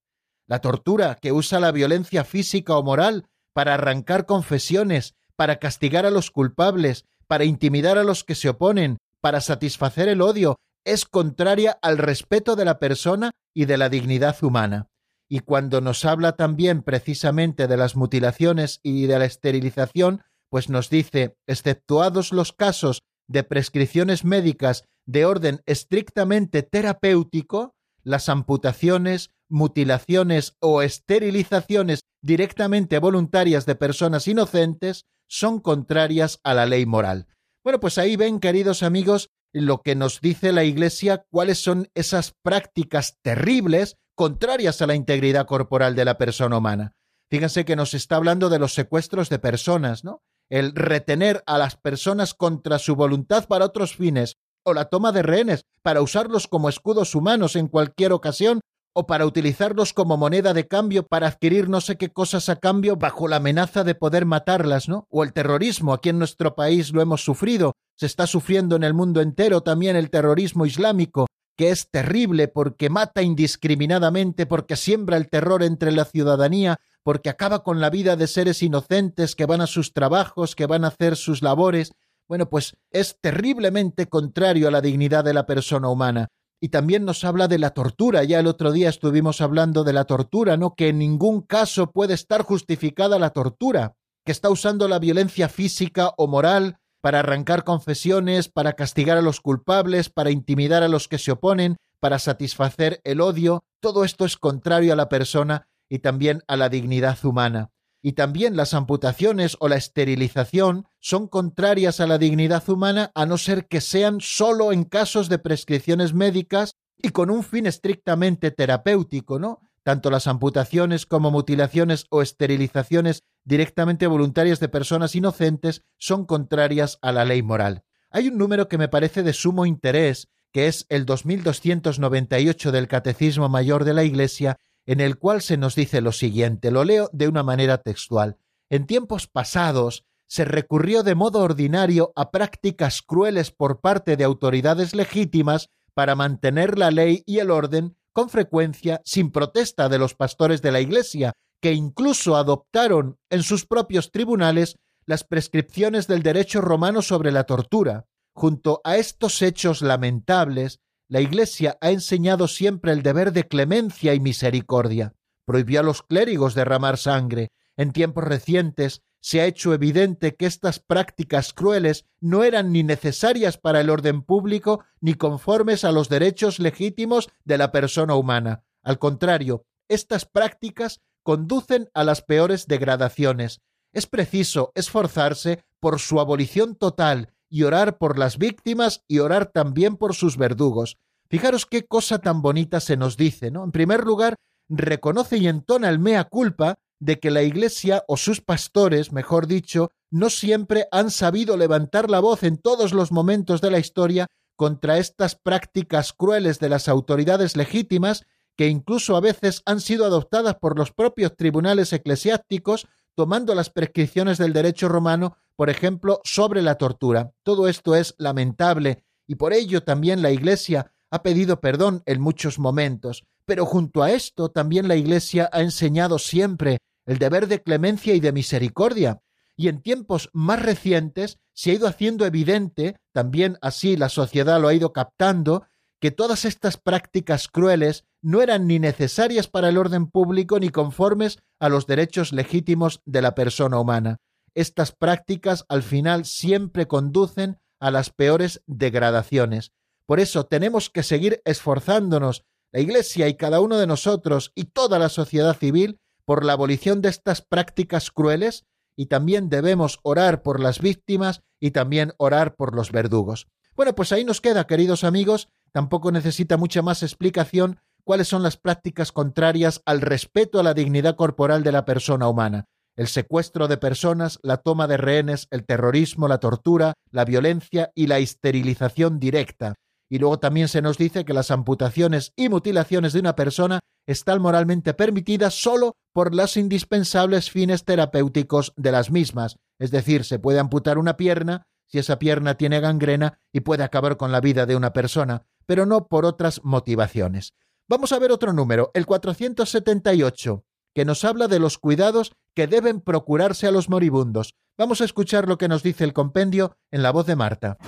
La 0.48 0.60
tortura, 0.60 1.14
que 1.14 1.30
usa 1.30 1.60
la 1.60 1.70
violencia 1.70 2.24
física 2.24 2.76
o 2.76 2.82
moral 2.82 3.26
para 3.52 3.74
arrancar 3.74 4.26
confesiones, 4.26 5.14
para 5.36 5.60
castigar 5.60 6.04
a 6.04 6.10
los 6.10 6.32
culpables, 6.32 7.04
para 7.28 7.44
intimidar 7.44 7.96
a 7.96 8.02
los 8.02 8.24
que 8.24 8.34
se 8.34 8.48
oponen, 8.48 8.98
para 9.20 9.40
satisfacer 9.40 10.08
el 10.08 10.20
odio, 10.20 10.56
es 10.84 11.04
contraria 11.04 11.78
al 11.80 11.96
respeto 11.96 12.56
de 12.56 12.64
la 12.64 12.80
persona 12.80 13.30
y 13.54 13.66
de 13.66 13.78
la 13.78 13.88
dignidad 13.88 14.36
humana 14.42 14.89
y 15.32 15.38
cuando 15.40 15.80
nos 15.80 16.04
habla 16.04 16.32
también 16.32 16.82
precisamente 16.82 17.68
de 17.68 17.76
las 17.76 17.94
mutilaciones 17.94 18.80
y 18.82 19.06
de 19.06 19.18
la 19.20 19.24
esterilización, 19.24 20.24
pues 20.50 20.68
nos 20.68 20.90
dice, 20.90 21.36
exceptuados 21.46 22.32
los 22.32 22.52
casos 22.52 23.04
de 23.28 23.44
prescripciones 23.44 24.24
médicas 24.24 24.82
de 25.06 25.24
orden 25.24 25.62
estrictamente 25.66 26.64
terapéutico, 26.64 27.76
las 28.02 28.28
amputaciones, 28.28 29.30
mutilaciones 29.48 30.56
o 30.58 30.82
esterilizaciones 30.82 32.00
directamente 32.20 32.98
voluntarias 32.98 33.66
de 33.66 33.76
personas 33.76 34.26
inocentes 34.26 35.04
son 35.28 35.60
contrarias 35.60 36.40
a 36.42 36.54
la 36.54 36.66
ley 36.66 36.86
moral. 36.86 37.28
Bueno, 37.62 37.78
pues 37.78 37.98
ahí 37.98 38.16
ven, 38.16 38.40
queridos 38.40 38.82
amigos, 38.82 39.30
lo 39.52 39.82
que 39.82 39.94
nos 39.94 40.20
dice 40.20 40.50
la 40.50 40.64
Iglesia, 40.64 41.24
cuáles 41.30 41.58
son 41.58 41.88
esas 41.94 42.34
prácticas 42.42 43.18
terribles 43.22 43.96
contrarias 44.20 44.82
a 44.82 44.86
la 44.86 44.94
integridad 44.94 45.46
corporal 45.46 45.96
de 45.96 46.04
la 46.04 46.18
persona 46.18 46.58
humana. 46.58 46.94
Fíjense 47.30 47.64
que 47.64 47.74
nos 47.74 47.94
está 47.94 48.16
hablando 48.16 48.50
de 48.50 48.58
los 48.58 48.74
secuestros 48.74 49.30
de 49.30 49.38
personas, 49.38 50.04
¿no? 50.04 50.20
El 50.50 50.74
retener 50.74 51.42
a 51.46 51.56
las 51.56 51.76
personas 51.76 52.34
contra 52.34 52.78
su 52.78 52.96
voluntad 52.96 53.48
para 53.48 53.64
otros 53.64 53.96
fines, 53.96 54.36
o 54.62 54.74
la 54.74 54.90
toma 54.90 55.12
de 55.12 55.22
rehenes 55.22 55.62
para 55.82 56.02
usarlos 56.02 56.48
como 56.48 56.68
escudos 56.68 57.14
humanos 57.14 57.56
en 57.56 57.68
cualquier 57.68 58.12
ocasión, 58.12 58.60
o 58.94 59.06
para 59.06 59.24
utilizarlos 59.24 59.94
como 59.94 60.18
moneda 60.18 60.52
de 60.52 60.68
cambio 60.68 61.06
para 61.06 61.28
adquirir 61.28 61.70
no 61.70 61.80
sé 61.80 61.96
qué 61.96 62.10
cosas 62.10 62.50
a 62.50 62.56
cambio 62.56 62.96
bajo 62.96 63.26
la 63.26 63.36
amenaza 63.36 63.84
de 63.84 63.94
poder 63.94 64.26
matarlas, 64.26 64.86
¿no? 64.86 65.06
O 65.08 65.24
el 65.24 65.32
terrorismo, 65.32 65.94
aquí 65.94 66.10
en 66.10 66.18
nuestro 66.18 66.54
país 66.54 66.92
lo 66.92 67.00
hemos 67.00 67.24
sufrido, 67.24 67.72
se 67.96 68.04
está 68.04 68.26
sufriendo 68.26 68.76
en 68.76 68.84
el 68.84 68.92
mundo 68.92 69.22
entero 69.22 69.62
también 69.62 69.96
el 69.96 70.10
terrorismo 70.10 70.66
islámico, 70.66 71.26
que 71.57 71.70
es 71.70 71.90
terrible 71.90 72.48
porque 72.48 72.90
mata 72.90 73.22
indiscriminadamente, 73.22 74.46
porque 74.46 74.76
siembra 74.76 75.16
el 75.16 75.28
terror 75.28 75.62
entre 75.62 75.92
la 75.92 76.05
ciudadanía, 76.05 76.78
porque 77.03 77.30
acaba 77.30 77.62
con 77.62 77.80
la 77.80 77.90
vida 77.90 78.16
de 78.16 78.26
seres 78.26 78.62
inocentes 78.62 79.34
que 79.34 79.46
van 79.46 79.61
a 79.61 79.66
sus 79.66 79.92
trabajos, 79.92 80.55
que 80.55 80.66
van 80.66 80.84
a 80.84 80.88
hacer 80.88 81.16
sus 81.16 81.42
labores. 81.42 81.92
Bueno, 82.28 82.48
pues 82.48 82.76
es 82.90 83.16
terriblemente 83.20 84.07
contrario 84.07 84.68
a 84.68 84.70
la 84.70 84.80
dignidad 84.80 85.24
de 85.24 85.34
la 85.34 85.46
persona 85.46 85.88
humana 85.88 86.28
y 86.61 86.68
también 86.68 87.05
nos 87.05 87.24
habla 87.24 87.48
de 87.48 87.59
la 87.59 87.70
tortura. 87.70 88.22
Ya 88.22 88.38
el 88.38 88.46
otro 88.46 88.70
día 88.70 88.90
estuvimos 88.90 89.40
hablando 89.40 89.82
de 89.82 89.94
la 89.94 90.05
tortura, 90.05 90.57
¿no? 90.57 90.74
Que 90.74 90.88
en 90.88 90.98
ningún 90.98 91.40
caso 91.40 91.90
puede 91.90 92.14
estar 92.14 92.42
justificada 92.42 93.18
la 93.18 93.30
tortura, 93.30 93.96
que 94.24 94.32
está 94.32 94.51
usando 94.51 94.86
la 94.86 94.98
violencia 94.98 95.48
física 95.48 96.12
o 96.18 96.26
moral 96.26 96.78
para 97.01 97.20
arrancar 97.20 97.64
confesiones, 97.64 98.48
para 98.48 98.74
castigar 98.74 99.18
a 99.18 99.22
los 99.22 99.40
culpables, 99.40 100.11
para 100.11 100.30
intimidar 100.30 100.82
a 100.82 100.88
los 100.88 101.09
que 101.09 101.18
se 101.18 101.32
oponen, 101.32 101.76
para 101.98 102.18
satisfacer 102.18 103.01
el 103.05 103.20
odio. 103.20 103.62
Todo 103.80 104.05
esto 104.05 104.24
es 104.24 104.36
contrario 104.36 104.92
a 104.92 104.96
la 104.96 105.09
persona 105.09 105.66
y 105.88 106.01
también 106.01 106.42
a 106.46 106.57
la 106.57 106.68
dignidad 106.68 107.18
humana 107.24 107.70
y 108.03 108.12
también 108.12 108.57
las 108.57 108.74
amputaciones 108.74 109.57
o 109.61 109.68
la 109.68 109.76
esterilización 109.76 110.86
son 111.01 111.28
contrarias 111.28 112.01
a 112.01 112.07
la 112.07 112.18
dignidad 112.18 112.68
humana 112.68 113.12
a 113.14 113.26
no 113.26 113.36
ser 113.36 113.66
que 113.66 113.80
sean 113.80 114.20
solo 114.20 114.72
en 114.72 114.84
casos 114.84 115.28
de 115.28 115.38
prescripciones 115.38 116.14
médicas 116.14 116.76
y 116.96 117.11
con 117.11 117.30
un 117.30 117.42
fin 117.42 117.66
estrictamente 117.66 118.51
terapéutico, 118.51 119.38
¿no? 119.38 119.61
Tanto 119.82 120.10
las 120.10 120.26
amputaciones 120.26 121.06
como 121.06 121.30
mutilaciones 121.30 122.06
o 122.10 122.22
esterilizaciones 122.22 123.22
directamente 123.44 124.06
voluntarias 124.06 124.60
de 124.60 124.68
personas 124.68 125.14
inocentes 125.14 125.82
son 125.98 126.26
contrarias 126.26 126.98
a 127.00 127.12
la 127.12 127.24
ley 127.24 127.42
moral. 127.42 127.84
Hay 128.10 128.28
un 128.28 128.38
número 128.38 128.68
que 128.68 128.78
me 128.78 128.88
parece 128.88 129.22
de 129.22 129.32
sumo 129.32 129.66
interés, 129.66 130.28
que 130.52 130.66
es 130.66 130.84
el 130.88 131.06
2298 131.06 132.72
del 132.72 132.88
Catecismo 132.88 133.48
Mayor 133.48 133.84
de 133.84 133.94
la 133.94 134.04
Iglesia, 134.04 134.58
en 134.84 135.00
el 135.00 135.18
cual 135.18 135.40
se 135.40 135.56
nos 135.56 135.74
dice 135.74 136.00
lo 136.00 136.12
siguiente, 136.12 136.70
lo 136.70 136.84
leo 136.84 137.08
de 137.12 137.28
una 137.28 137.42
manera 137.42 137.78
textual. 137.78 138.36
En 138.68 138.86
tiempos 138.86 139.28
pasados 139.28 140.04
se 140.26 140.44
recurrió 140.44 141.02
de 141.02 141.14
modo 141.14 141.40
ordinario 141.40 142.12
a 142.16 142.30
prácticas 142.30 143.02
crueles 143.02 143.50
por 143.50 143.80
parte 143.80 144.16
de 144.16 144.24
autoridades 144.24 144.94
legítimas 144.94 145.70
para 145.94 146.14
mantener 146.14 146.78
la 146.78 146.90
ley 146.90 147.22
y 147.26 147.38
el 147.38 147.50
orden 147.50 147.96
con 148.12 148.28
frecuencia 148.28 149.00
sin 149.04 149.30
protesta 149.30 149.88
de 149.88 149.98
los 149.98 150.14
pastores 150.14 150.62
de 150.62 150.72
la 150.72 150.80
Iglesia, 150.80 151.32
que 151.61 151.72
incluso 151.72 152.36
adoptaron 152.36 153.18
en 153.28 153.42
sus 153.42 153.66
propios 153.66 154.11
tribunales 154.11 154.76
las 155.06 155.24
prescripciones 155.24 156.06
del 156.06 156.22
derecho 156.22 156.61
romano 156.61 157.02
sobre 157.02 157.32
la 157.32 157.44
tortura. 157.44 158.06
Junto 158.34 158.80
a 158.84 158.96
estos 158.96 159.42
hechos 159.42 159.82
lamentables, 159.82 160.80
la 161.08 161.20
Iglesia 161.20 161.76
ha 161.80 161.90
enseñado 161.90 162.46
siempre 162.48 162.92
el 162.92 163.02
deber 163.02 163.32
de 163.32 163.48
clemencia 163.48 164.14
y 164.14 164.20
misericordia. 164.20 165.12
Prohibió 165.44 165.80
a 165.80 165.82
los 165.82 166.02
clérigos 166.02 166.54
derramar 166.54 166.96
sangre. 166.96 167.50
En 167.76 167.92
tiempos 167.92 168.24
recientes 168.24 169.02
se 169.20 169.40
ha 169.40 169.46
hecho 169.46 169.74
evidente 169.74 170.34
que 170.34 170.46
estas 170.46 170.78
prácticas 170.78 171.52
crueles 171.52 172.06
no 172.20 172.42
eran 172.42 172.72
ni 172.72 172.82
necesarias 172.82 173.58
para 173.58 173.80
el 173.80 173.90
orden 173.90 174.22
público 174.22 174.84
ni 175.00 175.14
conformes 175.14 175.84
a 175.84 175.92
los 175.92 176.08
derechos 176.08 176.58
legítimos 176.58 177.28
de 177.44 177.58
la 177.58 177.70
persona 177.70 178.14
humana. 178.14 178.64
Al 178.82 178.98
contrario, 178.98 179.66
estas 179.88 180.24
prácticas 180.24 181.02
conducen 181.22 181.90
a 181.94 182.04
las 182.04 182.22
peores 182.22 182.66
degradaciones. 182.66 183.60
Es 183.92 184.06
preciso 184.06 184.72
esforzarse 184.74 185.64
por 185.80 186.00
su 186.00 186.20
abolición 186.20 186.76
total 186.76 187.34
y 187.48 187.64
orar 187.64 187.98
por 187.98 188.18
las 188.18 188.38
víctimas 188.38 189.04
y 189.08 189.18
orar 189.18 189.46
también 189.46 189.96
por 189.96 190.14
sus 190.14 190.36
verdugos. 190.36 190.98
Fijaros 191.28 191.66
qué 191.66 191.86
cosa 191.86 192.18
tan 192.18 192.42
bonita 192.42 192.80
se 192.80 192.96
nos 192.96 193.16
dice, 193.16 193.50
¿no? 193.50 193.64
En 193.64 193.72
primer 193.72 194.04
lugar, 194.04 194.36
reconoce 194.68 195.36
y 195.36 195.48
entona 195.48 195.88
el 195.88 195.98
mea 195.98 196.24
culpa 196.24 196.78
de 197.01 197.18
que 197.18 197.30
la 197.30 197.42
Iglesia 197.42 198.05
o 198.07 198.16
sus 198.16 198.40
pastores, 198.40 199.11
mejor 199.11 199.46
dicho, 199.46 199.90
no 200.11 200.30
siempre 200.30 200.86
han 200.92 201.11
sabido 201.11 201.57
levantar 201.57 202.11
la 202.11 202.20
voz 202.20 202.42
en 202.42 202.59
todos 202.59 202.92
los 202.92 203.11
momentos 203.11 203.61
de 203.61 203.70
la 203.70 203.78
historia 203.78 204.26
contra 204.55 204.98
estas 204.98 205.34
prácticas 205.34 206.12
crueles 206.12 206.59
de 206.59 206.68
las 206.68 206.88
autoridades 206.88 207.57
legítimas 207.57 208.26
que 208.57 208.68
incluso 208.68 209.16
a 209.16 209.20
veces 209.20 209.62
han 209.64 209.80
sido 209.80 210.05
adoptadas 210.05 210.57
por 210.57 210.76
los 210.76 210.92
propios 210.92 211.34
tribunales 211.34 211.92
eclesiásticos 211.94 212.86
tomando 213.14 213.55
las 213.55 213.70
prescripciones 213.70 214.36
del 214.36 214.53
derecho 214.53 214.88
romano, 214.88 215.36
por 215.57 215.70
ejemplo, 215.70 216.20
sobre 216.24 216.61
la 216.61 216.76
tortura. 216.76 217.32
Todo 217.42 217.68
esto 217.68 217.94
es 217.94 218.14
lamentable 218.18 219.03
y 219.26 219.36
por 219.36 219.55
ello 219.55 219.82
también 219.82 220.20
la 220.20 220.30
Iglesia 220.30 220.92
ha 221.11 221.22
pedido 221.22 221.61
perdón 221.61 222.03
en 222.05 222.20
muchos 222.20 222.59
momentos, 222.59 223.24
pero 223.46 223.64
junto 223.64 224.03
a 224.03 224.11
esto 224.11 224.51
también 224.51 224.88
la 224.88 224.96
Iglesia 224.96 225.48
ha 225.53 225.62
enseñado 225.62 226.18
siempre 226.18 226.78
el 227.07 227.18
deber 227.18 227.48
de 227.48 227.62
clemencia 227.62 228.14
y 228.14 228.20
de 228.20 228.32
misericordia, 228.32 229.20
y 229.57 229.68
en 229.68 229.82
tiempos 229.82 230.30
más 230.32 230.62
recientes 230.62 231.38
se 231.53 231.70
ha 231.70 231.74
ido 231.74 231.86
haciendo 231.86 232.24
evidente, 232.24 232.96
también 233.12 233.59
así 233.61 233.96
la 233.96 234.09
sociedad 234.09 234.61
lo 234.61 234.68
ha 234.68 234.74
ido 234.74 234.92
captando, 234.92 235.66
que 236.01 236.11
todas 236.11 236.46
estas 236.46 236.78
prácticas 236.78 237.46
crueles 237.48 238.05
no 238.22 238.40
eran 238.40 238.66
ni 238.66 238.78
necesarias 238.78 239.48
para 239.48 239.68
el 239.68 239.76
orden 239.76 240.07
público 240.07 240.59
ni 240.59 240.70
conformes 240.70 241.38
a 241.59 241.68
los 241.68 241.86
derechos 241.86 242.32
legítimos 242.32 243.03
de 243.05 243.22
la 243.22 243.34
persona 243.34 243.78
humana. 243.78 244.18
Estas 244.55 244.92
prácticas 244.92 245.64
al 245.68 245.82
final 245.82 246.24
siempre 246.24 246.86
conducen 246.86 247.59
a 247.78 247.90
las 247.90 248.11
peores 248.11 248.62
degradaciones. 248.66 249.72
Por 250.07 250.20
eso 250.20 250.46
tenemos 250.46 250.90
que 250.90 251.03
seguir 251.03 251.40
esforzándonos, 251.44 252.44
la 252.72 252.80
Iglesia 252.80 253.28
y 253.28 253.34
cada 253.34 253.61
uno 253.61 253.78
de 253.78 253.86
nosotros 253.86 254.53
y 254.55 254.64
toda 254.64 254.98
la 254.98 255.09
sociedad 255.09 255.57
civil, 255.57 255.98
por 256.30 256.44
la 256.44 256.52
abolición 256.52 257.02
de 257.02 257.08
estas 257.08 257.42
prácticas 257.42 258.12
crueles 258.12 258.64
y 258.96 259.06
también 259.06 259.48
debemos 259.48 259.98
orar 260.04 260.44
por 260.44 260.60
las 260.60 260.78
víctimas 260.78 261.42
y 261.58 261.72
también 261.72 262.12
orar 262.18 262.54
por 262.54 262.72
los 262.72 262.92
verdugos. 262.92 263.48
Bueno, 263.74 263.96
pues 263.96 264.12
ahí 264.12 264.24
nos 264.24 264.40
queda, 264.40 264.68
queridos 264.68 265.02
amigos, 265.02 265.48
tampoco 265.72 266.12
necesita 266.12 266.56
mucha 266.56 266.82
más 266.82 267.02
explicación 267.02 267.80
cuáles 268.04 268.28
son 268.28 268.44
las 268.44 268.56
prácticas 268.56 269.10
contrarias 269.10 269.82
al 269.84 270.02
respeto 270.02 270.60
a 270.60 270.62
la 270.62 270.72
dignidad 270.72 271.16
corporal 271.16 271.64
de 271.64 271.72
la 271.72 271.84
persona 271.84 272.28
humana. 272.28 272.66
El 272.94 273.08
secuestro 273.08 273.66
de 273.66 273.78
personas, 273.78 274.38
la 274.44 274.58
toma 274.58 274.86
de 274.86 274.98
rehenes, 274.98 275.48
el 275.50 275.66
terrorismo, 275.66 276.28
la 276.28 276.38
tortura, 276.38 276.94
la 277.10 277.24
violencia 277.24 277.90
y 277.96 278.06
la 278.06 278.18
esterilización 278.18 279.18
directa. 279.18 279.74
Y 280.08 280.20
luego 280.20 280.38
también 280.38 280.68
se 280.68 280.80
nos 280.80 280.96
dice 280.96 281.24
que 281.24 281.34
las 281.34 281.50
amputaciones 281.50 282.32
y 282.36 282.48
mutilaciones 282.48 283.14
de 283.14 283.18
una 283.18 283.34
persona 283.34 283.80
están 284.06 284.40
moralmente 284.40 284.94
permitidas 284.94 285.54
solo 285.54 285.96
por 286.12 286.34
los 286.34 286.56
indispensables 286.56 287.50
fines 287.50 287.84
terapéuticos 287.84 288.72
de 288.76 288.92
las 288.92 289.11
mismas. 289.11 289.58
Es 289.78 289.90
decir, 289.90 290.24
se 290.24 290.38
puede 290.38 290.58
amputar 290.58 290.98
una 290.98 291.16
pierna 291.16 291.66
si 291.86 291.98
esa 291.98 292.18
pierna 292.18 292.54
tiene 292.54 292.80
gangrena 292.80 293.40
y 293.52 293.61
puede 293.61 293.82
acabar 293.82 294.16
con 294.16 294.30
la 294.30 294.40
vida 294.40 294.64
de 294.66 294.76
una 294.76 294.92
persona, 294.92 295.46
pero 295.66 295.86
no 295.86 296.06
por 296.06 296.24
otras 296.24 296.61
motivaciones. 296.62 297.54
Vamos 297.88 298.12
a 298.12 298.18
ver 298.20 298.30
otro 298.30 298.52
número, 298.52 298.92
el 298.94 299.06
478, 299.06 300.64
que 300.94 301.04
nos 301.04 301.24
habla 301.24 301.48
de 301.48 301.58
los 301.58 301.78
cuidados 301.78 302.32
que 302.54 302.68
deben 302.68 303.00
procurarse 303.00 303.66
a 303.66 303.72
los 303.72 303.88
moribundos. 303.88 304.54
Vamos 304.78 305.00
a 305.00 305.04
escuchar 305.04 305.48
lo 305.48 305.58
que 305.58 305.68
nos 305.68 305.82
dice 305.82 306.04
el 306.04 306.12
compendio 306.12 306.76
en 306.92 307.02
la 307.02 307.11
voz 307.11 307.26
de 307.26 307.36
Marta. 307.36 307.78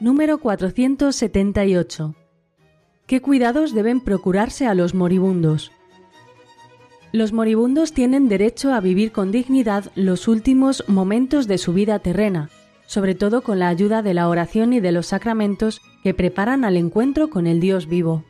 Número 0.00 0.38
478. 0.38 2.14
¿Qué 3.06 3.20
cuidados 3.20 3.74
deben 3.74 4.00
procurarse 4.00 4.66
a 4.66 4.72
los 4.72 4.94
moribundos? 4.94 5.72
Los 7.12 7.34
moribundos 7.34 7.92
tienen 7.92 8.26
derecho 8.26 8.72
a 8.72 8.80
vivir 8.80 9.12
con 9.12 9.30
dignidad 9.30 9.92
los 9.96 10.26
últimos 10.26 10.84
momentos 10.88 11.46
de 11.46 11.58
su 11.58 11.74
vida 11.74 11.98
terrena, 11.98 12.48
sobre 12.86 13.14
todo 13.14 13.42
con 13.42 13.58
la 13.58 13.68
ayuda 13.68 14.00
de 14.00 14.14
la 14.14 14.30
oración 14.30 14.72
y 14.72 14.80
de 14.80 14.90
los 14.92 15.08
sacramentos 15.08 15.82
que 16.02 16.14
preparan 16.14 16.64
al 16.64 16.78
encuentro 16.78 17.28
con 17.28 17.46
el 17.46 17.60
Dios 17.60 17.86
vivo. 17.86 18.24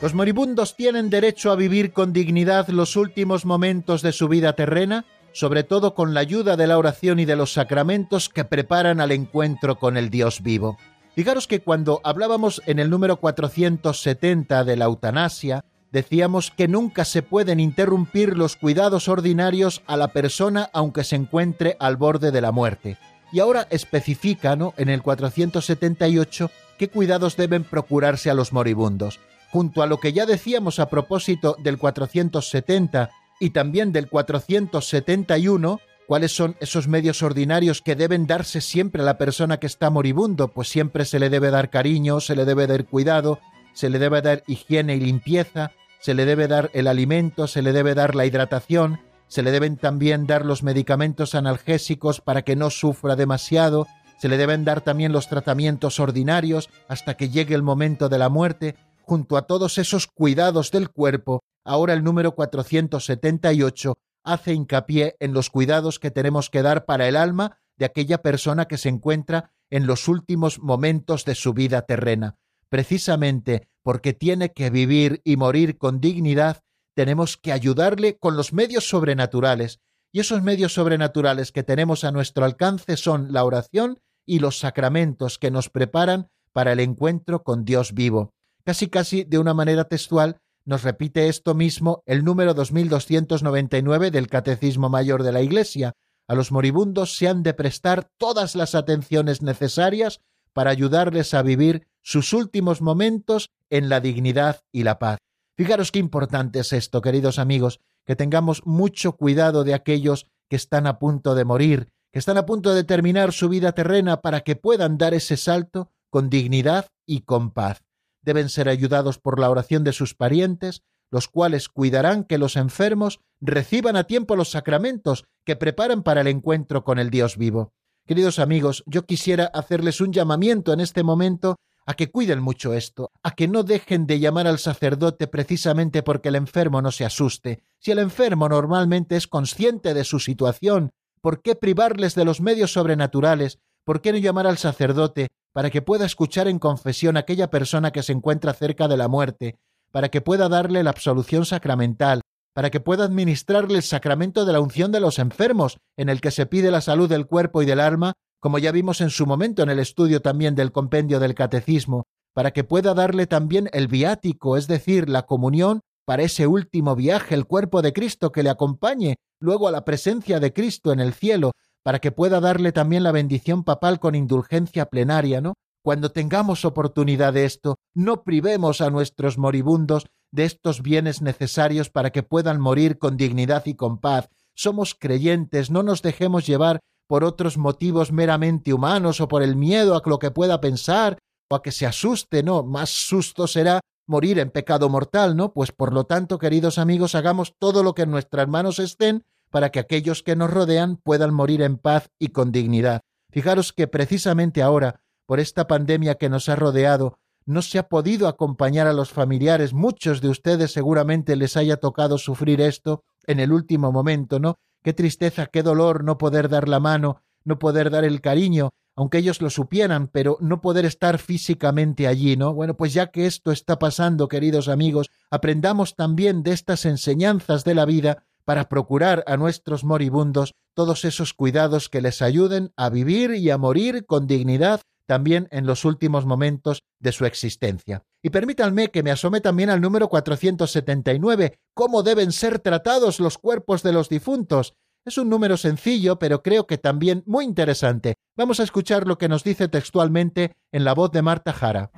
¿Los 0.00 0.14
moribundos 0.14 0.76
tienen 0.76 1.10
derecho 1.10 1.50
a 1.50 1.56
vivir 1.56 1.92
con 1.92 2.14
dignidad 2.14 2.68
los 2.68 2.96
últimos 2.96 3.44
momentos 3.44 4.00
de 4.00 4.12
su 4.12 4.28
vida 4.28 4.54
terrena? 4.54 5.04
Sobre 5.34 5.64
todo 5.64 5.94
con 5.94 6.14
la 6.14 6.20
ayuda 6.20 6.56
de 6.56 6.68
la 6.68 6.78
oración 6.78 7.18
y 7.18 7.24
de 7.24 7.34
los 7.34 7.52
sacramentos 7.52 8.28
que 8.28 8.44
preparan 8.44 9.00
al 9.00 9.10
encuentro 9.10 9.78
con 9.78 9.96
el 9.96 10.08
Dios 10.08 10.42
vivo. 10.42 10.78
Fijaros 11.16 11.48
que 11.48 11.60
cuando 11.60 12.00
hablábamos 12.04 12.62
en 12.66 12.78
el 12.78 12.88
número 12.88 13.16
470 13.16 14.64
de 14.64 14.76
la 14.76 14.84
eutanasia, 14.86 15.64
decíamos 15.90 16.52
que 16.52 16.68
nunca 16.68 17.04
se 17.04 17.22
pueden 17.22 17.58
interrumpir 17.58 18.36
los 18.36 18.56
cuidados 18.56 19.08
ordinarios 19.08 19.82
a 19.86 19.96
la 19.96 20.08
persona 20.08 20.70
aunque 20.72 21.02
se 21.02 21.16
encuentre 21.16 21.76
al 21.80 21.96
borde 21.96 22.30
de 22.30 22.40
la 22.40 22.52
muerte. 22.52 22.96
Y 23.32 23.40
ahora 23.40 23.66
especifica 23.70 24.54
¿no? 24.54 24.72
en 24.76 24.88
el 24.88 25.02
478 25.02 26.50
qué 26.78 26.88
cuidados 26.88 27.36
deben 27.36 27.64
procurarse 27.64 28.30
a 28.30 28.34
los 28.34 28.52
moribundos. 28.52 29.18
Junto 29.50 29.82
a 29.82 29.86
lo 29.86 29.98
que 29.98 30.12
ya 30.12 30.26
decíamos 30.26 30.78
a 30.78 30.88
propósito 30.88 31.56
del 31.60 31.78
470 31.78 33.10
y 33.40 33.50
también 33.50 33.92
del 33.92 34.08
471, 34.08 35.80
¿cuáles 36.06 36.32
son 36.32 36.56
esos 36.60 36.88
medios 36.88 37.22
ordinarios 37.22 37.82
que 37.82 37.96
deben 37.96 38.26
darse 38.26 38.60
siempre 38.60 39.02
a 39.02 39.04
la 39.04 39.18
persona 39.18 39.58
que 39.58 39.66
está 39.66 39.90
moribundo? 39.90 40.48
Pues 40.48 40.68
siempre 40.68 41.04
se 41.04 41.18
le 41.18 41.30
debe 41.30 41.50
dar 41.50 41.70
cariño, 41.70 42.20
se 42.20 42.36
le 42.36 42.44
debe 42.44 42.66
dar 42.66 42.84
cuidado, 42.84 43.40
se 43.72 43.90
le 43.90 43.98
debe 43.98 44.22
dar 44.22 44.42
higiene 44.46 44.96
y 44.96 45.00
limpieza, 45.00 45.72
se 46.00 46.14
le 46.14 46.26
debe 46.26 46.48
dar 46.48 46.70
el 46.74 46.86
alimento, 46.86 47.46
se 47.46 47.62
le 47.62 47.72
debe 47.72 47.94
dar 47.94 48.14
la 48.14 48.26
hidratación, 48.26 49.00
se 49.26 49.42
le 49.42 49.50
deben 49.50 49.76
también 49.76 50.26
dar 50.26 50.44
los 50.44 50.62
medicamentos 50.62 51.34
analgésicos 51.34 52.20
para 52.20 52.42
que 52.42 52.56
no 52.56 52.70
sufra 52.70 53.16
demasiado, 53.16 53.86
se 54.18 54.28
le 54.28 54.36
deben 54.36 54.64
dar 54.64 54.80
también 54.80 55.12
los 55.12 55.28
tratamientos 55.28 55.98
ordinarios 55.98 56.70
hasta 56.88 57.14
que 57.14 57.30
llegue 57.30 57.54
el 57.54 57.62
momento 57.62 58.08
de 58.08 58.18
la 58.18 58.28
muerte, 58.28 58.76
junto 59.02 59.36
a 59.36 59.42
todos 59.42 59.76
esos 59.78 60.06
cuidados 60.06 60.70
del 60.70 60.88
cuerpo 60.88 61.42
ahora 61.64 61.94
el 61.94 62.04
número 62.04 62.34
478 62.34 63.98
hace 64.24 64.54
hincapié 64.54 65.16
en 65.20 65.32
los 65.32 65.50
cuidados 65.50 65.98
que 65.98 66.10
tenemos 66.10 66.50
que 66.50 66.62
dar 66.62 66.84
para 66.84 67.08
el 67.08 67.16
alma 67.16 67.58
de 67.76 67.84
aquella 67.84 68.18
persona 68.18 68.66
que 68.66 68.78
se 68.78 68.88
encuentra 68.88 69.52
en 69.70 69.86
los 69.86 70.08
últimos 70.08 70.60
momentos 70.60 71.24
de 71.24 71.34
su 71.34 71.52
vida 71.52 71.82
terrena. 71.82 72.36
Precisamente 72.68 73.68
porque 73.82 74.12
tiene 74.12 74.52
que 74.52 74.70
vivir 74.70 75.20
y 75.24 75.36
morir 75.36 75.76
con 75.76 76.00
dignidad, 76.00 76.62
tenemos 76.94 77.36
que 77.36 77.52
ayudarle 77.52 78.16
con 78.18 78.36
los 78.36 78.52
medios 78.52 78.88
sobrenaturales, 78.88 79.80
y 80.10 80.20
esos 80.20 80.42
medios 80.42 80.72
sobrenaturales 80.74 81.52
que 81.52 81.64
tenemos 81.64 82.04
a 82.04 82.12
nuestro 82.12 82.44
alcance 82.44 82.96
son 82.96 83.32
la 83.32 83.44
oración 83.44 84.00
y 84.24 84.38
los 84.38 84.58
sacramentos 84.58 85.38
que 85.38 85.50
nos 85.50 85.68
preparan 85.68 86.28
para 86.52 86.72
el 86.72 86.80
encuentro 86.80 87.42
con 87.42 87.64
Dios 87.64 87.92
vivo. 87.94 88.32
Casi 88.64 88.88
casi 88.88 89.24
de 89.24 89.38
una 89.38 89.52
manera 89.52 89.84
textual 89.84 90.38
nos 90.64 90.82
repite 90.82 91.28
esto 91.28 91.54
mismo 91.54 92.02
el 92.06 92.24
número 92.24 92.54
2299 92.54 94.10
del 94.10 94.28
Catecismo 94.28 94.88
Mayor 94.88 95.22
de 95.22 95.32
la 95.32 95.42
Iglesia. 95.42 95.92
A 96.26 96.34
los 96.34 96.52
moribundos 96.52 97.16
se 97.16 97.28
han 97.28 97.42
de 97.42 97.52
prestar 97.52 98.08
todas 98.16 98.54
las 98.54 98.74
atenciones 98.74 99.42
necesarias 99.42 100.20
para 100.54 100.70
ayudarles 100.70 101.34
a 101.34 101.42
vivir 101.42 101.86
sus 102.02 102.32
últimos 102.32 102.80
momentos 102.80 103.50
en 103.68 103.88
la 103.88 104.00
dignidad 104.00 104.62
y 104.72 104.84
la 104.84 104.98
paz. 104.98 105.18
Fijaros 105.56 105.92
qué 105.92 105.98
importante 105.98 106.60
es 106.60 106.72
esto, 106.72 107.02
queridos 107.02 107.38
amigos, 107.38 107.80
que 108.06 108.16
tengamos 108.16 108.64
mucho 108.64 109.12
cuidado 109.16 109.64
de 109.64 109.74
aquellos 109.74 110.26
que 110.48 110.56
están 110.56 110.86
a 110.86 110.98
punto 110.98 111.34
de 111.34 111.44
morir, 111.44 111.88
que 112.10 112.18
están 112.18 112.38
a 112.38 112.46
punto 112.46 112.74
de 112.74 112.84
terminar 112.84 113.32
su 113.32 113.48
vida 113.48 113.72
terrena 113.72 114.22
para 114.22 114.40
que 114.40 114.56
puedan 114.56 114.96
dar 114.96 115.14
ese 115.14 115.36
salto 115.36 115.90
con 116.10 116.30
dignidad 116.30 116.86
y 117.06 117.20
con 117.20 117.50
paz 117.50 117.83
deben 118.24 118.48
ser 118.48 118.68
ayudados 118.68 119.18
por 119.18 119.38
la 119.38 119.50
oración 119.50 119.84
de 119.84 119.92
sus 119.92 120.14
parientes, 120.14 120.82
los 121.10 121.28
cuales 121.28 121.68
cuidarán 121.68 122.24
que 122.24 122.38
los 122.38 122.56
enfermos 122.56 123.20
reciban 123.40 123.96
a 123.96 124.04
tiempo 124.04 124.36
los 124.36 124.50
sacramentos 124.50 125.24
que 125.44 125.56
preparan 125.56 126.02
para 126.02 126.22
el 126.22 126.26
encuentro 126.26 126.82
con 126.82 126.98
el 126.98 127.10
Dios 127.10 127.36
vivo. 127.36 127.72
Queridos 128.06 128.38
amigos, 128.38 128.82
yo 128.86 129.06
quisiera 129.06 129.46
hacerles 129.46 130.00
un 130.00 130.12
llamamiento 130.12 130.72
en 130.72 130.80
este 130.80 131.02
momento 131.02 131.56
a 131.86 131.94
que 131.94 132.10
cuiden 132.10 132.40
mucho 132.40 132.72
esto, 132.72 133.10
a 133.22 133.32
que 133.32 133.48
no 133.48 133.62
dejen 133.62 134.06
de 134.06 134.18
llamar 134.18 134.46
al 134.46 134.58
sacerdote 134.58 135.26
precisamente 135.26 136.02
porque 136.02 136.30
el 136.30 136.36
enfermo 136.36 136.80
no 136.82 136.90
se 136.90 137.04
asuste. 137.04 137.62
Si 137.78 137.90
el 137.90 137.98
enfermo 137.98 138.48
normalmente 138.48 139.16
es 139.16 139.26
consciente 139.26 139.94
de 139.94 140.04
su 140.04 140.18
situación, 140.18 140.90
¿por 141.20 141.42
qué 141.42 141.54
privarles 141.54 142.14
de 142.14 142.24
los 142.24 142.40
medios 142.40 142.72
sobrenaturales? 142.72 143.58
¿Por 143.84 144.00
qué 144.00 144.12
no 144.12 144.18
llamar 144.18 144.46
al 144.46 144.58
sacerdote 144.58 145.28
para 145.54 145.70
que 145.70 145.82
pueda 145.82 146.04
escuchar 146.04 146.48
en 146.48 146.58
confesión 146.58 147.16
a 147.16 147.20
aquella 147.20 147.48
persona 147.48 147.92
que 147.92 148.02
se 148.02 148.12
encuentra 148.12 148.52
cerca 148.52 148.88
de 148.88 148.96
la 148.96 149.06
muerte, 149.06 149.56
para 149.92 150.08
que 150.08 150.20
pueda 150.20 150.48
darle 150.48 150.82
la 150.82 150.90
absolución 150.90 151.46
sacramental, 151.46 152.22
para 152.54 152.70
que 152.70 152.80
pueda 152.80 153.04
administrarle 153.04 153.76
el 153.76 153.84
sacramento 153.84 154.44
de 154.44 154.52
la 154.52 154.60
unción 154.60 154.90
de 154.90 154.98
los 154.98 155.20
enfermos, 155.20 155.78
en 155.96 156.08
el 156.08 156.20
que 156.20 156.32
se 156.32 156.46
pide 156.46 156.72
la 156.72 156.80
salud 156.80 157.08
del 157.08 157.26
cuerpo 157.26 157.62
y 157.62 157.66
del 157.66 157.78
alma, 157.78 158.14
como 158.40 158.58
ya 158.58 158.72
vimos 158.72 159.00
en 159.00 159.10
su 159.10 159.26
momento 159.26 159.62
en 159.62 159.70
el 159.70 159.78
estudio 159.78 160.20
también 160.20 160.56
del 160.56 160.72
compendio 160.72 161.20
del 161.20 161.36
catecismo, 161.36 162.04
para 162.34 162.50
que 162.50 162.64
pueda 162.64 162.92
darle 162.92 163.28
también 163.28 163.70
el 163.72 163.86
viático, 163.86 164.56
es 164.56 164.66
decir, 164.66 165.08
la 165.08 165.22
comunión, 165.22 165.82
para 166.04 166.24
ese 166.24 166.48
último 166.48 166.96
viaje, 166.96 167.34
el 167.36 167.46
cuerpo 167.46 167.80
de 167.80 167.92
Cristo 167.92 168.32
que 168.32 168.42
le 168.42 168.50
acompañe 168.50 169.16
luego 169.40 169.68
a 169.68 169.70
la 169.70 169.84
presencia 169.84 170.40
de 170.40 170.52
Cristo 170.52 170.92
en 170.92 171.00
el 171.00 171.14
cielo, 171.14 171.52
para 171.84 172.00
que 172.00 172.10
pueda 172.10 172.40
darle 172.40 172.72
también 172.72 173.02
la 173.02 173.12
bendición 173.12 173.62
papal 173.62 174.00
con 174.00 174.14
indulgencia 174.14 174.86
plenaria, 174.86 175.40
¿no? 175.40 175.54
Cuando 175.84 176.10
tengamos 176.10 176.64
oportunidad 176.64 177.34
de 177.34 177.44
esto, 177.44 177.76
no 177.94 178.24
privemos 178.24 178.80
a 178.80 178.88
nuestros 178.88 179.36
moribundos 179.36 180.06
de 180.32 180.46
estos 180.46 180.82
bienes 180.82 181.20
necesarios 181.20 181.90
para 181.90 182.10
que 182.10 182.22
puedan 182.22 182.58
morir 182.58 182.98
con 182.98 183.18
dignidad 183.18 183.66
y 183.66 183.74
con 183.74 183.98
paz. 183.98 184.30
Somos 184.54 184.94
creyentes, 184.94 185.70
no 185.70 185.82
nos 185.82 186.00
dejemos 186.00 186.46
llevar 186.46 186.80
por 187.06 187.22
otros 187.22 187.58
motivos 187.58 188.12
meramente 188.12 188.72
humanos 188.72 189.20
o 189.20 189.28
por 189.28 189.42
el 189.42 189.56
miedo 189.56 189.94
a 189.94 190.02
lo 190.08 190.18
que 190.18 190.30
pueda 190.30 190.62
pensar 190.62 191.18
o 191.50 191.56
a 191.56 191.62
que 191.62 191.70
se 191.70 191.84
asuste, 191.84 192.42
no, 192.42 192.62
más 192.62 192.88
susto 192.88 193.46
será 193.46 193.80
morir 194.06 194.38
en 194.38 194.50
pecado 194.50 194.88
mortal, 194.88 195.36
¿no? 195.36 195.52
Pues 195.52 195.70
por 195.70 195.92
lo 195.92 196.04
tanto, 196.04 196.38
queridos 196.38 196.78
amigos, 196.78 197.14
hagamos 197.14 197.52
todo 197.58 197.82
lo 197.82 197.94
que 197.94 198.02
en 198.02 198.10
nuestras 198.10 198.48
manos 198.48 198.78
estén 198.78 199.22
para 199.54 199.70
que 199.70 199.78
aquellos 199.78 200.24
que 200.24 200.34
nos 200.34 200.50
rodean 200.50 200.96
puedan 200.96 201.32
morir 201.32 201.62
en 201.62 201.78
paz 201.78 202.10
y 202.18 202.30
con 202.30 202.50
dignidad. 202.50 203.02
Fijaros 203.30 203.72
que 203.72 203.86
precisamente 203.86 204.62
ahora, 204.62 205.00
por 205.26 205.38
esta 205.38 205.68
pandemia 205.68 206.16
que 206.16 206.28
nos 206.28 206.48
ha 206.48 206.56
rodeado, 206.56 207.20
no 207.46 207.62
se 207.62 207.78
ha 207.78 207.88
podido 207.88 208.26
acompañar 208.26 208.88
a 208.88 208.92
los 208.92 209.12
familiares. 209.12 209.72
Muchos 209.72 210.20
de 210.20 210.28
ustedes 210.28 210.72
seguramente 210.72 211.36
les 211.36 211.56
haya 211.56 211.76
tocado 211.76 212.18
sufrir 212.18 212.60
esto 212.60 213.04
en 213.28 213.38
el 213.38 213.52
último 213.52 213.92
momento, 213.92 214.40
¿no? 214.40 214.56
Qué 214.82 214.92
tristeza, 214.92 215.46
qué 215.46 215.62
dolor 215.62 216.02
no 216.02 216.18
poder 216.18 216.48
dar 216.48 216.68
la 216.68 216.80
mano, 216.80 217.22
no 217.44 217.60
poder 217.60 217.90
dar 217.90 218.02
el 218.02 218.20
cariño, 218.20 218.70
aunque 218.96 219.18
ellos 219.18 219.40
lo 219.40 219.50
supieran, 219.50 220.08
pero 220.08 220.36
no 220.40 220.60
poder 220.62 220.84
estar 220.84 221.18
físicamente 221.18 222.08
allí, 222.08 222.36
¿no? 222.36 222.54
Bueno, 222.54 222.74
pues 222.76 222.92
ya 222.92 223.12
que 223.12 223.26
esto 223.26 223.52
está 223.52 223.78
pasando, 223.78 224.26
queridos 224.26 224.66
amigos, 224.66 225.12
aprendamos 225.30 225.94
también 225.94 226.42
de 226.42 226.50
estas 226.50 226.84
enseñanzas 226.86 227.62
de 227.62 227.76
la 227.76 227.84
vida 227.84 228.24
para 228.44 228.68
procurar 228.68 229.24
a 229.26 229.36
nuestros 229.36 229.84
moribundos 229.84 230.54
todos 230.74 231.04
esos 231.04 231.34
cuidados 231.34 231.88
que 231.88 232.00
les 232.00 232.22
ayuden 232.22 232.72
a 232.76 232.90
vivir 232.90 233.32
y 233.34 233.50
a 233.50 233.58
morir 233.58 234.04
con 234.06 234.26
dignidad 234.26 234.80
también 235.06 235.48
en 235.50 235.66
los 235.66 235.84
últimos 235.84 236.26
momentos 236.26 236.82
de 236.98 237.12
su 237.12 237.26
existencia. 237.26 238.04
Y 238.22 238.30
permítanme 238.30 238.88
que 238.88 239.02
me 239.02 239.10
asome 239.10 239.40
también 239.40 239.70
al 239.70 239.80
número 239.80 240.08
479, 240.08 241.58
cómo 241.74 242.02
deben 242.02 242.32
ser 242.32 242.58
tratados 242.58 243.20
los 243.20 243.38
cuerpos 243.38 243.82
de 243.82 243.92
los 243.92 244.08
difuntos. 244.08 244.74
Es 245.06 245.18
un 245.18 245.28
número 245.28 245.58
sencillo, 245.58 246.18
pero 246.18 246.42
creo 246.42 246.66
que 246.66 246.78
también 246.78 247.22
muy 247.26 247.44
interesante. 247.44 248.14
Vamos 248.36 248.60
a 248.60 248.62
escuchar 248.62 249.06
lo 249.06 249.18
que 249.18 249.28
nos 249.28 249.44
dice 249.44 249.68
textualmente 249.68 250.52
en 250.72 250.84
la 250.84 250.94
voz 250.94 251.12
de 251.12 251.20
Marta 251.20 251.52
Jara. 251.52 251.90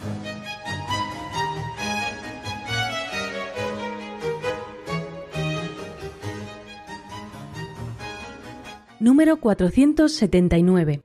Número 9.07 9.36
479. 9.36 11.00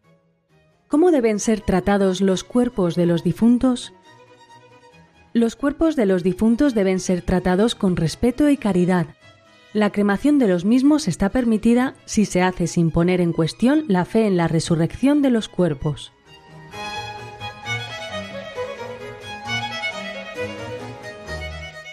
¿Cómo 0.87 1.11
deben 1.11 1.39
ser 1.39 1.61
tratados 1.61 2.19
los 2.19 2.43
cuerpos 2.43 2.95
de 2.95 3.05
los 3.05 3.23
difuntos? 3.23 3.93
Los 5.33 5.55
cuerpos 5.55 5.95
de 5.95 6.07
los 6.07 6.23
difuntos 6.23 6.73
deben 6.73 6.99
ser 6.99 7.21
tratados 7.21 7.75
con 7.75 7.95
respeto 7.95 8.49
y 8.49 8.57
caridad. 8.57 9.05
La 9.71 9.91
cremación 9.91 10.39
de 10.39 10.47
los 10.47 10.65
mismos 10.65 11.07
está 11.07 11.29
permitida 11.29 11.93
si 12.05 12.25
se 12.25 12.41
hace 12.41 12.65
sin 12.65 12.89
poner 12.89 13.21
en 13.21 13.33
cuestión 13.33 13.85
la 13.87 14.03
fe 14.03 14.25
en 14.25 14.35
la 14.35 14.47
resurrección 14.47 15.21
de 15.21 15.29
los 15.29 15.47
cuerpos. 15.47 16.11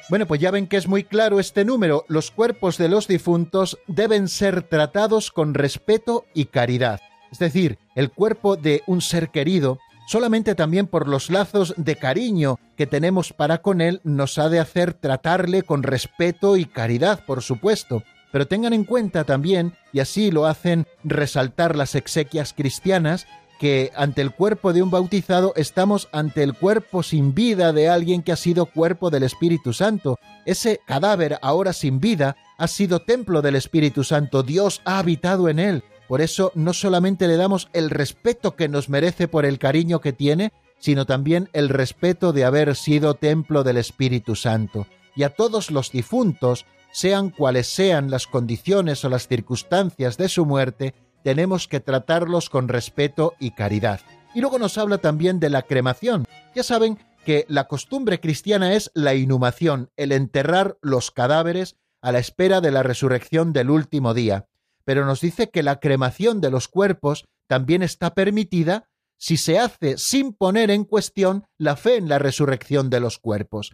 Bueno, 0.09 0.27
pues 0.27 0.41
ya 0.41 0.51
ven 0.51 0.67
que 0.67 0.79
es 0.79 0.89
muy 0.89 1.05
claro 1.05 1.39
este 1.39 1.67
número. 1.67 2.07
Los 2.09 2.31
cuerpos 2.31 2.79
de 2.79 2.89
los 2.89 3.09
difuntos 3.09 3.79
deben 3.87 4.29
ser 4.29 4.63
tratados 4.63 5.31
con 5.31 5.53
respeto 5.53 6.25
y 6.33 6.47
caridad. 6.47 7.01
Es 7.31 7.39
decir, 7.39 7.79
el 7.95 8.11
cuerpo 8.11 8.57
de 8.57 8.83
un 8.87 9.03
ser 9.03 9.29
querido 9.29 9.79
solamente 10.07 10.55
también 10.55 10.87
por 10.87 11.07
los 11.07 11.29
lazos 11.29 11.75
de 11.77 11.97
cariño 11.97 12.59
que 12.75 12.87
tenemos 12.87 13.35
para 13.35 13.59
con 13.59 13.83
él 13.83 14.01
nos 14.03 14.39
ha 14.39 14.49
de 14.49 14.61
hacer 14.61 14.95
tratarle 14.95 15.63
con 15.63 15.83
respeto 15.83 16.57
y 16.57 16.65
caridad, 16.65 17.23
por 17.27 17.43
supuesto. 17.43 18.03
Pero 18.33 18.47
tengan 18.47 18.73
en 18.73 18.85
cuenta 18.85 19.25
también, 19.25 19.75
y 19.93 20.01
así 20.01 20.31
lo 20.31 20.47
hacen 20.47 20.87
resaltar 21.05 21.77
las 21.77 21.95
exequias 21.95 22.55
cristianas, 22.55 23.27
que 23.59 23.93
ante 23.97 24.23
el 24.23 24.31
cuerpo 24.31 24.73
de 24.73 24.83
un 24.83 24.91
bautizado 24.91 25.53
estamos 25.57 26.09
ante 26.13 26.43
el 26.43 26.55
cuerpo 26.55 27.03
sin 27.03 27.35
vida 27.35 27.73
de 27.73 27.89
alguien 27.89 28.23
que 28.23 28.33
ha 28.33 28.37
sido 28.37 28.67
cuerpo 28.67 29.11
del 29.11 29.25
Espíritu 29.25 29.73
Santo. 29.73 30.19
Ese 30.47 30.81
cadáver 30.87 31.39
ahora 31.43 31.73
sin 31.73 32.01
vida 32.01 32.37
ha 32.57 32.69
sido 32.69 33.01
templo 33.01 33.43
del 33.43 33.57
Espíritu 33.57 34.05
Santo. 34.05 34.43
Dios 34.43 34.81
ha 34.85 34.99
habitado 34.99 35.49
en 35.49 35.59
él. 35.59 35.85
Por 36.07 36.21
eso 36.21 36.53
no 36.55 36.73
solamente 36.73 37.29
le 37.29 37.37
damos 37.37 37.69
el 37.73 37.91
respeto 37.91 38.57
que 38.57 38.69
nos 38.69 38.89
merece 38.89 39.29
por 39.29 39.45
el 39.45 39.59
cariño 39.59 40.01
que 40.01 40.13
tiene, 40.13 40.53
sino 40.79 41.05
también 41.05 41.51
el 41.53 41.69
respeto 41.69 42.33
de 42.33 42.45
haber 42.45 42.75
sido 42.77 43.15
templo 43.15 43.65
del 43.65 43.77
Espíritu 43.77 44.35
Santo. 44.35 44.87
Y 45.15 45.25
a 45.25 45.31
todos 45.31 45.71
los 45.71 45.91
difuntos, 45.91 46.65
sean 46.93 47.31
cuales 47.31 47.67
sean 47.67 48.11
las 48.11 48.27
condiciones 48.27 49.05
o 49.05 49.09
las 49.09 49.29
circunstancias 49.29 50.17
de 50.17 50.29
su 50.29 50.47
muerte, 50.47 50.95
tenemos 51.23 51.69
que 51.69 51.81
tratarlos 51.81 52.51
con 52.51 52.69
respeto 52.69 53.35
y 53.39 53.53
caridad. 53.53 54.01
Y 54.35 54.41
luego 54.41 54.59
nos 54.59 54.79
habla 54.79 54.99
también 54.99 55.41
de 55.41 55.51
la 55.51 55.63
cremación. 55.63 56.25
Ya 56.55 56.63
saben 56.63 56.99
que 57.25 57.45
la 57.49 57.69
costumbre 57.69 58.21
cristiana 58.21 58.75
es 58.75 58.91
la 58.95 59.15
inhumación, 59.15 59.91
el 59.97 60.13
enterrar 60.13 60.79
los 60.81 61.11
cadáveres 61.11 61.77
a 62.01 62.13
la 62.13 62.19
espera 62.19 62.61
de 62.61 62.71
la 62.71 62.83
resurrección 62.83 63.53
del 63.53 63.71
último 63.71 64.15
día 64.15 64.47
pero 64.89 65.05
nos 65.05 65.21
dice 65.21 65.51
que 65.51 65.63
la 65.63 65.81
cremación 65.81 66.41
de 66.41 66.51
los 66.51 66.67
cuerpos 66.67 67.27
también 67.47 67.83
está 67.83 68.15
permitida 68.15 68.89
si 69.19 69.37
se 69.37 69.59
hace 69.59 69.99
sin 69.99 70.33
poner 70.33 70.71
en 70.71 70.85
cuestión 70.85 71.45
la 71.59 71.77
fe 71.77 71.97
en 71.97 72.09
la 72.09 72.19
resurrección 72.19 72.89
de 72.89 72.99
los 72.99 73.19
cuerpos. 73.19 73.73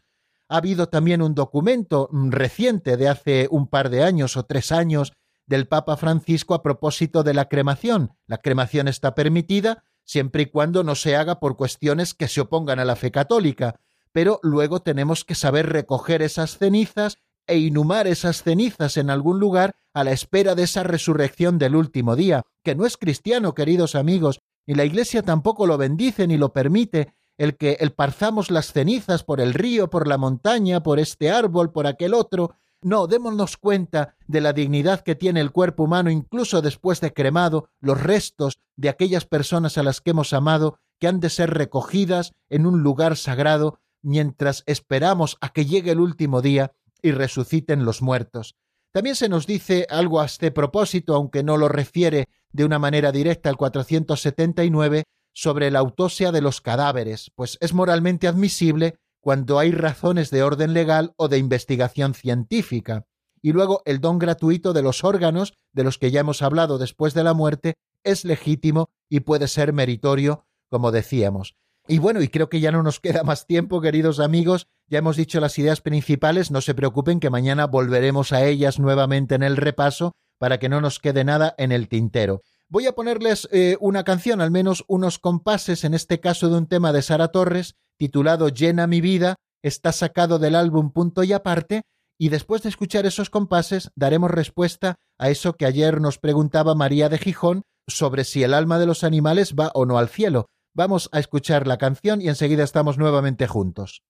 Ha 0.48 0.56
habido 0.56 0.88
también 0.88 1.22
un 1.22 1.36
documento 1.36 2.08
reciente 2.10 2.96
de 2.96 3.08
hace 3.08 3.46
un 3.52 3.68
par 3.68 3.90
de 3.90 4.02
años 4.02 4.36
o 4.36 4.44
tres 4.44 4.72
años 4.72 5.12
del 5.46 5.68
Papa 5.68 5.96
Francisco 5.96 6.54
a 6.54 6.62
propósito 6.62 7.22
de 7.22 7.34
la 7.34 7.48
cremación. 7.48 8.16
La 8.26 8.38
cremación 8.38 8.88
está 8.88 9.14
permitida 9.14 9.84
siempre 10.04 10.42
y 10.42 10.46
cuando 10.46 10.84
no 10.84 10.94
se 10.94 11.16
haga 11.16 11.40
por 11.40 11.56
cuestiones 11.56 12.14
que 12.14 12.28
se 12.28 12.40
opongan 12.40 12.78
a 12.78 12.84
la 12.84 12.96
fe 12.96 13.10
católica, 13.10 13.80
pero 14.12 14.38
luego 14.42 14.80
tenemos 14.80 15.24
que 15.24 15.34
saber 15.34 15.70
recoger 15.70 16.22
esas 16.22 16.58
cenizas 16.58 17.18
e 17.46 17.58
inhumar 17.58 18.06
esas 18.06 18.42
cenizas 18.42 18.96
en 18.96 19.10
algún 19.10 19.38
lugar 19.38 19.74
a 19.92 20.04
la 20.04 20.12
espera 20.12 20.54
de 20.54 20.62
esa 20.62 20.82
resurrección 20.82 21.58
del 21.58 21.76
último 21.76 22.16
día, 22.16 22.42
que 22.62 22.74
no 22.74 22.86
es 22.86 22.96
cristiano, 22.96 23.54
queridos 23.54 23.94
amigos, 23.94 24.40
y 24.66 24.74
la 24.74 24.84
Iglesia 24.84 25.22
tampoco 25.22 25.66
lo 25.66 25.76
bendice 25.76 26.26
ni 26.26 26.38
lo 26.38 26.52
permite, 26.52 27.14
el 27.36 27.56
que 27.56 27.76
el 27.80 27.92
parzamos 27.92 28.50
las 28.50 28.72
cenizas 28.72 29.24
por 29.24 29.40
el 29.40 29.52
río, 29.52 29.90
por 29.90 30.06
la 30.06 30.18
montaña, 30.18 30.82
por 30.82 30.98
este 30.98 31.30
árbol, 31.30 31.72
por 31.72 31.86
aquel 31.86 32.14
otro. 32.14 32.56
No, 32.84 33.06
démonos 33.06 33.56
cuenta 33.56 34.14
de 34.26 34.42
la 34.42 34.52
dignidad 34.52 35.00
que 35.00 35.14
tiene 35.14 35.40
el 35.40 35.52
cuerpo 35.52 35.84
humano 35.84 36.10
incluso 36.10 36.60
después 36.60 37.00
de 37.00 37.14
cremado, 37.14 37.70
los 37.80 37.98
restos 37.98 38.58
de 38.76 38.90
aquellas 38.90 39.24
personas 39.24 39.78
a 39.78 39.82
las 39.82 40.02
que 40.02 40.10
hemos 40.10 40.34
amado, 40.34 40.78
que 41.00 41.08
han 41.08 41.18
de 41.18 41.30
ser 41.30 41.48
recogidas 41.54 42.32
en 42.50 42.66
un 42.66 42.82
lugar 42.82 43.16
sagrado 43.16 43.80
mientras 44.02 44.64
esperamos 44.66 45.38
a 45.40 45.48
que 45.48 45.64
llegue 45.64 45.92
el 45.92 46.00
último 46.00 46.42
día 46.42 46.72
y 47.00 47.12
resuciten 47.12 47.86
los 47.86 48.02
muertos. 48.02 48.54
También 48.92 49.16
se 49.16 49.30
nos 49.30 49.46
dice 49.46 49.86
algo 49.88 50.20
a 50.20 50.26
este 50.26 50.50
propósito, 50.50 51.14
aunque 51.14 51.42
no 51.42 51.56
lo 51.56 51.70
refiere 51.70 52.28
de 52.52 52.66
una 52.66 52.78
manera 52.78 53.12
directa 53.12 53.48
al 53.48 53.56
479, 53.56 55.04
sobre 55.32 55.70
la 55.70 55.80
autopsia 55.80 56.32
de 56.32 56.42
los 56.42 56.60
cadáveres, 56.60 57.30
pues 57.34 57.56
es 57.60 57.72
moralmente 57.72 58.28
admisible 58.28 58.98
cuando 59.24 59.58
hay 59.58 59.72
razones 59.72 60.28
de 60.28 60.42
orden 60.42 60.74
legal 60.74 61.14
o 61.16 61.28
de 61.28 61.38
investigación 61.38 62.12
científica. 62.12 63.06
Y 63.40 63.52
luego 63.52 63.80
el 63.86 63.98
don 64.02 64.18
gratuito 64.18 64.74
de 64.74 64.82
los 64.82 65.02
órganos, 65.02 65.54
de 65.72 65.82
los 65.82 65.96
que 65.96 66.10
ya 66.10 66.20
hemos 66.20 66.42
hablado 66.42 66.76
después 66.76 67.14
de 67.14 67.24
la 67.24 67.32
muerte, 67.32 67.72
es 68.02 68.26
legítimo 68.26 68.90
y 69.08 69.20
puede 69.20 69.48
ser 69.48 69.72
meritorio, 69.72 70.44
como 70.68 70.92
decíamos. 70.92 71.56
Y 71.88 72.00
bueno, 72.00 72.20
y 72.20 72.28
creo 72.28 72.50
que 72.50 72.60
ya 72.60 72.70
no 72.70 72.82
nos 72.82 73.00
queda 73.00 73.22
más 73.24 73.46
tiempo, 73.46 73.80
queridos 73.80 74.20
amigos. 74.20 74.66
Ya 74.88 74.98
hemos 74.98 75.16
dicho 75.16 75.40
las 75.40 75.58
ideas 75.58 75.80
principales, 75.80 76.50
no 76.50 76.60
se 76.60 76.74
preocupen 76.74 77.18
que 77.18 77.30
mañana 77.30 77.66
volveremos 77.66 78.30
a 78.34 78.44
ellas 78.44 78.78
nuevamente 78.78 79.36
en 79.36 79.42
el 79.42 79.56
repaso 79.56 80.12
para 80.38 80.58
que 80.58 80.68
no 80.68 80.82
nos 80.82 80.98
quede 80.98 81.24
nada 81.24 81.54
en 81.56 81.72
el 81.72 81.88
tintero. 81.88 82.42
Voy 82.68 82.86
a 82.86 82.92
ponerles 82.92 83.48
eh, 83.52 83.78
una 83.80 84.04
canción, 84.04 84.42
al 84.42 84.50
menos 84.50 84.84
unos 84.86 85.18
compases, 85.18 85.82
en 85.84 85.94
este 85.94 86.20
caso 86.20 86.50
de 86.50 86.58
un 86.58 86.66
tema 86.66 86.92
de 86.92 87.00
Sara 87.00 87.28
Torres, 87.28 87.76
titulado 87.96 88.48
Llena 88.48 88.86
mi 88.86 89.00
vida, 89.00 89.36
está 89.62 89.92
sacado 89.92 90.38
del 90.38 90.54
álbum 90.54 90.90
Punto 90.90 91.24
y 91.24 91.32
aparte, 91.32 91.82
y 92.18 92.28
después 92.28 92.62
de 92.62 92.68
escuchar 92.68 93.06
esos 93.06 93.30
compases 93.30 93.90
daremos 93.96 94.30
respuesta 94.30 94.96
a 95.18 95.30
eso 95.30 95.54
que 95.54 95.66
ayer 95.66 96.00
nos 96.00 96.18
preguntaba 96.18 96.74
María 96.74 97.08
de 97.08 97.18
Gijón 97.18 97.62
sobre 97.86 98.24
si 98.24 98.42
el 98.42 98.54
alma 98.54 98.78
de 98.78 98.86
los 98.86 99.04
animales 99.04 99.54
va 99.58 99.70
o 99.74 99.84
no 99.86 99.98
al 99.98 100.08
cielo. 100.08 100.46
Vamos 100.74 101.08
a 101.12 101.20
escuchar 101.20 101.66
la 101.66 101.78
canción 101.78 102.20
y 102.20 102.28
enseguida 102.28 102.64
estamos 102.64 102.98
nuevamente 102.98 103.46
juntos. 103.46 104.02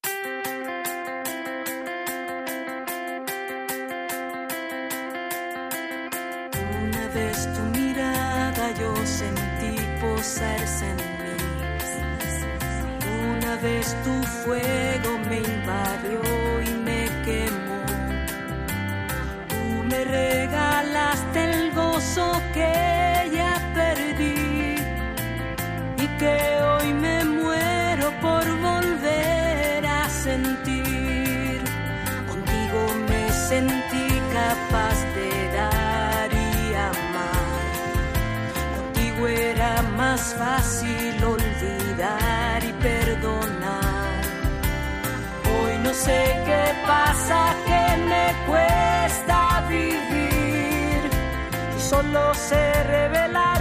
Solo 51.85 52.33
sé 52.35 52.83
revelarme 52.85 53.54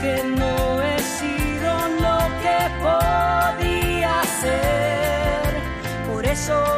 que 0.00 0.22
no 0.22 0.80
he 0.80 0.98
sido 1.00 1.72
lo 2.04 2.18
que 2.42 2.58
podía 2.80 4.22
ser. 4.40 5.54
Por 6.06 6.24
eso 6.24 6.77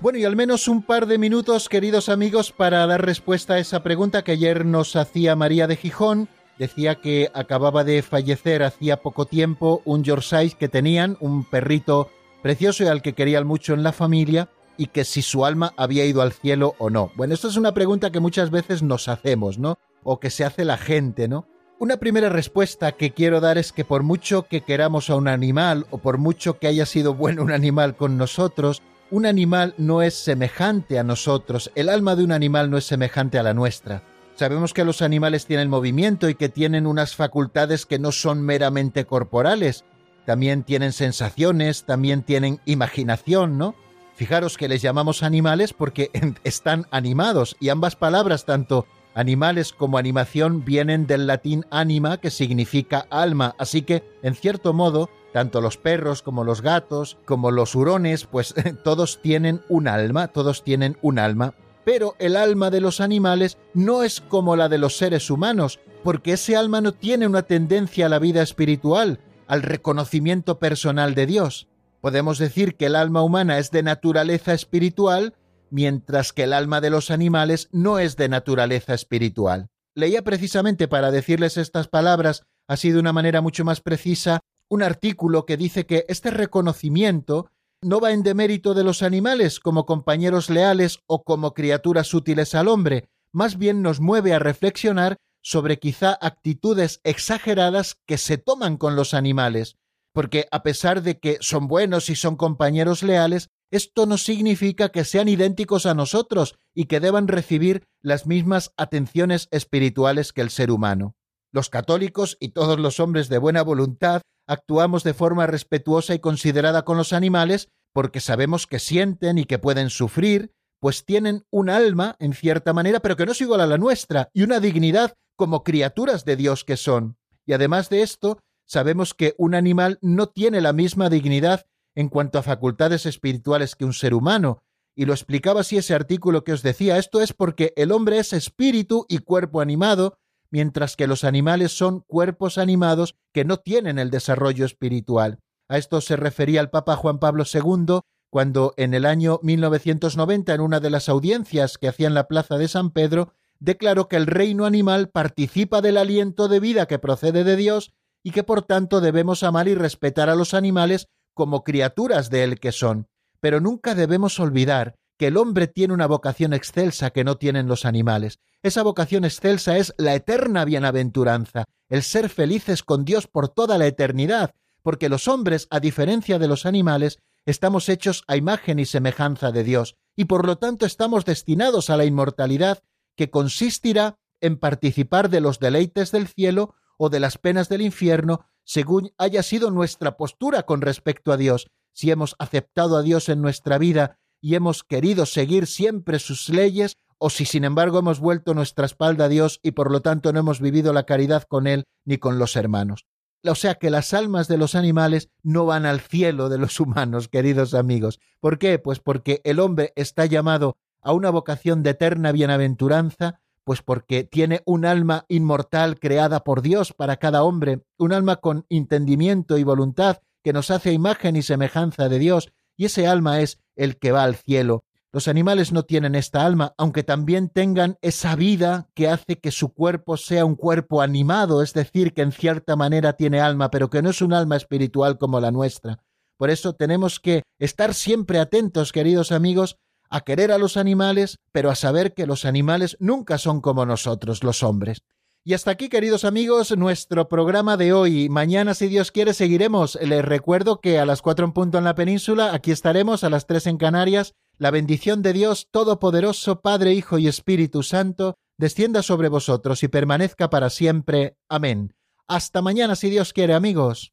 Bueno, 0.00 0.18
y 0.18 0.24
al 0.24 0.34
menos 0.34 0.66
un 0.66 0.82
par 0.82 1.04
de 1.04 1.18
minutos, 1.18 1.68
queridos 1.68 2.08
amigos, 2.08 2.52
para 2.52 2.86
dar 2.86 3.04
respuesta 3.04 3.54
a 3.54 3.58
esa 3.58 3.82
pregunta 3.82 4.22
que 4.22 4.32
ayer 4.32 4.64
nos 4.64 4.96
hacía 4.96 5.36
María 5.36 5.66
de 5.66 5.76
Gijón. 5.76 6.26
Decía 6.58 6.94
que 6.94 7.30
acababa 7.34 7.84
de 7.84 8.00
fallecer 8.00 8.62
hacía 8.62 9.02
poco 9.02 9.26
tiempo 9.26 9.82
un 9.84 10.02
Yorkshire 10.02 10.56
que 10.58 10.70
tenían, 10.70 11.18
un 11.20 11.44
perrito 11.44 12.08
precioso 12.42 12.82
y 12.82 12.86
al 12.86 13.02
que 13.02 13.12
querían 13.12 13.46
mucho 13.46 13.74
en 13.74 13.82
la 13.82 13.92
familia, 13.92 14.48
y 14.78 14.86
que 14.86 15.04
si 15.04 15.20
su 15.20 15.44
alma 15.44 15.74
había 15.76 16.06
ido 16.06 16.22
al 16.22 16.32
cielo 16.32 16.76
o 16.78 16.88
no. 16.88 17.10
Bueno, 17.14 17.34
esto 17.34 17.48
es 17.48 17.58
una 17.58 17.74
pregunta 17.74 18.10
que 18.10 18.20
muchas 18.20 18.50
veces 18.50 18.82
nos 18.82 19.06
hacemos, 19.06 19.58
¿no? 19.58 19.78
O 20.02 20.18
que 20.18 20.30
se 20.30 20.46
hace 20.46 20.64
la 20.64 20.78
gente, 20.78 21.28
¿no? 21.28 21.46
Una 21.78 21.98
primera 21.98 22.30
respuesta 22.30 22.92
que 22.92 23.12
quiero 23.12 23.40
dar 23.40 23.58
es 23.58 23.72
que 23.72 23.84
por 23.84 24.02
mucho 24.02 24.44
que 24.44 24.62
queramos 24.62 25.10
a 25.10 25.16
un 25.16 25.28
animal 25.28 25.86
o 25.90 25.98
por 25.98 26.16
mucho 26.16 26.58
que 26.58 26.68
haya 26.68 26.86
sido 26.86 27.12
bueno 27.12 27.42
un 27.42 27.52
animal 27.52 27.96
con 27.96 28.16
nosotros, 28.16 28.82
un 29.10 29.26
animal 29.26 29.74
no 29.76 30.02
es 30.02 30.14
semejante 30.14 30.98
a 30.98 31.04
nosotros, 31.04 31.70
el 31.74 31.88
alma 31.88 32.16
de 32.16 32.24
un 32.24 32.32
animal 32.32 32.70
no 32.70 32.78
es 32.78 32.84
semejante 32.84 33.38
a 33.38 33.42
la 33.42 33.54
nuestra. 33.54 34.02
Sabemos 34.36 34.72
que 34.72 34.84
los 34.84 35.02
animales 35.02 35.46
tienen 35.46 35.68
movimiento 35.68 36.28
y 36.28 36.34
que 36.34 36.48
tienen 36.48 36.86
unas 36.86 37.14
facultades 37.14 37.84
que 37.84 37.98
no 37.98 38.10
son 38.12 38.40
meramente 38.40 39.04
corporales. 39.04 39.84
También 40.24 40.62
tienen 40.62 40.92
sensaciones, 40.92 41.84
también 41.84 42.22
tienen 42.22 42.60
imaginación, 42.64 43.58
¿no? 43.58 43.74
Fijaros 44.14 44.56
que 44.56 44.68
les 44.68 44.80
llamamos 44.80 45.22
animales 45.22 45.72
porque 45.72 46.10
están 46.44 46.86
animados 46.90 47.56
y 47.60 47.68
ambas 47.68 47.96
palabras, 47.96 48.44
tanto 48.44 48.86
animales 49.14 49.72
como 49.72 49.98
animación, 49.98 50.64
vienen 50.64 51.06
del 51.06 51.26
latín 51.26 51.66
anima, 51.70 52.18
que 52.18 52.30
significa 52.30 53.06
alma. 53.10 53.54
Así 53.58 53.82
que, 53.82 54.04
en 54.22 54.34
cierto 54.34 54.72
modo, 54.72 55.10
tanto 55.32 55.60
los 55.60 55.76
perros 55.76 56.22
como 56.22 56.44
los 56.44 56.62
gatos, 56.62 57.18
como 57.24 57.50
los 57.50 57.74
hurones, 57.74 58.24
pues 58.26 58.54
todos 58.84 59.20
tienen 59.20 59.62
un 59.68 59.88
alma, 59.88 60.28
todos 60.28 60.62
tienen 60.62 60.96
un 61.02 61.18
alma. 61.18 61.54
Pero 61.84 62.14
el 62.18 62.36
alma 62.36 62.70
de 62.70 62.80
los 62.80 63.00
animales 63.00 63.58
no 63.74 64.02
es 64.02 64.20
como 64.20 64.56
la 64.56 64.68
de 64.68 64.78
los 64.78 64.96
seres 64.96 65.30
humanos, 65.30 65.80
porque 66.02 66.34
ese 66.34 66.56
alma 66.56 66.80
no 66.80 66.92
tiene 66.92 67.26
una 67.26 67.42
tendencia 67.42 68.06
a 68.06 68.08
la 68.08 68.18
vida 68.18 68.42
espiritual, 68.42 69.20
al 69.46 69.62
reconocimiento 69.62 70.58
personal 70.58 71.14
de 71.14 71.26
Dios. 71.26 71.68
Podemos 72.00 72.38
decir 72.38 72.76
que 72.76 72.86
el 72.86 72.96
alma 72.96 73.22
humana 73.22 73.58
es 73.58 73.70
de 73.70 73.82
naturaleza 73.82 74.54
espiritual, 74.54 75.34
mientras 75.70 76.32
que 76.32 76.44
el 76.44 76.52
alma 76.52 76.80
de 76.80 76.90
los 76.90 77.10
animales 77.10 77.68
no 77.72 77.98
es 77.98 78.16
de 78.16 78.28
naturaleza 78.28 78.94
espiritual. 78.94 79.68
Leía 79.94 80.22
precisamente 80.22 80.88
para 80.88 81.10
decirles 81.10 81.56
estas 81.56 81.88
palabras 81.88 82.42
así 82.68 82.92
de 82.92 83.00
una 83.00 83.12
manera 83.12 83.40
mucho 83.40 83.64
más 83.64 83.80
precisa 83.80 84.40
un 84.68 84.84
artículo 84.84 85.44
que 85.44 85.56
dice 85.56 85.84
que 85.84 86.04
este 86.08 86.30
reconocimiento 86.30 87.50
no 87.82 87.98
va 87.98 88.12
en 88.12 88.22
demérito 88.22 88.74
de 88.74 88.84
los 88.84 89.02
animales 89.02 89.58
como 89.58 89.86
compañeros 89.86 90.48
leales 90.48 91.00
o 91.06 91.24
como 91.24 91.54
criaturas 91.54 92.14
útiles 92.14 92.54
al 92.54 92.68
hombre, 92.68 93.08
más 93.32 93.58
bien 93.58 93.82
nos 93.82 94.00
mueve 94.00 94.32
a 94.32 94.38
reflexionar 94.38 95.16
sobre 95.42 95.78
quizá 95.78 96.16
actitudes 96.20 97.00
exageradas 97.02 97.96
que 98.06 98.18
se 98.18 98.38
toman 98.38 98.76
con 98.76 98.94
los 98.94 99.14
animales, 99.14 99.76
porque 100.12 100.46
a 100.52 100.62
pesar 100.62 101.02
de 101.02 101.18
que 101.18 101.38
son 101.40 101.66
buenos 101.66 102.10
y 102.10 102.14
son 102.14 102.36
compañeros 102.36 103.02
leales, 103.02 103.48
esto 103.70 104.06
no 104.06 104.18
significa 104.18 104.88
que 104.88 105.04
sean 105.04 105.28
idénticos 105.28 105.86
a 105.86 105.94
nosotros 105.94 106.56
y 106.74 106.86
que 106.86 107.00
deban 107.00 107.28
recibir 107.28 107.84
las 108.02 108.26
mismas 108.26 108.72
atenciones 108.76 109.48
espirituales 109.50 110.32
que 110.32 110.40
el 110.40 110.50
ser 110.50 110.70
humano. 110.70 111.14
Los 111.52 111.68
católicos 111.68 112.36
y 112.40 112.50
todos 112.50 112.78
los 112.78 113.00
hombres 113.00 113.28
de 113.28 113.38
buena 113.38 113.62
voluntad 113.62 114.22
actuamos 114.46 115.04
de 115.04 115.14
forma 115.14 115.46
respetuosa 115.46 116.14
y 116.14 116.18
considerada 116.18 116.84
con 116.84 116.96
los 116.96 117.12
animales 117.12 117.68
porque 117.92 118.20
sabemos 118.20 118.66
que 118.66 118.78
sienten 118.78 119.38
y 119.38 119.44
que 119.44 119.58
pueden 119.58 119.90
sufrir, 119.90 120.52
pues 120.80 121.04
tienen 121.04 121.44
un 121.50 121.70
alma, 121.70 122.16
en 122.18 122.32
cierta 122.34 122.72
manera, 122.72 123.00
pero 123.00 123.16
que 123.16 123.26
no 123.26 123.32
es 123.32 123.40
igual 123.40 123.60
a 123.60 123.66
la 123.66 123.78
nuestra, 123.78 124.30
y 124.32 124.42
una 124.42 124.60
dignidad 124.60 125.14
como 125.36 125.64
criaturas 125.64 126.24
de 126.24 126.36
Dios 126.36 126.64
que 126.64 126.76
son. 126.76 127.16
Y 127.46 127.52
además 127.52 127.90
de 127.90 128.02
esto, 128.02 128.38
sabemos 128.66 129.14
que 129.14 129.34
un 129.38 129.54
animal 129.54 129.98
no 130.02 130.28
tiene 130.28 130.60
la 130.60 130.72
misma 130.72 131.10
dignidad 131.10 131.66
en 131.94 132.08
cuanto 132.08 132.38
a 132.38 132.42
facultades 132.42 133.06
espirituales 133.06 133.76
que 133.76 133.84
un 133.84 133.92
ser 133.92 134.14
humano, 134.14 134.62
y 134.94 135.04
lo 135.06 135.12
explicaba 135.12 135.60
así 135.60 135.76
ese 135.78 135.94
artículo 135.94 136.44
que 136.44 136.52
os 136.52 136.62
decía. 136.62 136.98
Esto 136.98 137.20
es 137.20 137.32
porque 137.32 137.72
el 137.76 137.92
hombre 137.92 138.18
es 138.18 138.32
espíritu 138.32 139.06
y 139.08 139.18
cuerpo 139.18 139.60
animado, 139.60 140.18
mientras 140.50 140.96
que 140.96 141.06
los 141.06 141.24
animales 141.24 141.72
son 141.72 142.00
cuerpos 142.00 142.58
animados 142.58 143.14
que 143.32 143.44
no 143.44 143.58
tienen 143.58 143.98
el 143.98 144.10
desarrollo 144.10 144.64
espiritual. 144.66 145.38
A 145.68 145.78
esto 145.78 146.00
se 146.00 146.16
refería 146.16 146.60
el 146.60 146.70
Papa 146.70 146.96
Juan 146.96 147.18
Pablo 147.18 147.44
II 147.50 148.00
cuando 148.30 148.74
en 148.76 148.94
el 148.94 149.06
año 149.06 149.40
1990, 149.42 150.54
en 150.54 150.60
una 150.60 150.80
de 150.80 150.90
las 150.90 151.08
audiencias 151.08 151.78
que 151.78 151.88
hacía 151.88 152.06
en 152.06 152.14
la 152.14 152.28
Plaza 152.28 152.58
de 152.58 152.68
San 152.68 152.90
Pedro, 152.90 153.32
declaró 153.58 154.08
que 154.08 154.16
el 154.16 154.26
reino 154.26 154.66
animal 154.66 155.10
participa 155.10 155.80
del 155.80 155.96
aliento 155.96 156.48
de 156.48 156.60
vida 156.60 156.86
que 156.86 156.98
procede 156.98 157.44
de 157.44 157.56
Dios 157.56 157.92
y 158.22 158.30
que 158.30 158.44
por 158.44 158.62
tanto 158.62 159.00
debemos 159.00 159.42
amar 159.42 159.68
y 159.68 159.74
respetar 159.74 160.30
a 160.30 160.34
los 160.34 160.54
animales 160.54 161.08
como 161.34 161.64
criaturas 161.64 162.30
de 162.30 162.44
él 162.44 162.60
que 162.60 162.72
son. 162.72 163.08
Pero 163.40 163.60
nunca 163.60 163.94
debemos 163.94 164.38
olvidar 164.40 164.96
que 165.16 165.26
el 165.26 165.36
hombre 165.36 165.66
tiene 165.66 165.92
una 165.92 166.06
vocación 166.06 166.54
excelsa 166.54 167.10
que 167.10 167.24
no 167.24 167.36
tienen 167.36 167.68
los 167.68 167.84
animales. 167.84 168.38
Esa 168.62 168.82
vocación 168.82 169.24
excelsa 169.24 169.76
es 169.76 169.94
la 169.98 170.14
eterna 170.14 170.64
bienaventuranza, 170.64 171.64
el 171.90 172.02
ser 172.02 172.28
felices 172.28 172.82
con 172.82 173.04
Dios 173.04 173.26
por 173.26 173.48
toda 173.48 173.76
la 173.76 173.86
eternidad, 173.86 174.54
porque 174.82 175.08
los 175.08 175.28
hombres, 175.28 175.66
a 175.70 175.80
diferencia 175.80 176.38
de 176.38 176.48
los 176.48 176.64
animales, 176.64 177.18
estamos 177.44 177.88
hechos 177.88 178.24
a 178.28 178.36
imagen 178.36 178.78
y 178.78 178.86
semejanza 178.86 179.52
de 179.52 179.64
Dios, 179.64 179.96
y 180.16 180.24
por 180.24 180.46
lo 180.46 180.56
tanto 180.56 180.86
estamos 180.86 181.24
destinados 181.24 181.90
a 181.90 181.96
la 181.96 182.04
inmortalidad 182.04 182.82
que 183.16 183.30
consistirá 183.30 184.16
en 184.40 184.56
participar 184.58 185.28
de 185.28 185.40
los 185.40 185.58
deleites 185.58 186.12
del 186.12 186.28
cielo 186.28 186.74
o 186.96 187.10
de 187.10 187.20
las 187.20 187.38
penas 187.38 187.68
del 187.68 187.82
infierno, 187.82 188.46
según 188.64 189.12
haya 189.18 189.42
sido 189.42 189.70
nuestra 189.70 190.16
postura 190.16 190.64
con 190.64 190.80
respecto 190.80 191.32
a 191.32 191.36
Dios, 191.36 191.68
si 191.92 192.10
hemos 192.10 192.36
aceptado 192.38 192.96
a 192.96 193.02
Dios 193.02 193.28
en 193.28 193.42
nuestra 193.42 193.78
vida 193.78 194.18
y 194.40 194.54
hemos 194.54 194.84
querido 194.84 195.26
seguir 195.26 195.66
siempre 195.66 196.18
sus 196.18 196.48
leyes, 196.48 196.96
o 197.18 197.28
si 197.28 197.44
sin 197.44 197.64
embargo 197.64 197.98
hemos 197.98 198.18
vuelto 198.18 198.54
nuestra 198.54 198.86
espalda 198.86 199.26
a 199.26 199.28
Dios 199.28 199.60
y 199.62 199.72
por 199.72 199.90
lo 199.90 200.00
tanto 200.00 200.32
no 200.32 200.40
hemos 200.40 200.60
vivido 200.60 200.92
la 200.94 201.04
caridad 201.04 201.42
con 201.42 201.66
Él 201.66 201.84
ni 202.06 202.16
con 202.16 202.38
los 202.38 202.56
hermanos. 202.56 203.04
O 203.44 203.54
sea 203.54 203.74
que 203.74 203.90
las 203.90 204.14
almas 204.14 204.48
de 204.48 204.58
los 204.58 204.74
animales 204.74 205.30
no 205.42 205.66
van 205.66 205.86
al 205.86 206.00
cielo 206.00 206.48
de 206.48 206.58
los 206.58 206.80
humanos, 206.80 207.28
queridos 207.28 207.74
amigos. 207.74 208.20
¿Por 208.40 208.58
qué? 208.58 208.78
Pues 208.78 209.00
porque 209.00 209.40
el 209.44 209.60
hombre 209.60 209.92
está 209.96 210.26
llamado 210.26 210.76
a 211.02 211.12
una 211.12 211.30
vocación 211.30 211.82
de 211.82 211.90
eterna 211.90 212.32
bienaventuranza, 212.32 213.40
pues 213.64 213.82
porque 213.82 214.24
tiene 214.24 214.62
un 214.64 214.84
alma 214.84 215.24
inmortal 215.28 215.98
creada 215.98 216.44
por 216.44 216.62
Dios 216.62 216.92
para 216.92 217.16
cada 217.16 217.42
hombre, 217.42 217.82
un 217.98 218.12
alma 218.12 218.36
con 218.36 218.66
entendimiento 218.68 219.58
y 219.58 219.64
voluntad 219.64 220.18
que 220.42 220.52
nos 220.52 220.70
hace 220.70 220.92
imagen 220.92 221.36
y 221.36 221.42
semejanza 221.42 222.08
de 222.08 222.18
Dios, 222.18 222.52
y 222.76 222.86
ese 222.86 223.06
alma 223.06 223.40
es 223.40 223.60
el 223.76 223.98
que 223.98 224.12
va 224.12 224.24
al 224.24 224.36
cielo. 224.36 224.84
Los 225.12 225.26
animales 225.26 225.72
no 225.72 225.84
tienen 225.84 226.14
esta 226.14 226.46
alma, 226.46 226.72
aunque 226.78 227.02
también 227.02 227.48
tengan 227.48 227.98
esa 228.00 228.36
vida 228.36 228.88
que 228.94 229.08
hace 229.08 229.40
que 229.40 229.50
su 229.50 229.74
cuerpo 229.74 230.16
sea 230.16 230.44
un 230.44 230.54
cuerpo 230.54 231.02
animado, 231.02 231.62
es 231.62 231.74
decir, 231.74 232.14
que 232.14 232.22
en 232.22 232.30
cierta 232.30 232.76
manera 232.76 233.14
tiene 233.14 233.40
alma, 233.40 233.70
pero 233.70 233.90
que 233.90 234.02
no 234.02 234.10
es 234.10 234.22
un 234.22 234.32
alma 234.32 234.56
espiritual 234.56 235.18
como 235.18 235.40
la 235.40 235.50
nuestra. 235.50 235.98
Por 236.36 236.48
eso 236.48 236.74
tenemos 236.74 237.18
que 237.18 237.42
estar 237.58 237.92
siempre 237.92 238.38
atentos, 238.38 238.92
queridos 238.92 239.32
amigos, 239.32 239.76
a 240.10 240.20
querer 240.22 240.52
a 240.52 240.58
los 240.58 240.76
animales, 240.76 241.38
pero 241.52 241.70
a 241.70 241.74
saber 241.74 242.12
que 242.14 242.26
los 242.26 242.44
animales 242.44 242.96
nunca 243.00 243.38
son 243.38 243.60
como 243.60 243.86
nosotros, 243.86 244.44
los 244.44 244.62
hombres. 244.62 245.02
Y 245.42 245.54
hasta 245.54 245.70
aquí, 245.70 245.88
queridos 245.88 246.24
amigos, 246.24 246.76
nuestro 246.76 247.28
programa 247.28 247.78
de 247.78 247.94
hoy. 247.94 248.28
Mañana, 248.28 248.74
si 248.74 248.88
Dios 248.88 249.10
quiere, 249.10 249.32
seguiremos. 249.32 249.98
Les 250.02 250.22
recuerdo 250.22 250.80
que 250.80 250.98
a 250.98 251.06
las 251.06 251.22
cuatro 251.22 251.46
en 251.46 251.52
punto 251.52 251.78
en 251.78 251.84
la 251.84 251.94
península, 251.94 252.52
aquí 252.52 252.72
estaremos, 252.72 253.24
a 253.24 253.30
las 253.30 253.46
tres 253.46 253.66
en 253.66 253.78
Canarias. 253.78 254.34
La 254.58 254.70
bendición 254.70 255.22
de 255.22 255.32
Dios 255.32 255.68
Todopoderoso, 255.70 256.60
Padre, 256.60 256.92
Hijo 256.92 257.16
y 257.16 257.26
Espíritu 257.26 257.82
Santo, 257.82 258.36
descienda 258.58 259.02
sobre 259.02 259.30
vosotros 259.30 259.82
y 259.82 259.88
permanezca 259.88 260.50
para 260.50 260.68
siempre. 260.68 261.38
Amén. 261.48 261.94
Hasta 262.28 262.60
mañana, 262.60 262.94
si 262.94 263.08
Dios 263.08 263.32
quiere, 263.32 263.54
amigos. 263.54 264.12